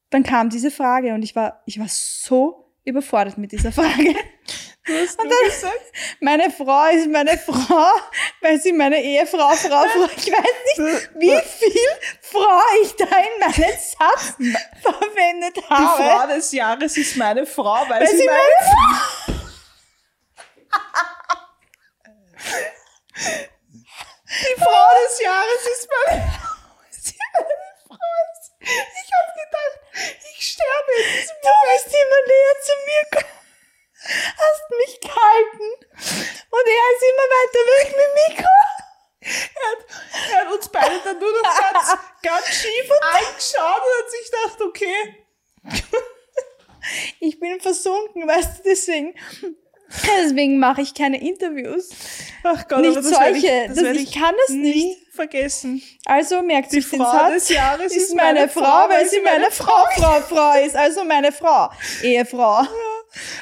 dann 0.10 0.24
kam 0.24 0.50
diese 0.50 0.72
Frage 0.72 1.14
und 1.14 1.24
ich 1.24 1.36
war, 1.36 1.62
ich 1.66 1.80
war 1.80 1.88
so 1.90 2.74
überfordert 2.86 3.38
mit 3.38 3.52
dieser 3.52 3.72
Frage. 3.72 4.16
Du 4.88 4.94
hast 4.94 5.22
und 5.22 5.30
dann, 5.30 5.50
gesagt? 5.50 5.82
Meine 6.22 6.50
Frau 6.50 6.86
ist 6.96 7.10
meine 7.10 7.38
Frau, 7.38 7.92
weil 8.40 8.60
sie 8.62 8.72
meine 8.72 9.02
Ehefrau, 9.02 9.50
Frau, 9.50 9.84
Frau. 9.84 10.10
Ich 10.16 10.32
weiß 10.32 10.78
nicht, 10.78 11.10
wie 11.16 11.38
viel 11.46 11.82
Frau 12.22 12.62
ich 12.82 12.96
da 12.96 13.06
in 13.06 13.40
meinen 13.42 13.78
Satz 13.78 14.38
verwendet 14.82 15.70
habe. 15.70 15.82
Die 15.82 16.04
Frau 16.04 16.28
des 16.28 16.52
Jahres 16.54 16.96
ist 16.96 17.18
meine 17.18 17.46
Frau, 17.46 17.84
weil, 17.90 18.00
weil 18.00 18.08
sie, 18.08 18.26
meine, 18.26 18.30
meine 18.30 19.02
Frau 19.26 19.37
Die 24.30 24.62
Frau 24.62 24.88
des 25.06 25.20
Jahres 25.20 25.66
ist 25.72 25.88
meine 25.90 26.32
Frau. 26.32 26.48
Ich 28.60 29.10
habe 29.14 29.32
gedacht, 29.34 29.80
ich 30.22 30.40
sterbe 30.52 30.92
in 30.92 31.28
Du 31.42 31.54
bist 31.74 31.88
immer 31.88 32.22
näher 32.28 32.56
zu 32.62 32.74
mir 32.86 33.04
gekommen. 33.10 33.38
Hast 34.38 34.66
mich 34.70 34.94
gehalten. 35.00 35.70
Und 36.50 36.66
er 36.66 36.86
ist 36.96 37.04
immer 37.04 37.28
weiter 37.38 37.64
weg 37.72 37.88
mit 37.98 38.12
Mikro. 38.28 38.56
Er 39.22 39.64
hat, 39.72 39.82
er 40.32 40.38
hat 40.42 40.50
uns 40.54 40.68
beide 40.70 41.00
dann 41.04 41.20
nur 41.20 41.32
noch 41.32 41.60
ganz, 41.72 41.88
ganz 42.22 42.48
schief 42.48 42.92
angeschaut 43.02 43.82
und 43.82 43.94
hat 43.98 44.10
sich 44.12 44.26
gedacht, 44.32 44.62
okay. 44.62 45.00
Ich 47.20 47.40
bin 47.40 47.60
versunken, 47.60 48.28
weißt 48.28 48.60
du, 48.60 48.64
deswegen 48.64 49.14
Deswegen 50.38 50.60
mache 50.60 50.84
ich 50.84 50.94
keine 50.94 51.20
Interviews. 51.20 51.90
Ach 52.44 52.68
Gott, 52.68 52.82
nicht 52.82 52.96
aber 52.96 53.02
das 53.02 53.10
solche. 53.10 53.48
Ich, 53.48 53.68
das, 53.70 53.78
ich, 53.80 54.04
ich 54.04 54.12
kann 54.14 54.36
das 54.46 54.56
nicht 54.56 55.00
vergessen. 55.12 55.82
Also 56.06 56.44
merkt 56.44 56.72
die 56.72 56.82
sich 56.82 56.86
Frau 56.86 56.98
den 56.98 57.06
Satz. 57.06 57.34
des 57.34 57.50
Jahres 57.50 57.96
ist 57.96 58.16
meine, 58.16 58.42
meine 58.42 58.50
Frau, 58.50 58.88
weil 58.88 59.10
sie 59.10 59.20
meine 59.22 59.50
Frau, 59.50 59.88
Frau, 59.96 60.22
Frau 60.22 60.64
ist. 60.64 60.76
Also 60.76 61.04
meine 61.06 61.32
Frau, 61.32 61.72
Ehefrau. 62.04 62.62
Ja. 62.62 62.68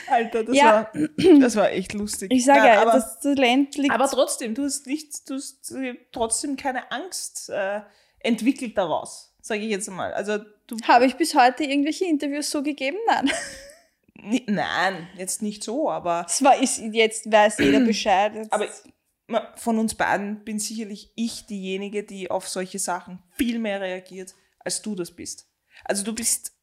Alter, 0.08 0.46
das, 0.46 0.56
ja. 0.56 0.90
war, 0.94 1.40
das 1.42 1.56
war 1.58 1.72
echt 1.72 1.92
lustig. 1.92 2.32
Ich 2.32 2.46
sage 2.46 2.66
ja, 2.66 2.86
das 2.86 3.20
Talent 3.20 3.76
liegt. 3.76 3.94
Aber 3.94 4.08
trotzdem, 4.08 4.56
du 4.56 4.64
hast 4.64 4.88
nicht, 4.88 5.30
du 5.30 5.34
hast 5.36 5.72
äh, 5.72 5.96
trotzdem 6.14 6.56
keine 6.56 6.94
Angst 6.94 7.50
äh, 7.50 7.82
entwickelt 8.20 8.78
daraus, 8.78 9.34
sage 9.42 9.62
ich 9.62 9.70
jetzt 9.70 9.90
mal. 9.90 10.14
Also 10.14 10.38
habe 10.88 11.08
ich 11.08 11.16
bis 11.16 11.36
heute 11.36 11.66
irgendwelche 11.66 12.06
Interviews 12.06 12.50
so 12.50 12.64
gegeben? 12.64 12.98
Nein. 13.08 13.30
Nein, 14.48 15.08
jetzt 15.18 15.42
nicht 15.42 15.64
so, 15.64 15.90
aber. 15.90 16.26
Es 16.28 16.44
war, 16.44 16.62
ist, 16.62 16.80
jetzt 16.80 17.32
weiß 17.32 17.60
jeder 17.60 17.80
Bescheid. 17.86 18.34
Jetzt. 18.36 18.52
Aber 18.52 18.68
von 19.56 19.80
uns 19.80 19.96
beiden 19.96 20.44
bin 20.44 20.60
sicherlich 20.60 21.12
ich 21.16 21.46
diejenige, 21.48 22.04
die 22.04 22.30
auf 22.30 22.48
solche 22.48 22.80
Sachen 22.80 23.24
viel 23.32 23.60
mehr 23.60 23.82
reagiert, 23.82 24.36
als 24.60 24.82
du 24.82 24.96
das 24.96 25.12
bist. 25.12 25.48
Also 25.84 26.04
du 26.04 26.14
bist. 26.14 26.54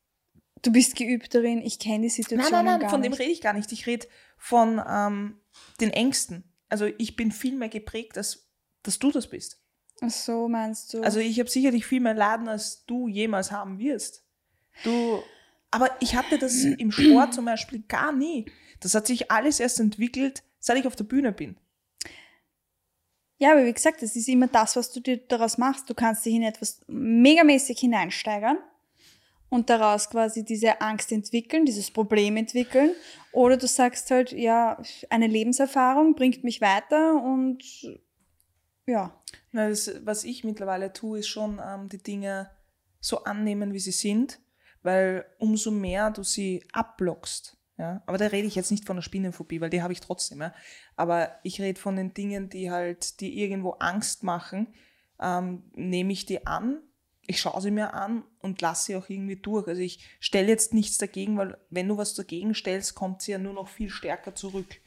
Du 0.64 0.70
bist 0.70 0.94
geübt 0.94 1.34
darin, 1.34 1.60
ich 1.60 1.80
kenne 1.80 2.02
die 2.02 2.08
Situation. 2.08 2.52
Nein, 2.52 2.64
nein, 2.64 2.80
nein, 2.82 2.88
von 2.88 3.00
nicht. 3.00 3.12
dem 3.12 3.18
rede 3.18 3.32
ich 3.32 3.40
gar 3.40 3.52
nicht. 3.52 3.72
Ich 3.72 3.84
rede 3.88 4.06
von 4.38 4.80
ähm, 4.88 5.40
den 5.80 5.90
Ängsten. 5.90 6.44
Also 6.68 6.86
ich 6.98 7.16
bin 7.16 7.32
viel 7.32 7.56
mehr 7.56 7.68
geprägt, 7.68 8.16
als 8.16 8.48
dass 8.84 9.00
du 9.00 9.10
das 9.10 9.28
bist. 9.28 9.60
Ach 10.00 10.10
so, 10.10 10.48
meinst 10.48 10.94
du? 10.94 11.02
Also 11.02 11.18
ich 11.18 11.40
habe 11.40 11.50
sicherlich 11.50 11.84
viel 11.84 12.00
mehr 12.00 12.14
Laden, 12.14 12.48
als 12.48 12.84
du 12.86 13.08
jemals 13.08 13.50
haben 13.50 13.80
wirst. 13.80 14.24
Du 14.84 15.22
aber 15.72 15.90
ich 16.00 16.14
hatte 16.14 16.38
das 16.38 16.62
im 16.64 16.92
Sport 16.92 17.34
zum 17.34 17.46
Beispiel 17.46 17.82
gar 17.88 18.12
nie. 18.12 18.46
Das 18.80 18.94
hat 18.94 19.06
sich 19.06 19.30
alles 19.30 19.58
erst 19.58 19.80
entwickelt, 19.80 20.42
seit 20.60 20.78
ich 20.78 20.86
auf 20.86 20.96
der 20.96 21.04
Bühne 21.04 21.32
bin. 21.32 21.56
Ja, 23.38 23.52
aber 23.52 23.64
wie 23.64 23.72
gesagt, 23.72 24.02
das 24.02 24.14
ist 24.14 24.28
immer 24.28 24.46
das, 24.46 24.76
was 24.76 24.92
du 24.92 25.00
dir 25.00 25.16
daraus 25.16 25.58
machst. 25.58 25.88
Du 25.88 25.94
kannst 25.94 26.24
dich 26.26 26.34
in 26.34 26.42
etwas 26.42 26.80
megamäßig 26.86 27.80
hineinsteigern 27.80 28.58
und 29.48 29.70
daraus 29.70 30.10
quasi 30.10 30.44
diese 30.44 30.80
Angst 30.80 31.10
entwickeln, 31.10 31.64
dieses 31.64 31.90
Problem 31.90 32.36
entwickeln. 32.36 32.90
Oder 33.32 33.56
du 33.56 33.66
sagst 33.66 34.10
halt, 34.10 34.32
ja, 34.32 34.80
eine 35.08 35.26
Lebenserfahrung 35.26 36.14
bringt 36.14 36.44
mich 36.44 36.60
weiter 36.60 37.14
und 37.14 37.64
ja. 38.86 39.18
Na, 39.52 39.70
das, 39.70 39.90
was 40.04 40.24
ich 40.24 40.44
mittlerweile 40.44 40.92
tue, 40.92 41.20
ist 41.20 41.28
schon 41.28 41.60
ähm, 41.64 41.88
die 41.88 42.02
Dinge 42.02 42.50
so 43.00 43.24
annehmen, 43.24 43.72
wie 43.72 43.80
sie 43.80 43.90
sind 43.90 44.38
weil 44.82 45.24
umso 45.38 45.70
mehr 45.70 46.10
du 46.10 46.22
sie 46.22 46.64
abblockst, 46.72 47.56
ja, 47.78 48.02
aber 48.06 48.18
da 48.18 48.26
rede 48.26 48.46
ich 48.46 48.54
jetzt 48.54 48.70
nicht 48.70 48.84
von 48.84 48.96
der 48.96 49.02
Spinnenphobie, 49.02 49.60
weil 49.60 49.70
die 49.70 49.82
habe 49.82 49.92
ich 49.92 50.00
trotzdem, 50.00 50.40
ja, 50.40 50.54
aber 50.96 51.30
ich 51.42 51.60
rede 51.60 51.80
von 51.80 51.96
den 51.96 52.14
Dingen, 52.14 52.48
die 52.48 52.70
halt, 52.70 53.20
die 53.20 53.40
irgendwo 53.42 53.70
Angst 53.72 54.22
machen, 54.22 54.68
ähm, 55.20 55.64
nehme 55.74 56.12
ich 56.12 56.26
die 56.26 56.46
an, 56.46 56.82
ich 57.26 57.40
schaue 57.40 57.60
sie 57.60 57.70
mir 57.70 57.94
an 57.94 58.24
und 58.40 58.60
lasse 58.60 58.86
sie 58.86 58.96
auch 58.96 59.08
irgendwie 59.08 59.36
durch. 59.36 59.68
Also 59.68 59.80
ich 59.80 60.04
stelle 60.20 60.48
jetzt 60.48 60.74
nichts 60.74 60.98
dagegen, 60.98 61.38
weil 61.38 61.56
wenn 61.70 61.88
du 61.88 61.96
was 61.96 62.14
dagegen 62.14 62.54
stellst, 62.54 62.94
kommt 62.94 63.22
sie 63.22 63.32
ja 63.32 63.38
nur 63.38 63.54
noch 63.54 63.68
viel 63.68 63.90
stärker 63.90 64.34
zurück. 64.34 64.80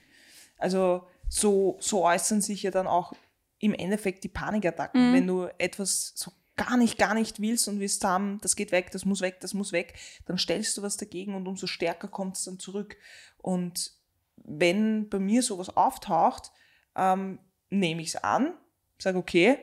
Also 0.58 1.08
so, 1.30 1.78
so 1.80 2.06
äußern 2.06 2.42
sich 2.42 2.64
ja 2.64 2.72
dann 2.72 2.88
auch 2.88 3.14
im 3.60 3.74
Endeffekt 3.74 4.24
die 4.24 4.30
Panikattacken. 4.30 5.10
Mhm. 5.10 5.14
Wenn 5.14 5.28
du 5.28 5.48
etwas 5.58 6.12
so 6.16 6.32
gar 6.58 6.78
nicht, 6.78 6.98
gar 6.98 7.14
nicht 7.14 7.42
willst 7.42 7.68
und 7.68 7.80
willst 7.80 8.04
haben, 8.04 8.40
das 8.42 8.56
geht 8.56 8.72
weg, 8.72 8.92
das 8.92 9.06
muss 9.06 9.22
weg, 9.22 9.40
das 9.42 9.54
muss 9.54 9.72
weg, 9.72 9.96
dann 10.26 10.38
stellst 10.38 10.78
du 10.78 10.82
was 10.82 10.98
dagegen 10.98 11.36
und 11.36 11.48
umso 11.48 11.68
stärker 11.68 12.08
kommt 12.08 12.38
es 12.38 12.46
dann 12.46 12.60
zurück. 12.60 12.98
Und 13.38 13.92
wenn 14.38 15.10
bei 15.10 15.20
mir 15.20 15.42
sowas 15.44 15.76
auftaucht, 15.76 16.52
ähm, 16.96 17.40
nehme 17.70 18.02
ich 18.02 18.10
es 18.10 18.16
an, 18.16 18.54
sage 18.98 19.18
okay, 19.18 19.58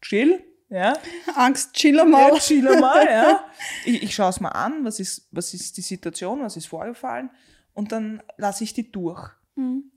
chill, 0.00 0.44
ja. 0.68 0.94
Angst, 1.34 1.74
chill 1.74 2.02
mal. 2.04 2.32
Ja, 2.32 2.38
chill 2.38 2.80
mal, 2.80 3.06
ja. 3.06 3.44
Ich, 3.84 4.02
ich 4.02 4.14
schaue 4.14 4.30
es 4.30 4.40
mal 4.40 4.50
an, 4.50 4.84
was 4.84 5.00
ist, 5.00 5.28
was 5.30 5.52
ist 5.52 5.76
die 5.76 5.82
Situation, 5.82 6.42
was 6.42 6.56
ist 6.56 6.66
vorgefallen 6.66 7.30
und 7.74 7.92
dann 7.92 8.22
lasse 8.36 8.64
ich 8.64 8.72
die 8.72 8.90
durch. 8.90 9.30
Mhm. 9.54 9.90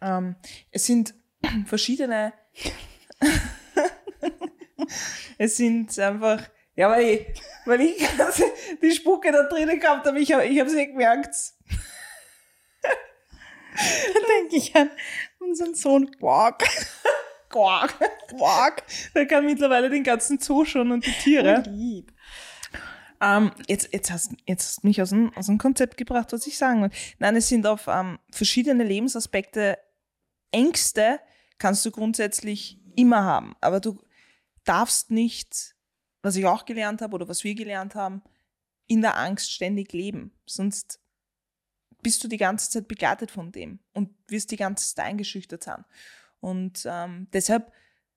Ähm, 0.00 0.36
es 0.70 0.86
sind 0.86 1.14
verschiedene 1.66 2.32
es 5.38 5.56
sind 5.56 5.98
einfach, 5.98 6.42
ja, 6.74 6.90
weil 6.90 7.04
ich, 7.04 7.26
weil 7.64 7.80
ich 7.80 8.08
die 8.82 8.90
Spucke 8.92 9.32
da 9.32 9.44
drinnen 9.44 9.78
gehabt 9.78 10.06
habe, 10.06 10.18
ich 10.18 10.32
habe 10.32 10.44
ich 10.44 10.58
es 10.58 10.72
nicht 10.72 10.92
gemerkt. 10.92 11.34
Da 13.74 14.20
denke 14.40 14.56
ich 14.56 14.74
an 14.76 14.90
unseren 15.38 15.74
Sohn 15.74 16.10
Quark. 16.10 16.64
Quark. 17.48 17.94
Quark. 18.28 18.82
Der 19.14 19.26
kann 19.26 19.46
mittlerweile 19.46 19.88
den 19.90 20.02
ganzen 20.02 20.38
Zoo 20.38 20.64
schon 20.64 20.92
und 20.92 21.06
die 21.06 21.12
Tiere. 21.12 21.62
Oh, 21.66 21.70
lieb. 21.70 22.12
Ähm, 23.20 23.52
jetzt, 23.68 23.92
jetzt, 23.92 24.10
hast, 24.10 24.32
jetzt 24.46 24.66
hast 24.66 24.82
du 24.82 24.88
mich 24.88 25.00
aus 25.00 25.10
dem, 25.10 25.32
aus 25.36 25.46
dem 25.46 25.58
Konzept 25.58 25.96
gebracht, 25.96 26.32
was 26.32 26.46
ich 26.46 26.58
sagen 26.58 26.82
will. 26.82 26.90
Nein, 27.18 27.36
es 27.36 27.48
sind 27.48 27.66
auf 27.66 27.86
ähm, 27.86 28.18
verschiedene 28.30 28.82
Lebensaspekte 28.82 29.78
Ängste 30.50 31.20
kannst 31.58 31.84
du 31.86 31.92
grundsätzlich 31.92 32.80
immer 32.96 33.22
haben. 33.22 33.54
Aber 33.60 33.78
du, 33.78 33.98
darfst 34.64 35.10
nicht, 35.10 35.74
was 36.22 36.36
ich 36.36 36.46
auch 36.46 36.64
gelernt 36.64 37.02
habe 37.02 37.14
oder 37.14 37.28
was 37.28 37.44
wir 37.44 37.54
gelernt 37.54 37.94
haben, 37.94 38.22
in 38.86 39.00
der 39.00 39.16
Angst 39.16 39.52
ständig 39.52 39.92
leben. 39.92 40.32
Sonst 40.46 41.00
bist 42.02 42.22
du 42.22 42.28
die 42.28 42.36
ganze 42.36 42.70
Zeit 42.70 42.88
begleitet 42.88 43.30
von 43.30 43.52
dem 43.52 43.78
und 43.92 44.10
wirst 44.28 44.50
die 44.50 44.56
ganze 44.56 44.94
Zeit 44.94 45.06
eingeschüchtert 45.06 45.62
sein. 45.62 45.84
Und 46.40 46.86
ähm, 46.86 47.28
deshalb 47.32 47.72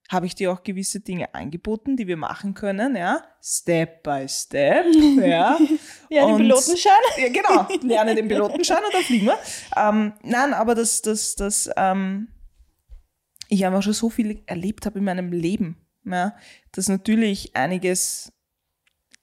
habe 0.09 0.25
ich 0.25 0.35
dir 0.35 0.51
auch 0.51 0.63
gewisse 0.63 0.99
Dinge 0.99 1.33
angeboten, 1.33 1.97
die 1.97 2.07
wir 2.07 2.17
machen 2.17 2.53
können, 2.53 2.95
ja, 2.95 3.23
Step 3.41 4.03
by 4.03 4.27
Step, 4.27 4.85
ja. 5.17 5.57
ja, 6.09 6.27
den 6.27 6.37
Pilotenschein. 6.37 6.91
Ja, 7.17 7.29
genau, 7.29 7.67
lerne 7.81 8.15
den 8.15 8.27
Pilotenschein 8.29 8.83
und 8.83 8.93
dann 8.93 9.03
fliegen 9.03 9.25
wir. 9.27 9.39
Ähm, 9.75 10.13
nein, 10.21 10.53
aber 10.53 10.75
dass 10.75 11.01
das, 11.01 11.35
das, 11.35 11.69
ähm, 11.75 12.27
ich 13.47 13.65
einfach 13.65 13.83
schon 13.83 13.93
so 13.93 14.09
viel 14.09 14.43
erlebt 14.47 14.85
habe 14.85 14.99
in 14.99 15.05
meinem 15.05 15.31
Leben, 15.31 15.84
ja, 16.05 16.35
dass 16.71 16.87
natürlich 16.87 17.55
einiges 17.55 18.31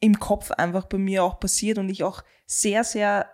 im 0.01 0.19
Kopf 0.19 0.51
einfach 0.51 0.87
bei 0.87 0.99
mir 0.99 1.25
auch 1.25 1.39
passiert 1.39 1.79
und 1.79 1.89
ich 1.89 2.03
auch 2.03 2.23
sehr, 2.47 2.85
sehr 2.85 3.31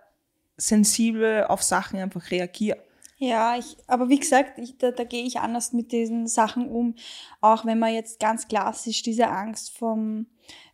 sensibel 0.56 1.44
auf 1.44 1.62
Sachen 1.62 1.98
einfach 1.98 2.30
reagiere. 2.30 2.82
Ja, 3.20 3.56
ich, 3.56 3.76
aber 3.88 4.08
wie 4.08 4.18
gesagt, 4.20 4.58
ich, 4.58 4.78
da, 4.78 4.92
da 4.92 5.02
gehe 5.02 5.24
ich 5.24 5.40
anders 5.40 5.72
mit 5.72 5.90
diesen 5.90 6.28
Sachen 6.28 6.68
um. 6.68 6.94
Auch 7.40 7.64
wenn 7.64 7.78
man 7.78 7.92
jetzt 7.92 8.20
ganz 8.20 8.46
klassisch 8.46 9.02
diese 9.02 9.28
Angst 9.28 9.76
vom 9.76 10.26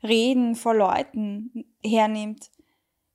Reden 0.03 0.55
vor 0.55 0.75
Leuten 0.75 1.65
hernimmt. 1.83 2.51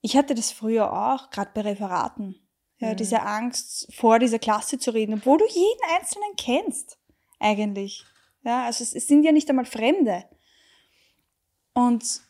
Ich 0.01 0.18
hatte 0.18 0.34
das 0.34 0.51
früher 0.51 0.91
auch, 0.91 1.30
gerade 1.30 1.51
bei 1.53 1.62
Referaten. 1.62 2.39
Ja, 2.80 2.93
mhm. 2.93 2.97
diese 2.97 3.22
Angst, 3.22 3.93
vor 3.93 4.18
dieser 4.18 4.39
Klasse 4.39 4.80
zu 4.80 4.91
reden, 4.91 5.16
obwohl 5.16 5.38
du 5.38 5.45
jeden 5.45 5.95
Einzelnen 5.95 6.36
kennst, 6.36 6.97
eigentlich. 7.39 8.05
Ja, 8.44 8.66
also 8.66 8.84
es, 8.84 8.94
es 8.94 9.08
sind 9.08 9.24
ja 9.24 9.32
nicht 9.32 9.50
einmal 9.50 9.66
Fremde. 9.66 10.26
Und 11.74 12.22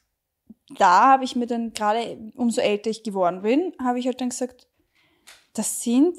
da 0.78 1.12
habe 1.12 1.24
ich 1.24 1.36
mir 1.36 1.47
dann 1.47 1.74
gerade, 1.74 2.32
umso 2.36 2.62
älter 2.62 2.89
ich 2.89 3.03
geworden 3.03 3.41
bin, 3.41 3.74
habe 3.82 3.99
ich 3.99 4.05
halt 4.05 4.22
dann 4.22 4.30
gesagt, 4.30 4.68
das 5.53 5.82
sind 5.82 6.18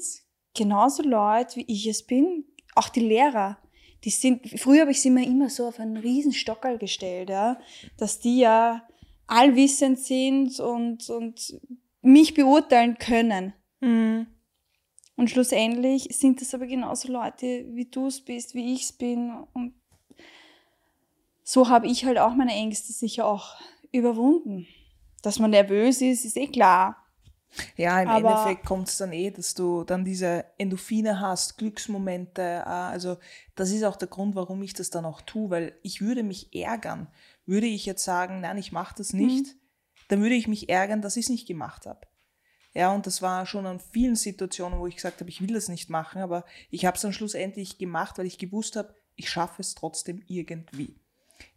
genauso 0.53 1.03
Leute, 1.03 1.57
wie 1.57 1.65
ich 1.67 1.87
es 1.87 2.03
bin, 2.03 2.45
auch 2.75 2.89
die 2.89 2.99
Lehrer, 2.99 3.57
die 4.03 4.09
sind, 4.09 4.47
früher 4.59 4.81
habe 4.81 4.91
ich 4.91 5.01
sie 5.01 5.11
mir 5.11 5.25
immer 5.25 5.49
so 5.49 5.67
auf 5.67 5.79
einen 5.79 5.97
riesen 5.97 6.33
Stockerl 6.33 6.77
gestellt, 6.77 7.29
ja, 7.29 7.59
dass 7.97 8.19
die 8.19 8.39
ja 8.39 8.87
allwissend 9.27 9.99
sind 9.99 10.59
und, 10.59 11.09
und 11.09 11.59
mich 12.01 12.33
beurteilen 12.33 12.97
können. 12.97 13.53
Mhm. 13.79 14.27
Und 15.15 15.29
schlussendlich 15.29 16.07
sind 16.11 16.41
das 16.41 16.53
aber 16.53 16.65
genauso 16.65 17.11
Leute, 17.11 17.65
wie 17.69 17.85
du 17.85 18.07
es 18.07 18.21
bist, 18.21 18.55
wie 18.55 18.73
ich 18.73 18.83
es 18.83 18.91
bin. 18.91 19.31
Und 19.53 19.75
so 21.51 21.67
habe 21.67 21.85
ich 21.87 22.05
halt 22.05 22.17
auch 22.17 22.33
meine 22.33 22.53
Ängste 22.53 22.93
sicher 22.93 23.25
auch 23.25 23.59
überwunden. 23.91 24.67
Dass 25.21 25.37
man 25.37 25.51
nervös 25.51 26.01
ist, 26.01 26.23
ist 26.23 26.37
eh 26.37 26.47
klar. 26.47 26.95
Ja, 27.75 28.01
im 28.01 28.07
Aber 28.07 28.29
Endeffekt 28.29 28.65
kommt 28.65 28.87
es 28.87 28.97
dann 28.97 29.11
eh, 29.11 29.31
dass 29.31 29.53
du 29.53 29.83
dann 29.83 30.05
diese 30.05 30.45
Endorphine 30.57 31.19
hast, 31.19 31.57
Glücksmomente. 31.57 32.41
Äh, 32.41 32.69
also 32.69 33.17
das 33.55 33.71
ist 33.71 33.83
auch 33.83 33.97
der 33.97 34.07
Grund, 34.07 34.33
warum 34.35 34.63
ich 34.63 34.73
das 34.73 34.91
dann 34.91 35.03
auch 35.03 35.19
tue, 35.19 35.49
weil 35.49 35.77
ich 35.83 35.99
würde 35.99 36.23
mich 36.23 36.55
ärgern. 36.55 37.07
Würde 37.45 37.67
ich 37.67 37.85
jetzt 37.85 38.05
sagen, 38.05 38.39
nein, 38.39 38.57
ich 38.57 38.71
mache 38.71 38.95
das 38.97 39.11
nicht, 39.11 39.47
mhm. 39.47 39.59
dann 40.07 40.21
würde 40.21 40.35
ich 40.35 40.47
mich 40.47 40.69
ärgern, 40.69 41.01
dass 41.01 41.17
ich 41.17 41.25
es 41.25 41.29
nicht 41.29 41.47
gemacht 41.49 41.85
habe. 41.85 42.07
Ja, 42.73 42.93
und 42.95 43.05
das 43.05 43.21
war 43.21 43.45
schon 43.45 43.65
an 43.65 43.81
vielen 43.81 44.15
Situationen, 44.15 44.79
wo 44.79 44.87
ich 44.87 44.95
gesagt 44.95 45.19
habe, 45.19 45.29
ich 45.29 45.41
will 45.41 45.53
das 45.53 45.67
nicht 45.67 45.89
machen, 45.89 46.21
aber 46.21 46.45
ich 46.69 46.85
habe 46.85 46.95
es 46.95 47.01
dann 47.01 47.11
schlussendlich 47.11 47.77
gemacht, 47.77 48.17
weil 48.17 48.25
ich 48.25 48.37
gewusst 48.37 48.77
habe, 48.77 48.95
ich 49.17 49.29
schaffe 49.29 49.61
es 49.61 49.75
trotzdem 49.75 50.23
irgendwie. 50.27 51.00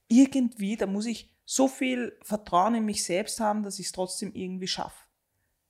Irgendwie, 0.08 0.76
da 0.76 0.86
muss 0.86 1.06
ich 1.06 1.34
so 1.44 1.68
viel 1.68 2.18
Vertrauen 2.22 2.74
in 2.74 2.84
mich 2.84 3.04
selbst 3.04 3.40
haben, 3.40 3.62
dass 3.62 3.78
ich 3.78 3.86
es 3.86 3.92
trotzdem 3.92 4.32
irgendwie 4.34 4.66
schaffe. 4.66 5.04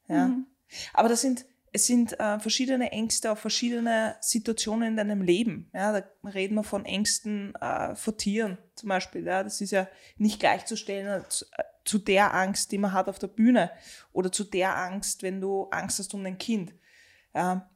Ja. 0.09 0.29
Mhm. 0.29 0.47
Aber 0.93 1.09
das 1.09 1.21
sind, 1.21 1.47
es 1.73 1.87
sind 1.87 2.19
äh, 2.21 2.39
verschiedene 2.39 2.93
Ängste 2.93 3.33
auf 3.33 3.41
verschiedene 3.41 4.17
Situationen 4.21 4.91
in 4.91 4.97
deinem 4.97 5.23
Leben. 5.23 5.71
Ja, 5.73 5.93
da 5.93 6.29
reden 6.29 6.55
wir 6.55 6.65
von 6.65 6.85
Ängsten 6.85 7.55
äh, 7.57 7.95
vor 7.97 8.17
Tieren 8.17 8.59
zum 8.75 8.89
Beispiel. 8.89 9.27
Ja, 9.27 9.43
das 9.43 9.61
ist 9.61 9.73
ja 9.73 9.89
nicht 10.17 10.39
gleichzustellen 10.39 11.25
zu, 11.29 11.45
äh, 11.47 11.65
zu 11.85 11.99
der 11.99 12.33
Angst, 12.33 12.73
die 12.73 12.79
man 12.79 12.93
hat 12.93 13.09
auf 13.09 13.19
der 13.19 13.27
Bühne 13.27 13.71
oder 14.13 14.31
zu 14.31 14.45
der 14.45 14.77
Angst, 14.77 15.23
wenn 15.23 15.41
du 15.41 15.65
Angst 15.71 15.99
hast 15.99 16.15
um 16.15 16.25
dein 16.25 16.39
Kind. 16.39 16.73
Ja. 17.35 17.69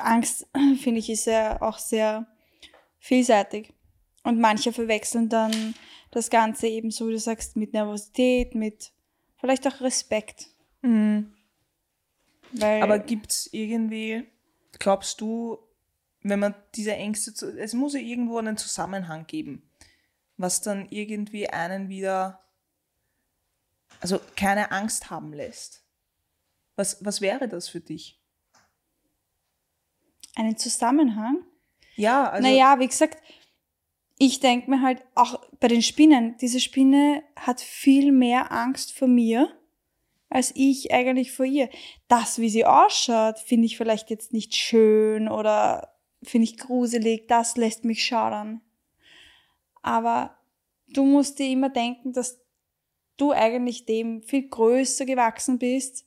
Angst, 0.00 0.46
finde 0.82 1.00
ich, 1.00 1.10
ist 1.10 1.26
ja 1.26 1.60
auch 1.60 1.78
sehr 1.78 2.26
vielseitig. 2.98 3.72
Und 4.26 4.40
manche 4.40 4.72
verwechseln 4.72 5.28
dann 5.28 5.76
das 6.10 6.30
Ganze 6.30 6.66
eben 6.66 6.90
so, 6.90 7.06
wie 7.06 7.12
du 7.12 7.18
sagst, 7.20 7.54
mit 7.54 7.72
Nervosität, 7.72 8.56
mit 8.56 8.90
vielleicht 9.36 9.68
auch 9.68 9.80
Respekt. 9.80 10.48
Mhm. 10.82 11.32
Aber 12.60 12.98
gibt 12.98 13.30
es 13.30 13.48
irgendwie, 13.52 14.24
glaubst 14.80 15.20
du, 15.20 15.58
wenn 16.22 16.40
man 16.40 16.56
diese 16.74 16.94
Ängste, 16.94 17.34
zu, 17.34 17.56
es 17.56 17.72
muss 17.72 17.94
ja 17.94 18.00
irgendwo 18.00 18.38
einen 18.38 18.56
Zusammenhang 18.56 19.28
geben, 19.28 19.70
was 20.36 20.60
dann 20.60 20.88
irgendwie 20.90 21.48
einen 21.48 21.88
wieder, 21.88 22.44
also 24.00 24.20
keine 24.34 24.72
Angst 24.72 25.08
haben 25.08 25.32
lässt. 25.32 25.84
Was, 26.74 27.04
was 27.04 27.20
wäre 27.20 27.46
das 27.46 27.68
für 27.68 27.80
dich? 27.80 28.20
Einen 30.34 30.56
Zusammenhang? 30.56 31.44
Ja, 31.94 32.28
also. 32.28 32.48
Naja, 32.48 32.80
wie 32.80 32.88
gesagt, 32.88 33.22
ich 34.18 34.40
denke 34.40 34.70
mir 34.70 34.82
halt 34.82 35.02
auch 35.14 35.40
bei 35.60 35.68
den 35.68 35.82
Spinnen, 35.82 36.36
diese 36.40 36.60
Spinne 36.60 37.22
hat 37.36 37.60
viel 37.60 38.12
mehr 38.12 38.50
Angst 38.52 38.92
vor 38.92 39.08
mir 39.08 39.50
als 40.28 40.52
ich 40.54 40.92
eigentlich 40.92 41.32
vor 41.32 41.46
ihr. 41.46 41.68
Das, 42.08 42.38
wie 42.38 42.48
sie 42.48 42.64
ausschaut, 42.64 43.38
finde 43.38 43.66
ich 43.66 43.76
vielleicht 43.76 44.10
jetzt 44.10 44.32
nicht 44.32 44.54
schön 44.54 45.28
oder 45.28 45.94
finde 46.22 46.44
ich 46.44 46.58
gruselig, 46.58 47.28
das 47.28 47.56
lässt 47.56 47.84
mich 47.84 48.04
schaudern. 48.04 48.60
Aber 49.82 50.36
du 50.88 51.04
musst 51.04 51.38
dir 51.38 51.48
immer 51.48 51.68
denken, 51.68 52.12
dass 52.12 52.40
du 53.16 53.32
eigentlich 53.32 53.86
dem 53.86 54.22
viel 54.22 54.48
größer 54.48 55.06
gewachsen 55.06 55.58
bist 55.58 56.04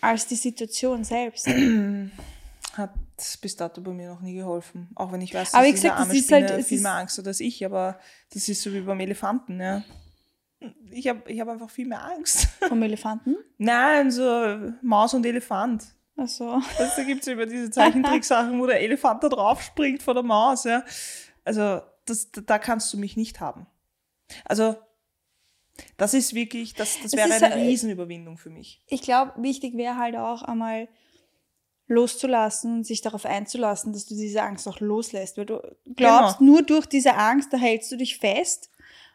als 0.00 0.26
die 0.26 0.36
Situation 0.36 1.04
selbst. 1.04 1.48
Hat 2.78 2.94
bis 3.42 3.56
dato 3.56 3.80
bei 3.80 3.92
mir 3.92 4.08
noch 4.08 4.20
nie 4.20 4.34
geholfen. 4.34 4.88
Auch 4.94 5.12
wenn 5.12 5.20
ich 5.20 5.34
weiß, 5.34 5.50
dass 5.50 5.54
aber 5.54 5.70
gesagt, 5.70 5.96
eine 5.96 5.96
arme 5.96 6.14
das 6.14 6.24
Spinne 6.24 6.48
halt, 6.48 6.64
viel 6.64 6.80
mehr 6.80 6.94
Angst 6.94 7.18
hat 7.18 7.26
als 7.26 7.40
ich, 7.40 7.64
aber 7.66 7.98
das 8.32 8.48
ist 8.48 8.62
so 8.62 8.72
wie 8.72 8.80
beim 8.80 9.00
Elefanten, 9.00 9.60
ja 9.60 9.82
ich 10.90 11.08
habe 11.08 11.30
ich 11.30 11.40
hab 11.40 11.48
einfach 11.48 11.70
viel 11.70 11.86
mehr 11.86 12.04
Angst. 12.04 12.48
Vom 12.68 12.82
Elefanten? 12.82 13.36
Nein, 13.58 14.10
so 14.10 14.72
Maus 14.82 15.14
und 15.14 15.24
Elefant. 15.24 15.94
Ach 16.16 16.26
so. 16.26 16.50
Also, 16.50 16.92
da 16.96 17.02
gibt 17.04 17.22
es 17.22 17.28
über 17.28 17.46
diese 17.46 17.70
Zeichentricksachen, 17.70 18.58
wo 18.58 18.66
der 18.66 18.80
Elefant 18.80 19.22
da 19.22 19.28
drauf 19.28 19.62
springt 19.62 20.02
vor 20.02 20.14
der 20.14 20.24
Maus. 20.24 20.64
Ja. 20.64 20.84
Also 21.44 21.80
das, 22.06 22.30
da 22.32 22.58
kannst 22.58 22.92
du 22.92 22.98
mich 22.98 23.16
nicht 23.16 23.40
haben. 23.40 23.66
Also 24.44 24.76
das 25.96 26.12
ist 26.12 26.34
wirklich, 26.34 26.74
das, 26.74 26.98
das 27.02 27.12
wäre 27.12 27.32
eine 27.32 27.40
halt, 27.40 27.54
Riesenüberwindung 27.54 28.36
für 28.36 28.50
mich. 28.50 28.82
Ich 28.88 29.02
glaube, 29.02 29.32
wichtig 29.36 29.76
wäre 29.76 29.96
halt 29.96 30.16
auch 30.16 30.42
einmal 30.42 30.88
loszulassen 31.88 32.76
und 32.76 32.86
sich 32.86 33.00
darauf 33.00 33.24
einzulassen, 33.24 33.92
dass 33.92 34.06
du 34.06 34.14
diese 34.14 34.42
Angst 34.42 34.68
auch 34.68 34.78
loslässt. 34.80 35.38
Weil 35.38 35.46
du 35.46 35.60
glaubst, 35.96 36.38
genau. 36.38 36.52
nur 36.52 36.62
durch 36.62 36.86
diese 36.86 37.14
Angst, 37.14 37.52
da 37.52 37.56
hältst 37.56 37.90
du 37.90 37.96
dich 37.96 38.18
fest 38.18 38.70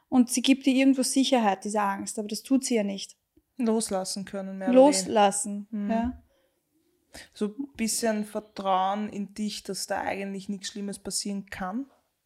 und 0.09 0.29
sie 0.31 0.41
gibt 0.41 0.65
dir 0.65 0.73
irgendwo 0.73 1.03
Sicherheit, 1.03 1.63
diese 1.63 1.81
Angst, 1.81 2.19
aber 2.19 2.27
das 2.27 2.43
tut 2.43 2.65
sie 2.65 2.75
ja 2.75 2.83
nicht. 2.83 3.15
Loslassen 3.57 4.25
können, 4.25 4.57
mehr 4.57 4.73
Loslassen, 4.73 5.67
mhm. 5.69 5.89
ja. 5.89 6.23
So 7.33 7.45
ein 7.47 7.67
bisschen 7.77 8.25
Vertrauen 8.25 9.09
in 9.09 9.35
dich, 9.35 9.61
dass 9.61 9.85
da 9.85 10.01
eigentlich 10.01 10.49
nichts 10.49 10.69
Schlimmes 10.69 10.97
passieren 10.97 11.45
kann. 11.45 11.85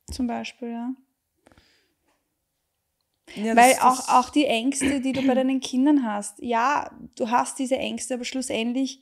Zum 0.09 0.27
Beispiel, 0.27 0.69
ja. 0.69 0.93
ja 3.35 3.53
Weil 3.57 3.73
das, 3.73 3.81
auch, 3.81 4.07
auch 4.07 4.29
die 4.29 4.45
Ängste, 4.45 5.01
die 5.01 5.11
du 5.11 5.27
bei 5.27 5.33
deinen 5.33 5.59
Kindern 5.59 6.05
hast, 6.05 6.39
ja, 6.39 6.89
du 7.15 7.29
hast 7.29 7.59
diese 7.59 7.75
Ängste, 7.75 8.13
aber 8.13 8.23
schlussendlich 8.23 9.01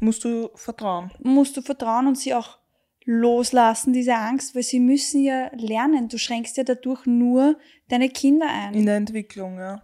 musst 0.00 0.24
du 0.24 0.50
vertrauen. 0.54 1.10
Musst 1.22 1.56
du 1.56 1.62
vertrauen 1.62 2.06
und 2.06 2.18
sie 2.18 2.34
auch 2.34 2.58
loslassen, 3.04 3.92
diese 3.92 4.16
Angst, 4.16 4.54
weil 4.54 4.64
sie 4.64 4.80
müssen 4.80 5.22
ja 5.22 5.50
lernen. 5.54 6.08
Du 6.08 6.18
schränkst 6.18 6.56
ja 6.56 6.64
dadurch 6.64 7.06
nur 7.06 7.56
deine 7.88 8.08
Kinder 8.08 8.48
ein. 8.48 8.74
In 8.74 8.86
der 8.86 8.96
Entwicklung, 8.96 9.58
ja. 9.58 9.82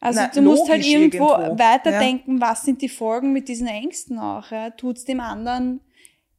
Also 0.00 0.20
Na, 0.20 0.28
du 0.28 0.42
musst 0.42 0.68
halt 0.68 0.84
irgendwo, 0.84 1.30
irgendwo. 1.30 1.58
weiterdenken, 1.58 2.38
ja. 2.38 2.48
was 2.48 2.64
sind 2.64 2.82
die 2.82 2.88
Folgen 2.88 3.32
mit 3.32 3.48
diesen 3.48 3.68
Ängsten 3.68 4.18
auch. 4.18 4.50
Ja? 4.50 4.70
Tut 4.70 4.98
es 4.98 5.04
dem 5.04 5.20
anderen 5.20 5.80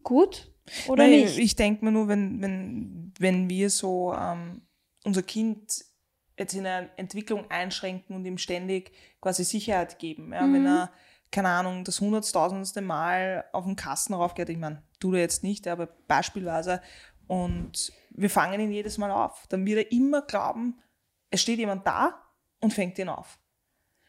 gut 0.03 0.51
oder 0.87 1.03
Nein, 1.07 1.21
nicht? 1.21 1.37
Ich 1.37 1.55
denke 1.55 1.85
mir 1.85 1.91
nur, 1.91 2.09
wenn, 2.09 2.41
wenn, 2.41 3.13
wenn 3.17 3.49
wir 3.49 3.69
so 3.69 4.13
ähm, 4.13 4.61
unser 5.05 5.23
Kind 5.23 5.85
jetzt 6.37 6.53
in 6.53 6.65
eine 6.65 6.89
Entwicklung 6.97 7.49
einschränken 7.49 8.15
und 8.15 8.25
ihm 8.25 8.37
ständig 8.37 8.91
quasi 9.21 9.45
Sicherheit 9.45 9.99
geben. 9.99 10.33
Ja? 10.33 10.41
Mhm. 10.41 10.53
Wenn 10.53 10.65
er, 10.65 10.91
keine 11.33 11.49
Ahnung, 11.49 11.83
das 11.83 11.99
hunderttausendste 11.99 12.81
Mal 12.81 13.43
auf 13.51 13.65
den 13.65 13.75
Kasten 13.75 14.13
raufgeht, 14.13 14.49
ich 14.49 14.57
meine, 14.57 14.83
tut 14.99 15.15
er 15.15 15.21
jetzt 15.21 15.43
nicht, 15.43 15.67
aber 15.67 15.87
beispielsweise. 16.07 16.81
Und 17.27 17.91
wir 18.11 18.29
fangen 18.29 18.59
ihn 18.59 18.71
jedes 18.71 18.97
Mal 18.99 19.11
auf. 19.11 19.45
Dann 19.49 19.65
wird 19.65 19.79
er 19.79 19.91
immer 19.91 20.21
glauben, 20.21 20.79
es 21.31 21.41
steht 21.41 21.57
jemand 21.57 21.87
da 21.87 22.23
und 22.59 22.71
fängt 22.71 22.99
ihn 22.99 23.09
auf. 23.09 23.39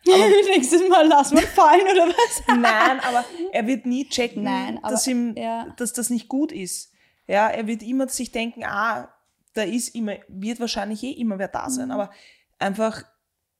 Aber 0.07 0.29
nächstes 0.55 0.87
Mal 0.87 1.07
lass 1.09 1.33
mal 1.33 1.43
fallen 1.43 1.87
oder 1.91 2.09
was? 2.09 2.43
Nein, 2.47 3.01
aber 3.01 3.25
er 3.53 3.67
wird 3.67 3.87
nie 3.87 4.07
checken, 4.07 4.43
Nein, 4.43 4.79
aber, 4.83 4.91
dass, 4.91 5.07
ihm, 5.07 5.35
ja. 5.35 5.73
dass 5.79 5.95
das 5.95 6.11
nicht 6.11 6.29
gut 6.29 6.53
ist. 6.53 6.93
Ja, 7.27 7.49
er 7.49 7.67
wird 7.67 7.83
immer 7.83 8.07
sich 8.09 8.33
denken, 8.33 8.65
ah, 8.65 9.09
da 9.55 9.63
ist 9.63 9.95
immer, 9.95 10.17
wird 10.29 10.61
wahrscheinlich 10.61 11.03
eh 11.03 11.13
immer 11.13 11.39
wer 11.39 11.49
da 11.49 11.71
sein, 11.71 11.87
mhm. 11.87 11.93
aber 11.93 12.11
einfach, 12.59 13.03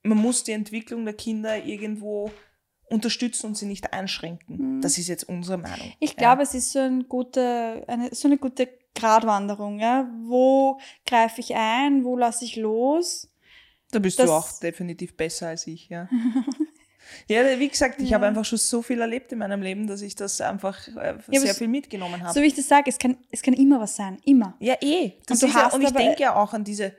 man 0.03 0.19
muss 0.19 0.45
die 0.45 0.53
Entwicklung 0.53 1.07
der 1.07 1.15
Kinder 1.15 1.65
irgendwo 1.65 2.31
unterstützen 2.91 3.47
und 3.47 3.57
sie 3.57 3.67
nicht 3.67 3.93
einschränken. 3.93 4.77
Mhm. 4.77 4.81
Das 4.81 4.99
ist 4.99 5.09
jetzt 5.09 5.29
unsere 5.29 5.59
Meinung. 5.59 5.93
Ich 6.01 6.17
glaube, 6.17 6.43
es 6.43 6.55
ist 6.55 6.73
so, 6.73 6.81
ein 6.81 7.09
gute, 7.09 7.85
eine, 7.87 8.15
so 8.15 8.29
eine 8.29 8.39
gute 8.39 8.69
Gratwanderung. 8.95 9.79
Ja? 9.79 10.09
Wo 10.25 10.79
greife 11.07 11.41
ich 11.41 11.55
ein? 11.55 12.05
Wo 12.05 12.17
lasse 12.17 12.45
ich 12.45 12.57
los? 12.57 13.29
Da 13.91 13.99
bist 13.99 14.19
das, 14.19 14.27
du 14.27 14.33
auch 14.33 14.61
definitiv 14.61 15.17
besser 15.17 15.49
als 15.49 15.67
ich, 15.67 15.89
ja. 15.89 16.09
ja, 17.29 17.59
wie 17.59 17.69
gesagt, 17.69 18.01
ich 18.01 18.11
ja. 18.11 18.17
habe 18.17 18.27
einfach 18.27 18.45
schon 18.45 18.59
so 18.59 18.83
viel 18.83 19.01
erlebt 19.01 19.31
in 19.31 19.39
meinem 19.39 19.63
Leben, 19.63 19.87
dass 19.87 20.03
ich 20.03 20.17
das 20.17 20.41
einfach 20.41 20.89
äh, 20.89 21.17
ja, 21.31 21.41
sehr 21.41 21.55
viel 21.55 21.69
mitgenommen 21.69 22.21
habe. 22.23 22.35
So 22.35 22.43
wie 22.43 22.47
ich 22.47 22.55
das 22.55 22.67
sage, 22.67 22.91
es 22.91 22.99
kann, 22.99 23.17
es 23.31 23.43
kann 23.43 23.55
immer 23.55 23.81
was 23.81 23.95
sein. 23.95 24.19
Immer. 24.25 24.57
Ja, 24.59 24.75
eh. 24.81 25.13
Das 25.27 25.43
und, 25.43 25.55
ja, 25.55 25.69
und 25.69 25.83
ich 25.83 25.93
denke 25.93 26.23
ja 26.23 26.35
auch 26.35 26.53
an 26.55 26.65
diese 26.65 26.93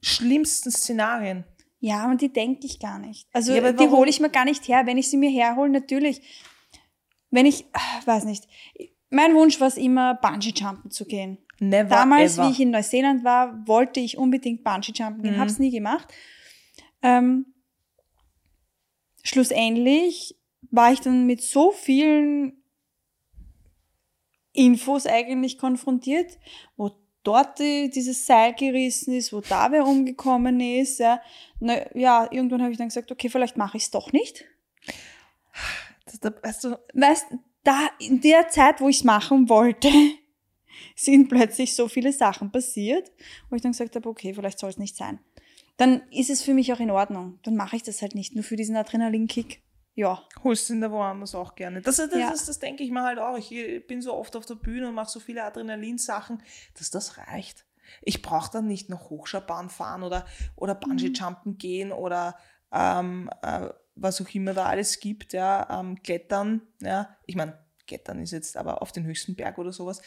schlimmsten 0.00 0.70
Szenarien. 0.70 1.44
Ja, 1.80 2.10
und 2.10 2.20
die 2.20 2.32
denke 2.32 2.66
ich 2.66 2.78
gar 2.78 2.98
nicht. 2.98 3.26
Also 3.32 3.54
ja, 3.54 3.72
die 3.72 3.88
hole 3.88 4.08
ich 4.08 4.20
mir 4.20 4.28
gar 4.28 4.44
nicht 4.44 4.68
her. 4.68 4.82
Wenn 4.84 4.98
ich 4.98 5.10
sie 5.10 5.16
mir 5.16 5.30
herhole, 5.30 5.70
natürlich. 5.70 6.20
Wenn 7.30 7.46
ich, 7.46 7.64
ach, 7.72 8.06
weiß 8.06 8.24
nicht. 8.24 8.46
Mein 9.08 9.34
Wunsch 9.34 9.58
war 9.60 9.68
es 9.68 9.76
immer, 9.76 10.14
Bungee-Jumpen 10.14 10.90
zu 10.90 11.06
gehen. 11.06 11.38
Never 11.58 11.88
Damals, 11.88 12.36
ever. 12.36 12.46
wie 12.46 12.52
ich 12.52 12.60
in 12.60 12.70
Neuseeland 12.70 13.24
war, 13.24 13.66
wollte 13.66 13.98
ich 14.00 14.18
unbedingt 14.18 14.62
Bungee-Jumpen 14.62 15.22
gehen, 15.22 15.34
mhm. 15.34 15.38
habe 15.38 15.50
es 15.50 15.58
nie 15.58 15.70
gemacht. 15.70 16.12
Ähm, 17.02 17.46
schlussendlich 19.22 20.36
war 20.70 20.92
ich 20.92 21.00
dann 21.00 21.26
mit 21.26 21.42
so 21.42 21.72
vielen 21.72 22.62
Infos 24.52 25.06
eigentlich 25.06 25.58
konfrontiert, 25.58 26.38
wo 26.76 26.90
dort 27.22 27.58
die, 27.58 27.90
dieses 27.90 28.26
Seil 28.26 28.54
gerissen 28.54 29.14
ist, 29.14 29.32
wo 29.32 29.40
da 29.40 29.70
wer 29.72 29.86
umgekommen 29.86 30.60
ist. 30.60 30.98
Ja, 30.98 31.20
Na, 31.58 31.94
ja 31.96 32.28
irgendwann 32.30 32.62
habe 32.62 32.72
ich 32.72 32.78
dann 32.78 32.88
gesagt, 32.88 33.12
okay, 33.12 33.28
vielleicht 33.28 33.56
mache 33.56 33.76
ich 33.76 33.84
es 33.84 33.90
doch 33.90 34.12
nicht. 34.12 34.44
Das, 36.20 36.32
weißt 36.42 36.64
du, 36.64 36.78
weißt, 36.94 37.26
da 37.62 37.88
in 37.98 38.20
der 38.20 38.48
Zeit, 38.48 38.80
wo 38.80 38.88
ich 38.88 38.98
es 38.98 39.04
machen 39.04 39.48
wollte, 39.48 39.90
sind 40.96 41.28
plötzlich 41.28 41.74
so 41.74 41.88
viele 41.88 42.12
Sachen 42.12 42.50
passiert, 42.50 43.10
wo 43.48 43.56
ich 43.56 43.62
dann 43.62 43.72
gesagt 43.72 43.96
habe, 43.96 44.08
okay, 44.08 44.34
vielleicht 44.34 44.58
soll 44.58 44.70
es 44.70 44.78
nicht 44.78 44.96
sein. 44.96 45.20
Dann 45.76 46.02
ist 46.10 46.30
es 46.30 46.42
für 46.42 46.52
mich 46.54 46.72
auch 46.72 46.80
in 46.80 46.90
Ordnung. 46.90 47.38
Dann 47.42 47.56
mache 47.56 47.76
ich 47.76 47.82
das 47.82 48.02
halt 48.02 48.14
nicht, 48.14 48.34
nur 48.34 48.44
für 48.44 48.56
diesen 48.56 48.76
Adrenalinkick. 48.76 49.62
Ja. 49.94 50.22
Holst 50.44 50.68
du 50.68 50.74
in 50.74 50.80
der 50.80 50.90
woanders 50.90 51.34
auch 51.34 51.54
gerne. 51.54 51.82
Das, 51.82 51.96
das, 51.96 52.14
ja. 52.14 52.30
das, 52.30 52.46
das 52.46 52.58
denke 52.58 52.82
ich 52.82 52.90
mir 52.90 53.02
halt 53.02 53.18
auch. 53.18 53.36
Ich 53.36 53.86
bin 53.86 54.00
so 54.00 54.14
oft 54.14 54.36
auf 54.36 54.46
der 54.46 54.54
Bühne 54.54 54.88
und 54.88 54.94
mache 54.94 55.10
so 55.10 55.20
viele 55.20 55.44
Adrenalinsachen, 55.44 56.42
dass 56.78 56.90
das 56.90 57.18
reicht. 57.18 57.66
Ich 58.02 58.22
brauche 58.22 58.50
dann 58.52 58.66
nicht 58.66 58.88
noch 58.88 59.10
Hochschaubahn 59.10 59.68
fahren 59.68 60.02
oder, 60.02 60.26
oder 60.56 60.74
Bungee-Jumpen 60.74 61.52
mhm. 61.52 61.58
gehen 61.58 61.92
oder 61.92 62.36
ähm, 62.72 63.30
äh, 63.42 63.68
was 63.96 64.20
auch 64.20 64.34
immer 64.34 64.54
da 64.54 64.66
alles 64.66 65.00
gibt, 65.00 65.32
ja, 65.32 65.80
ähm, 65.80 66.02
Klettern, 66.02 66.62
ja. 66.80 67.16
Ich 67.26 67.36
meine, 67.36 67.58
Klettern 67.86 68.20
ist 68.20 68.30
jetzt 68.30 68.56
aber 68.56 68.82
auf 68.82 68.92
den 68.92 69.04
höchsten 69.04 69.34
Berg 69.34 69.58
oder 69.58 69.72
sowas. 69.72 70.00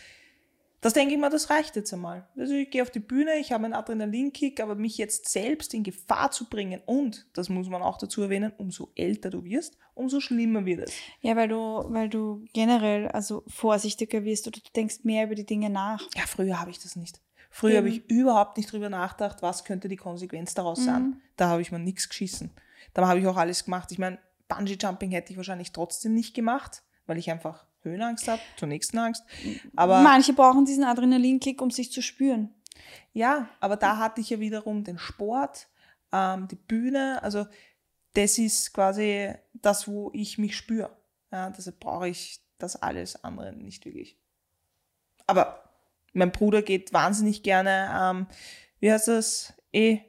Das 0.83 0.93
denke 0.93 1.13
ich 1.13 1.19
mal, 1.19 1.29
das 1.29 1.49
reicht 1.49 1.77
jetzt 1.77 1.93
einmal. 1.93 2.27
Also 2.37 2.53
ich 2.53 2.69
gehe 2.69 2.81
auf 2.81 2.91
die 2.91 2.99
Bühne, 2.99 3.37
ich 3.37 3.53
habe 3.53 3.63
einen 3.63 3.73
Adrenalinkick, 3.73 4.59
aber 4.59 4.75
mich 4.75 4.97
jetzt 4.97 5.29
selbst 5.29 5.73
in 5.73 5.83
Gefahr 5.83 6.29
zu 6.31 6.49
bringen 6.49 6.81
und, 6.85 7.25
das 7.33 7.47
muss 7.47 7.69
man 7.69 7.81
auch 7.81 7.97
dazu 7.97 8.21
erwähnen, 8.21 8.51
umso 8.57 8.91
älter 8.95 9.29
du 9.29 9.45
wirst, 9.45 9.77
umso 9.93 10.19
schlimmer 10.19 10.65
wird 10.65 10.87
es. 10.87 10.93
Ja, 11.21 11.37
weil 11.37 11.47
du, 11.47 11.85
weil 11.87 12.09
du 12.09 12.43
generell 12.53 13.07
also 13.07 13.43
vorsichtiger 13.47 14.25
wirst 14.25 14.45
oder 14.45 14.59
du 14.59 14.71
denkst 14.75 14.99
mehr 15.03 15.23
über 15.23 15.35
die 15.35 15.45
Dinge 15.45 15.69
nach. 15.69 16.05
Ja, 16.15 16.23
früher 16.27 16.59
habe 16.59 16.69
ich 16.69 16.79
das 16.79 16.97
nicht. 16.97 17.21
Früher 17.49 17.77
habe 17.77 17.89
ich 17.89 18.09
überhaupt 18.09 18.57
nicht 18.57 18.71
drüber 18.71 18.89
nachgedacht, 18.89 19.41
was 19.41 19.63
könnte 19.63 19.87
die 19.87 19.95
Konsequenz 19.95 20.53
daraus 20.53 20.79
mhm. 20.79 20.85
sein. 20.85 21.21
Da 21.37 21.47
habe 21.47 21.61
ich 21.61 21.71
mir 21.71 21.79
nichts 21.79 22.09
geschissen. 22.09 22.51
Da 22.93 23.07
habe 23.07 23.19
ich 23.19 23.27
auch 23.27 23.37
alles 23.37 23.65
gemacht. 23.65 23.91
Ich 23.91 23.99
meine, 23.99 24.17
Bungee 24.49 24.77
Jumping 24.79 25.11
hätte 25.11 25.31
ich 25.31 25.37
wahrscheinlich 25.37 25.71
trotzdem 25.71 26.13
nicht 26.13 26.33
gemacht, 26.33 26.83
weil 27.05 27.17
ich 27.17 27.31
einfach 27.31 27.65
Höhenangst 27.83 28.27
habe, 28.27 28.41
zur 28.57 28.67
nächsten 28.67 28.97
Angst. 28.97 29.23
Aber 29.75 30.01
Manche 30.01 30.33
brauchen 30.33 30.65
diesen 30.65 30.83
Adrenalinkick, 30.83 31.61
um 31.61 31.71
sich 31.71 31.91
zu 31.91 32.01
spüren. 32.01 32.53
Ja, 33.13 33.49
aber 33.59 33.75
da 33.75 33.97
hatte 33.97 34.21
ich 34.21 34.29
ja 34.29 34.39
wiederum 34.39 34.83
den 34.83 34.97
Sport, 34.97 35.67
ähm, 36.11 36.47
die 36.47 36.55
Bühne. 36.55 37.21
Also 37.21 37.45
das 38.13 38.37
ist 38.37 38.73
quasi 38.73 39.33
das, 39.53 39.87
wo 39.87 40.11
ich 40.13 40.37
mich 40.37 40.55
spüre. 40.55 40.95
Ja, 41.31 41.49
deshalb 41.49 41.79
brauche 41.79 42.07
ich 42.07 42.39
das 42.57 42.81
alles 42.81 43.23
andere 43.23 43.53
nicht 43.53 43.85
wirklich. 43.85 44.17
Aber 45.27 45.69
mein 46.13 46.31
Bruder 46.31 46.61
geht 46.61 46.93
wahnsinnig 46.93 47.43
gerne, 47.43 47.89
ähm, 47.99 48.27
wie 48.79 48.91
heißt 48.91 49.07
das? 49.07 49.53
Eh. 49.71 49.99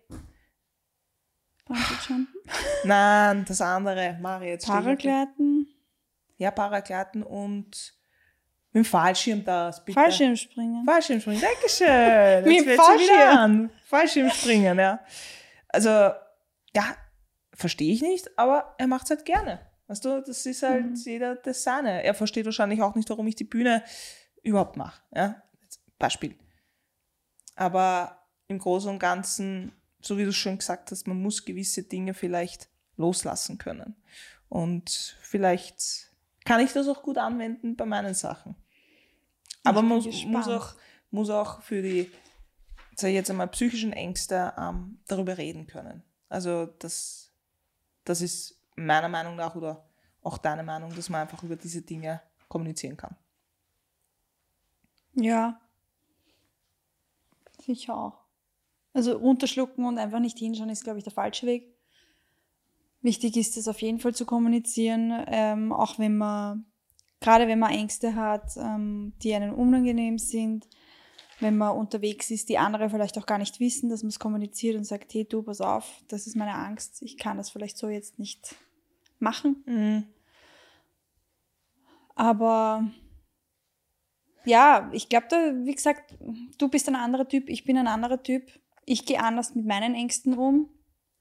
Nein, 2.84 3.44
das 3.46 3.60
andere. 3.60 4.18
Mache 4.20 4.44
jetzt. 4.44 4.66
Paragleiten? 4.66 5.68
Ja, 6.36 6.50
Paragleiten 6.50 7.22
und 7.22 7.94
mit 8.72 8.84
dem 8.84 8.88
Fallschirm 8.88 9.44
das, 9.44 9.84
bitte. 9.84 10.00
Fallschirmspringen. 10.00 10.84
Fallschirmspringen, 10.84 11.40
Dankeschön. 11.40 12.44
Mit 12.52 12.66
dem 12.66 12.76
Fallschirm. 12.76 13.70
Fallschirmspringen, 13.84 14.78
ja. 14.78 15.00
Also, 15.68 15.90
ja, 15.90 16.96
verstehe 17.52 17.92
ich 17.92 18.02
nicht, 18.02 18.36
aber 18.36 18.74
er 18.78 18.88
macht 18.88 19.04
es 19.04 19.10
halt 19.10 19.24
gerne. 19.24 19.60
Weißt 19.86 20.04
du, 20.04 20.22
das 20.22 20.44
ist 20.46 20.62
halt 20.64 20.86
mhm. 20.86 20.94
jeder 20.94 21.36
das 21.36 21.62
seine. 21.62 22.02
Er 22.02 22.14
versteht 22.14 22.46
wahrscheinlich 22.46 22.82
auch 22.82 22.96
nicht, 22.96 23.08
warum 23.10 23.26
ich 23.28 23.36
die 23.36 23.44
Bühne 23.44 23.84
überhaupt 24.42 24.76
mache. 24.76 25.00
Ja? 25.14 25.42
Beispiel. 25.98 26.36
Aber 27.54 28.26
im 28.48 28.58
Großen 28.58 28.90
und 28.90 28.98
Ganzen, 28.98 29.72
so 30.00 30.18
wie 30.18 30.24
du 30.24 30.32
schon 30.32 30.58
gesagt 30.58 30.90
hast, 30.90 31.06
man 31.06 31.22
muss 31.22 31.44
gewisse 31.44 31.84
Dinge 31.84 32.14
vielleicht 32.14 32.68
loslassen 32.96 33.58
können. 33.58 33.94
Und 34.48 35.16
vielleicht 35.20 36.10
kann 36.44 36.60
ich 36.60 36.72
das 36.72 36.88
auch 36.88 37.02
gut 37.02 37.18
anwenden 37.18 37.76
bei 37.76 37.86
meinen 37.86 38.14
Sachen. 38.14 38.54
Aber 39.64 39.82
man 39.82 39.98
muss, 39.98 40.24
muss, 40.26 40.48
auch, 40.48 40.74
muss 41.10 41.30
auch 41.30 41.62
für 41.62 41.82
die, 41.82 42.10
sag 42.96 43.08
ich 43.08 43.14
jetzt 43.14 43.30
einmal, 43.30 43.48
psychischen 43.48 43.92
Ängste 43.92 44.52
ähm, 44.58 45.00
darüber 45.06 45.38
reden 45.38 45.66
können. 45.66 46.02
Also 46.28 46.66
das, 46.66 47.32
das 48.04 48.20
ist 48.20 48.60
meiner 48.76 49.08
Meinung 49.08 49.36
nach 49.36 49.54
oder 49.54 49.88
auch 50.22 50.38
deine 50.38 50.62
Meinung, 50.62 50.94
dass 50.94 51.08
man 51.08 51.22
einfach 51.22 51.42
über 51.42 51.56
diese 51.56 51.82
Dinge 51.82 52.20
kommunizieren 52.48 52.96
kann. 52.96 53.16
Ja. 55.14 55.60
Sicher 57.60 57.96
auch. 57.96 58.24
Also 58.92 59.16
runterschlucken 59.16 59.84
und 59.84 59.98
einfach 59.98 60.20
nicht 60.20 60.38
hinschauen 60.38 60.70
ist, 60.70 60.84
glaube 60.84 60.98
ich, 60.98 61.04
der 61.04 61.12
falsche 61.12 61.46
Weg. 61.46 61.73
Wichtig 63.04 63.36
ist 63.36 63.58
es 63.58 63.68
auf 63.68 63.82
jeden 63.82 63.98
Fall 63.98 64.14
zu 64.14 64.24
kommunizieren, 64.24 65.12
ähm, 65.26 65.74
auch 65.74 65.98
wenn 65.98 66.16
man, 66.16 66.64
gerade 67.20 67.46
wenn 67.46 67.58
man 67.58 67.70
Ängste 67.70 68.14
hat, 68.14 68.56
ähm, 68.56 69.12
die 69.22 69.34
einem 69.34 69.52
unangenehm 69.52 70.16
sind, 70.16 70.66
wenn 71.38 71.58
man 71.58 71.76
unterwegs 71.76 72.30
ist, 72.30 72.48
die 72.48 72.56
andere 72.56 72.88
vielleicht 72.88 73.18
auch 73.18 73.26
gar 73.26 73.36
nicht 73.36 73.60
wissen, 73.60 73.90
dass 73.90 74.02
man 74.02 74.08
es 74.08 74.18
kommuniziert 74.18 74.76
und 74.76 74.84
sagt, 74.84 75.12
hey 75.12 75.26
du, 75.26 75.42
pass 75.42 75.60
auf, 75.60 76.02
das 76.08 76.26
ist 76.26 76.34
meine 76.34 76.54
Angst, 76.54 77.02
ich 77.02 77.18
kann 77.18 77.36
das 77.36 77.50
vielleicht 77.50 77.76
so 77.76 77.90
jetzt 77.90 78.18
nicht 78.18 78.56
machen. 79.18 79.62
Mhm. 79.66 80.04
Aber 82.14 82.90
ja, 84.46 84.88
ich 84.92 85.10
glaube, 85.10 85.26
da, 85.28 85.52
wie 85.66 85.74
gesagt, 85.74 86.16
du 86.56 86.68
bist 86.68 86.88
ein 86.88 86.96
anderer 86.96 87.28
Typ, 87.28 87.50
ich 87.50 87.64
bin 87.64 87.76
ein 87.76 87.86
anderer 87.86 88.22
Typ. 88.22 88.50
Ich 88.86 89.04
gehe 89.04 89.20
anders 89.20 89.54
mit 89.54 89.66
meinen 89.66 89.94
Ängsten 89.94 90.32
um. 90.34 90.70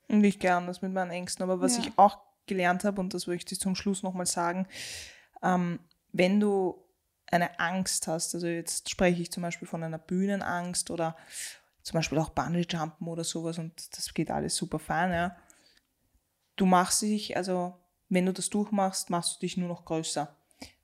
Und 0.07 0.23
ich 0.23 0.39
gehe 0.39 0.53
anders 0.53 0.81
mit 0.81 0.93
meinen 0.93 1.11
Ängsten. 1.11 1.43
Aber 1.43 1.61
was 1.61 1.77
ja. 1.77 1.83
ich 1.83 1.91
auch 1.97 2.19
gelernt 2.45 2.83
habe, 2.83 2.99
und 3.01 3.13
das 3.13 3.27
möchte 3.27 3.53
ich 3.53 3.59
zum 3.59 3.75
Schluss 3.75 4.03
nochmal 4.03 4.25
sagen, 4.25 4.67
ähm, 5.41 5.79
wenn 6.11 6.39
du 6.39 6.83
eine 7.31 7.59
Angst 7.59 8.07
hast, 8.07 8.35
also 8.35 8.47
jetzt 8.47 8.89
spreche 8.89 9.21
ich 9.21 9.31
zum 9.31 9.43
Beispiel 9.43 9.67
von 9.67 9.83
einer 9.83 9.97
Bühnenangst 9.97 10.91
oder 10.91 11.15
zum 11.81 11.97
Beispiel 11.97 12.17
auch 12.19 12.29
Bungee-Jumpen 12.29 13.07
oder 13.07 13.23
sowas 13.23 13.57
und 13.57 13.97
das 13.97 14.13
geht 14.13 14.31
alles 14.31 14.55
super 14.55 14.79
fein, 14.79 15.11
ja. 15.11 15.35
Du 16.55 16.65
machst 16.65 17.01
dich, 17.01 17.35
also 17.35 17.73
wenn 18.09 18.25
du 18.25 18.33
das 18.33 18.49
durchmachst, 18.49 19.09
machst 19.09 19.35
du 19.35 19.39
dich 19.39 19.57
nur 19.57 19.67
noch 19.67 19.85
größer. 19.85 20.35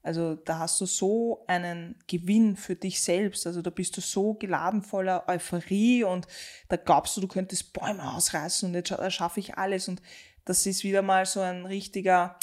Also 0.02 0.36
da 0.36 0.60
hast 0.60 0.80
du 0.80 0.86
so 0.86 1.44
einen 1.48 1.96
Gewinn 2.08 2.56
für 2.56 2.76
dich 2.76 3.02
selbst. 3.02 3.46
Also 3.46 3.62
da 3.62 3.70
bist 3.70 3.98
du 3.98 4.02
so 4.02 4.34
geladen 4.34 4.82
voller 4.82 5.28
Euphorie 5.28 6.04
und 6.04 6.28
da 6.70 6.78
glaubst 6.78 7.18
du, 7.18 7.22
du 7.22 7.28
könntest 7.28 7.74
Bäume 7.74 8.14
ausreißen 8.14 8.70
und 8.70 8.76
jetzt 8.76 9.14
schaffe 9.14 9.40
ich 9.40 9.58
alles. 9.58 9.88
Und 9.88 10.02
das 10.46 10.66
ist 10.66 10.84
wieder 10.84 11.02
mal 11.02 11.26
so 11.26 11.42
ein 11.42 11.66
richtiger, 11.66 12.38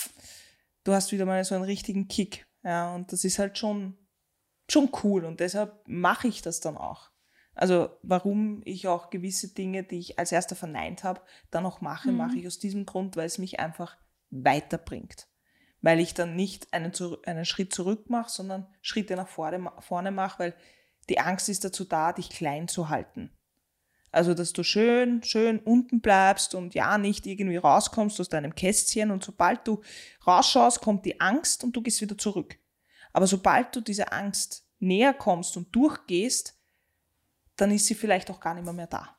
du 0.84 0.92
hast 0.92 1.12
wieder 1.12 1.24
mal 1.24 1.42
so 1.44 1.54
einen 1.54 1.64
richtigen 1.64 2.08
Kick. 2.08 2.46
Ja, 2.62 2.94
und 2.94 3.12
das 3.12 3.24
ist 3.24 3.38
halt 3.38 3.56
schon, 3.58 3.96
schon 4.68 4.90
cool 5.02 5.24
und 5.24 5.40
deshalb 5.40 5.86
mache 5.86 6.28
ich 6.28 6.42
das 6.42 6.60
dann 6.60 6.76
auch. 6.76 7.10
Also 7.54 7.88
warum 8.02 8.60
ich 8.64 8.86
auch 8.86 9.08
gewisse 9.08 9.54
Dinge, 9.54 9.82
die 9.82 9.98
ich 9.98 10.18
als 10.18 10.30
erster 10.30 10.56
verneint 10.56 11.04
habe, 11.04 11.22
dann 11.50 11.64
auch 11.64 11.80
mache, 11.80 12.10
mhm. 12.12 12.18
mache 12.18 12.36
ich 12.36 12.46
aus 12.46 12.58
diesem 12.58 12.84
Grund, 12.84 13.16
weil 13.16 13.26
es 13.26 13.38
mich 13.38 13.60
einfach 13.60 13.96
weiterbringt. 14.30 15.26
Weil 15.82 16.00
ich 16.00 16.14
dann 16.14 16.34
nicht 16.34 16.72
einen, 16.72 16.92
einen 17.26 17.44
Schritt 17.44 17.74
zurück 17.74 18.10
mache, 18.10 18.30
sondern 18.30 18.66
Schritte 18.80 19.16
nach 19.16 19.28
vorne, 19.28 19.70
vorne 19.80 20.10
mache, 20.10 20.38
weil 20.38 20.54
die 21.08 21.20
Angst 21.20 21.48
ist 21.48 21.64
dazu 21.64 21.84
da, 21.84 22.12
dich 22.12 22.30
klein 22.30 22.68
zu 22.68 22.88
halten. 22.88 23.30
Also, 24.10 24.32
dass 24.32 24.52
du 24.52 24.62
schön, 24.62 25.22
schön 25.22 25.58
unten 25.58 26.00
bleibst 26.00 26.54
und 26.54 26.74
ja, 26.74 26.96
nicht 26.96 27.26
irgendwie 27.26 27.58
rauskommst 27.58 28.18
aus 28.20 28.28
deinem 28.28 28.54
Kästchen 28.54 29.10
und 29.10 29.22
sobald 29.22 29.66
du 29.66 29.82
rausschaust, 30.26 30.80
kommt 30.80 31.04
die 31.04 31.20
Angst 31.20 31.62
und 31.62 31.76
du 31.76 31.82
gehst 31.82 32.00
wieder 32.00 32.16
zurück. 32.16 32.58
Aber 33.12 33.26
sobald 33.26 33.76
du 33.76 33.80
dieser 33.80 34.12
Angst 34.12 34.66
näher 34.78 35.12
kommst 35.12 35.56
und 35.56 35.74
durchgehst, 35.74 36.58
dann 37.56 37.70
ist 37.70 37.86
sie 37.86 37.94
vielleicht 37.94 38.30
auch 38.30 38.40
gar 38.40 38.54
nicht 38.54 38.64
mehr, 38.64 38.72
mehr 38.72 38.86
da. 38.86 39.15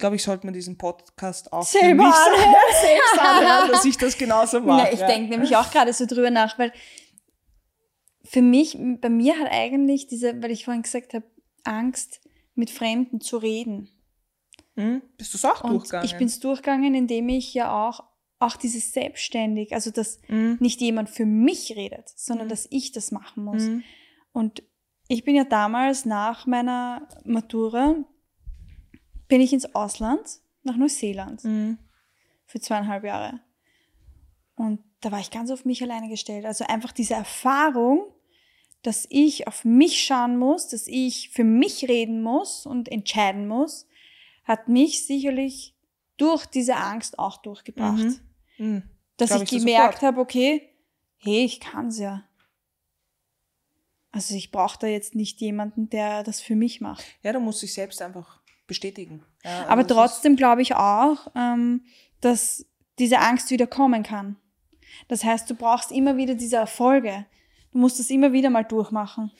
Ich 0.00 0.02
glaube, 0.02 0.16
ich 0.16 0.22
sollte 0.22 0.46
mir 0.46 0.54
diesen 0.54 0.78
Podcast 0.78 1.52
auch 1.52 1.62
selber 1.62 2.04
anhören, 2.04 2.54
selbst 2.80 3.18
anhören, 3.18 3.70
dass 3.70 3.84
ich 3.84 3.98
das 3.98 4.16
genauso 4.16 4.62
mache. 4.62 4.86
Ja, 4.86 4.92
ich 4.94 5.00
ja. 5.00 5.06
denke 5.06 5.28
nämlich 5.28 5.54
auch 5.56 5.70
gerade 5.70 5.92
so 5.92 6.06
drüber 6.06 6.30
nach, 6.30 6.58
weil 6.58 6.72
für 8.24 8.40
mich, 8.40 8.78
bei 9.02 9.10
mir 9.10 9.38
hat 9.38 9.48
eigentlich 9.50 10.06
diese, 10.06 10.42
weil 10.42 10.52
ich 10.52 10.64
vorhin 10.64 10.84
gesagt 10.84 11.12
habe, 11.12 11.26
Angst, 11.64 12.22
mit 12.54 12.70
Fremden 12.70 13.20
zu 13.20 13.36
reden. 13.36 13.90
Hm? 14.74 15.02
Bist 15.18 15.34
du 15.34 15.36
es 15.36 15.44
auch 15.44 15.64
und 15.64 15.72
durchgegangen? 15.72 16.06
Ich 16.06 16.16
bin 16.16 16.28
es 16.28 16.40
durchgegangen, 16.40 16.94
indem 16.94 17.28
ich 17.28 17.52
ja 17.52 17.86
auch, 17.86 18.02
auch 18.38 18.56
dieses 18.56 18.92
Selbstständig, 18.92 19.74
also 19.74 19.90
dass 19.90 20.18
hm? 20.28 20.56
nicht 20.60 20.80
jemand 20.80 21.10
für 21.10 21.26
mich 21.26 21.76
redet, 21.76 22.08
sondern 22.16 22.46
hm? 22.46 22.48
dass 22.48 22.66
ich 22.70 22.92
das 22.92 23.12
machen 23.12 23.44
muss. 23.44 23.64
Hm? 23.64 23.82
Und 24.32 24.62
ich 25.08 25.24
bin 25.24 25.36
ja 25.36 25.44
damals 25.44 26.06
nach 26.06 26.46
meiner 26.46 27.06
Matura, 27.24 27.96
bin 29.30 29.40
ich 29.40 29.54
ins 29.54 29.74
Ausland, 29.74 30.40
nach 30.64 30.76
Neuseeland, 30.76 31.42
hm? 31.42 31.78
für 32.44 32.60
zweieinhalb 32.60 33.04
Jahre. 33.04 33.40
Und 34.56 34.80
da 35.00 35.10
war 35.10 35.20
ich 35.20 35.30
ganz 35.30 35.50
auf 35.50 35.64
mich 35.64 35.82
alleine 35.82 36.10
gestellt. 36.10 36.44
Also 36.44 36.64
einfach 36.66 36.92
diese 36.92 37.14
Erfahrung, 37.14 38.12
dass 38.82 39.06
ich 39.08 39.46
auf 39.46 39.64
mich 39.64 40.04
schauen 40.04 40.36
muss, 40.36 40.68
dass 40.68 40.86
ich 40.86 41.30
für 41.30 41.44
mich 41.44 41.88
reden 41.88 42.22
muss 42.22 42.66
und 42.66 42.90
entscheiden 42.90 43.48
muss, 43.48 43.86
hat 44.44 44.68
mich 44.68 45.06
sicherlich 45.06 45.74
durch 46.16 46.44
diese 46.44 46.76
Angst 46.76 47.18
auch 47.18 47.38
durchgebracht. 47.38 48.04
Mhm. 48.58 48.66
Mhm. 48.66 48.82
Dass 49.16 49.30
ich, 49.30 49.42
ich 49.42 49.50
gemerkt 49.50 50.02
habe, 50.02 50.20
okay, 50.20 50.68
hey, 51.18 51.44
ich 51.44 51.60
kann's 51.60 51.98
ja. 51.98 52.24
Also 54.12 54.34
ich 54.34 54.50
brauche 54.50 54.78
da 54.78 54.86
jetzt 54.88 55.14
nicht 55.14 55.40
jemanden, 55.40 55.88
der 55.88 56.24
das 56.24 56.40
für 56.40 56.56
mich 56.56 56.80
macht. 56.80 57.04
Ja, 57.22 57.32
du 57.32 57.38
musst 57.38 57.62
dich 57.62 57.72
selbst 57.72 58.02
einfach 58.02 58.39
bestätigen. 58.70 59.22
Ja, 59.44 59.58
also 59.58 59.68
Aber 59.68 59.86
trotzdem 59.86 60.36
glaube 60.36 60.62
ich 60.62 60.74
auch, 60.74 61.26
ähm, 61.34 61.84
dass 62.22 62.64
diese 62.98 63.18
Angst 63.18 63.50
wieder 63.50 63.66
kommen 63.66 64.02
kann. 64.02 64.36
Das 65.08 65.24
heißt, 65.24 65.50
du 65.50 65.54
brauchst 65.54 65.90
immer 65.90 66.16
wieder 66.16 66.34
diese 66.34 66.56
Erfolge. 66.56 67.26
Du 67.72 67.78
musst 67.78 68.00
es 68.00 68.10
immer 68.10 68.32
wieder 68.32 68.48
mal 68.48 68.64
durchmachen. 68.64 69.32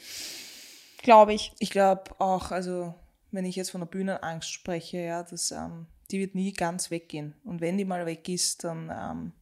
Glaube 1.03 1.33
ich. 1.33 1.53
Ich 1.61 1.71
glaube 1.71 2.05
auch, 2.19 2.51
also 2.51 2.95
wenn 3.31 3.45
ich 3.45 3.57
jetzt 3.57 3.71
von 3.71 3.81
der 3.81 3.87
Bühnenangst 3.87 4.51
spreche, 4.51 4.99
ja, 4.99 5.23
das, 5.23 5.53
ähm, 5.53 5.87
die 6.11 6.19
wird 6.19 6.35
nie 6.35 6.53
ganz 6.53 6.91
weggehen. 6.91 7.35
Und 7.45 7.61
wenn 7.61 7.79
die 7.79 7.85
mal 7.85 8.05
weg 8.07 8.29
ist, 8.29 8.65
dann 8.65 8.91
ähm, 8.93 9.33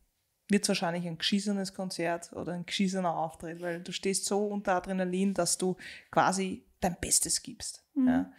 wird 0.48 0.64
es 0.64 0.68
wahrscheinlich 0.68 1.06
ein 1.06 1.18
geschießenes 1.18 1.74
Konzert 1.74 2.32
oder 2.34 2.52
ein 2.52 2.66
geschießener 2.66 3.14
Auftritt, 3.14 3.60
weil 3.60 3.82
du 3.82 3.92
stehst 3.92 4.26
so 4.26 4.46
unter 4.46 4.74
Adrenalin, 4.74 5.34
dass 5.34 5.58
du 5.58 5.76
quasi 6.10 6.66
dein 6.80 6.96
Bestes 7.00 7.42
gibst. 7.42 7.84
Mhm. 7.94 8.08
Ja. 8.08 8.32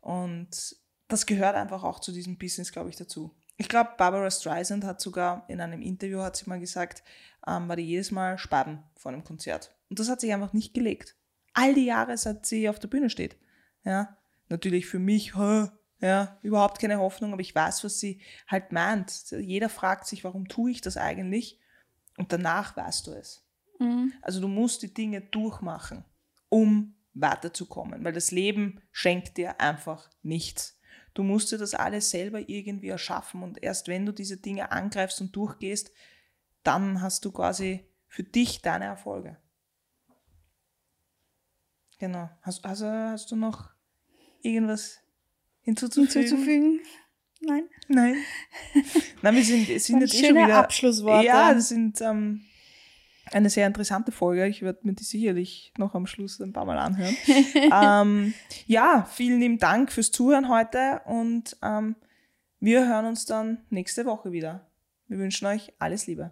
Und 0.00 0.76
das 1.12 1.26
gehört 1.26 1.56
einfach 1.56 1.82
auch 1.82 2.00
zu 2.00 2.12
diesem 2.12 2.38
Business, 2.38 2.72
glaube 2.72 2.90
ich, 2.90 2.96
dazu. 2.96 3.34
Ich 3.56 3.68
glaube, 3.68 3.90
Barbara 3.98 4.30
Streisand 4.30 4.84
hat 4.84 5.00
sogar 5.00 5.44
in 5.48 5.60
einem 5.60 5.82
Interview, 5.82 6.20
hat 6.20 6.36
sie 6.36 6.48
mal 6.48 6.58
gesagt, 6.58 7.02
ähm, 7.46 7.68
war 7.68 7.76
die 7.76 7.82
jedes 7.82 8.10
Mal 8.10 8.38
Spaden 8.38 8.82
vor 8.96 9.12
einem 9.12 9.24
Konzert. 9.24 9.76
Und 9.90 9.98
das 9.98 10.08
hat 10.08 10.20
sich 10.20 10.32
einfach 10.32 10.52
nicht 10.52 10.72
gelegt. 10.72 11.16
All 11.52 11.74
die 11.74 11.84
Jahre, 11.84 12.16
seit 12.16 12.46
sie 12.46 12.68
auf 12.68 12.78
der 12.78 12.88
Bühne 12.88 13.10
steht. 13.10 13.36
Ja, 13.84 14.16
natürlich 14.48 14.86
für 14.86 14.98
mich, 14.98 15.34
ja, 16.00 16.38
überhaupt 16.42 16.80
keine 16.80 16.98
Hoffnung, 16.98 17.32
aber 17.32 17.42
ich 17.42 17.54
weiß, 17.54 17.84
was 17.84 18.00
sie 18.00 18.20
halt 18.46 18.72
meint. 18.72 19.30
Jeder 19.30 19.68
fragt 19.68 20.06
sich, 20.06 20.24
warum 20.24 20.48
tue 20.48 20.70
ich 20.70 20.80
das 20.80 20.96
eigentlich? 20.96 21.60
Und 22.16 22.32
danach 22.32 22.76
weißt 22.76 23.06
du 23.06 23.12
es. 23.12 23.46
Mhm. 23.78 24.12
Also 24.22 24.40
du 24.40 24.48
musst 24.48 24.82
die 24.82 24.94
Dinge 24.94 25.20
durchmachen, 25.20 26.04
um 26.48 26.94
weiterzukommen, 27.14 28.04
weil 28.04 28.12
das 28.12 28.30
Leben 28.30 28.80
schenkt 28.92 29.36
dir 29.36 29.60
einfach 29.60 30.08
nichts. 30.22 30.79
Du 31.20 31.24
musst 31.24 31.52
dir 31.52 31.58
das 31.58 31.74
alles 31.74 32.08
selber 32.08 32.48
irgendwie 32.48 32.88
erschaffen 32.88 33.42
und 33.42 33.62
erst 33.62 33.88
wenn 33.88 34.06
du 34.06 34.12
diese 34.12 34.38
Dinge 34.38 34.72
angreifst 34.72 35.20
und 35.20 35.36
durchgehst, 35.36 35.92
dann 36.62 37.02
hast 37.02 37.26
du 37.26 37.30
quasi 37.30 37.84
für 38.08 38.22
dich 38.22 38.62
deine 38.62 38.86
Erfolge. 38.86 39.36
Genau. 41.98 42.30
Hast, 42.40 42.64
also 42.64 42.86
hast 42.86 43.30
du 43.30 43.36
noch 43.36 43.68
irgendwas 44.40 45.00
hinzuzufügen? 45.60 46.22
hinzuzufügen? 46.22 46.80
Nein. 47.42 47.68
Nein. 47.88 48.16
Nein, 49.20 49.34
wir 49.34 49.44
sind, 49.44 49.66
sind 49.78 50.00
jetzt 50.00 50.14
eh 50.14 50.28
schon 50.28 50.36
wieder. 50.36 50.56
Abschlussworte. 50.56 51.26
Ja, 51.26 51.52
das 51.52 51.68
sind 51.68 52.00
ähm, 52.00 52.46
eine 53.32 53.50
sehr 53.50 53.66
interessante 53.66 54.12
Folge. 54.12 54.46
Ich 54.46 54.62
werde 54.62 54.80
mir 54.82 54.94
die 54.94 55.04
sicherlich 55.04 55.72
noch 55.78 55.94
am 55.94 56.06
Schluss 56.06 56.40
ein 56.40 56.52
paar 56.52 56.64
Mal 56.64 56.78
anhören. 56.78 57.16
ähm, 57.72 58.34
ja, 58.66 59.06
vielen 59.10 59.40
lieben 59.40 59.58
Dank 59.58 59.92
fürs 59.92 60.10
Zuhören 60.10 60.48
heute 60.48 61.02
und 61.06 61.56
ähm, 61.62 61.96
wir 62.60 62.86
hören 62.86 63.06
uns 63.06 63.24
dann 63.24 63.58
nächste 63.70 64.04
Woche 64.04 64.32
wieder. 64.32 64.66
Wir 65.08 65.18
wünschen 65.18 65.46
euch 65.46 65.72
alles 65.78 66.06
Liebe. 66.06 66.30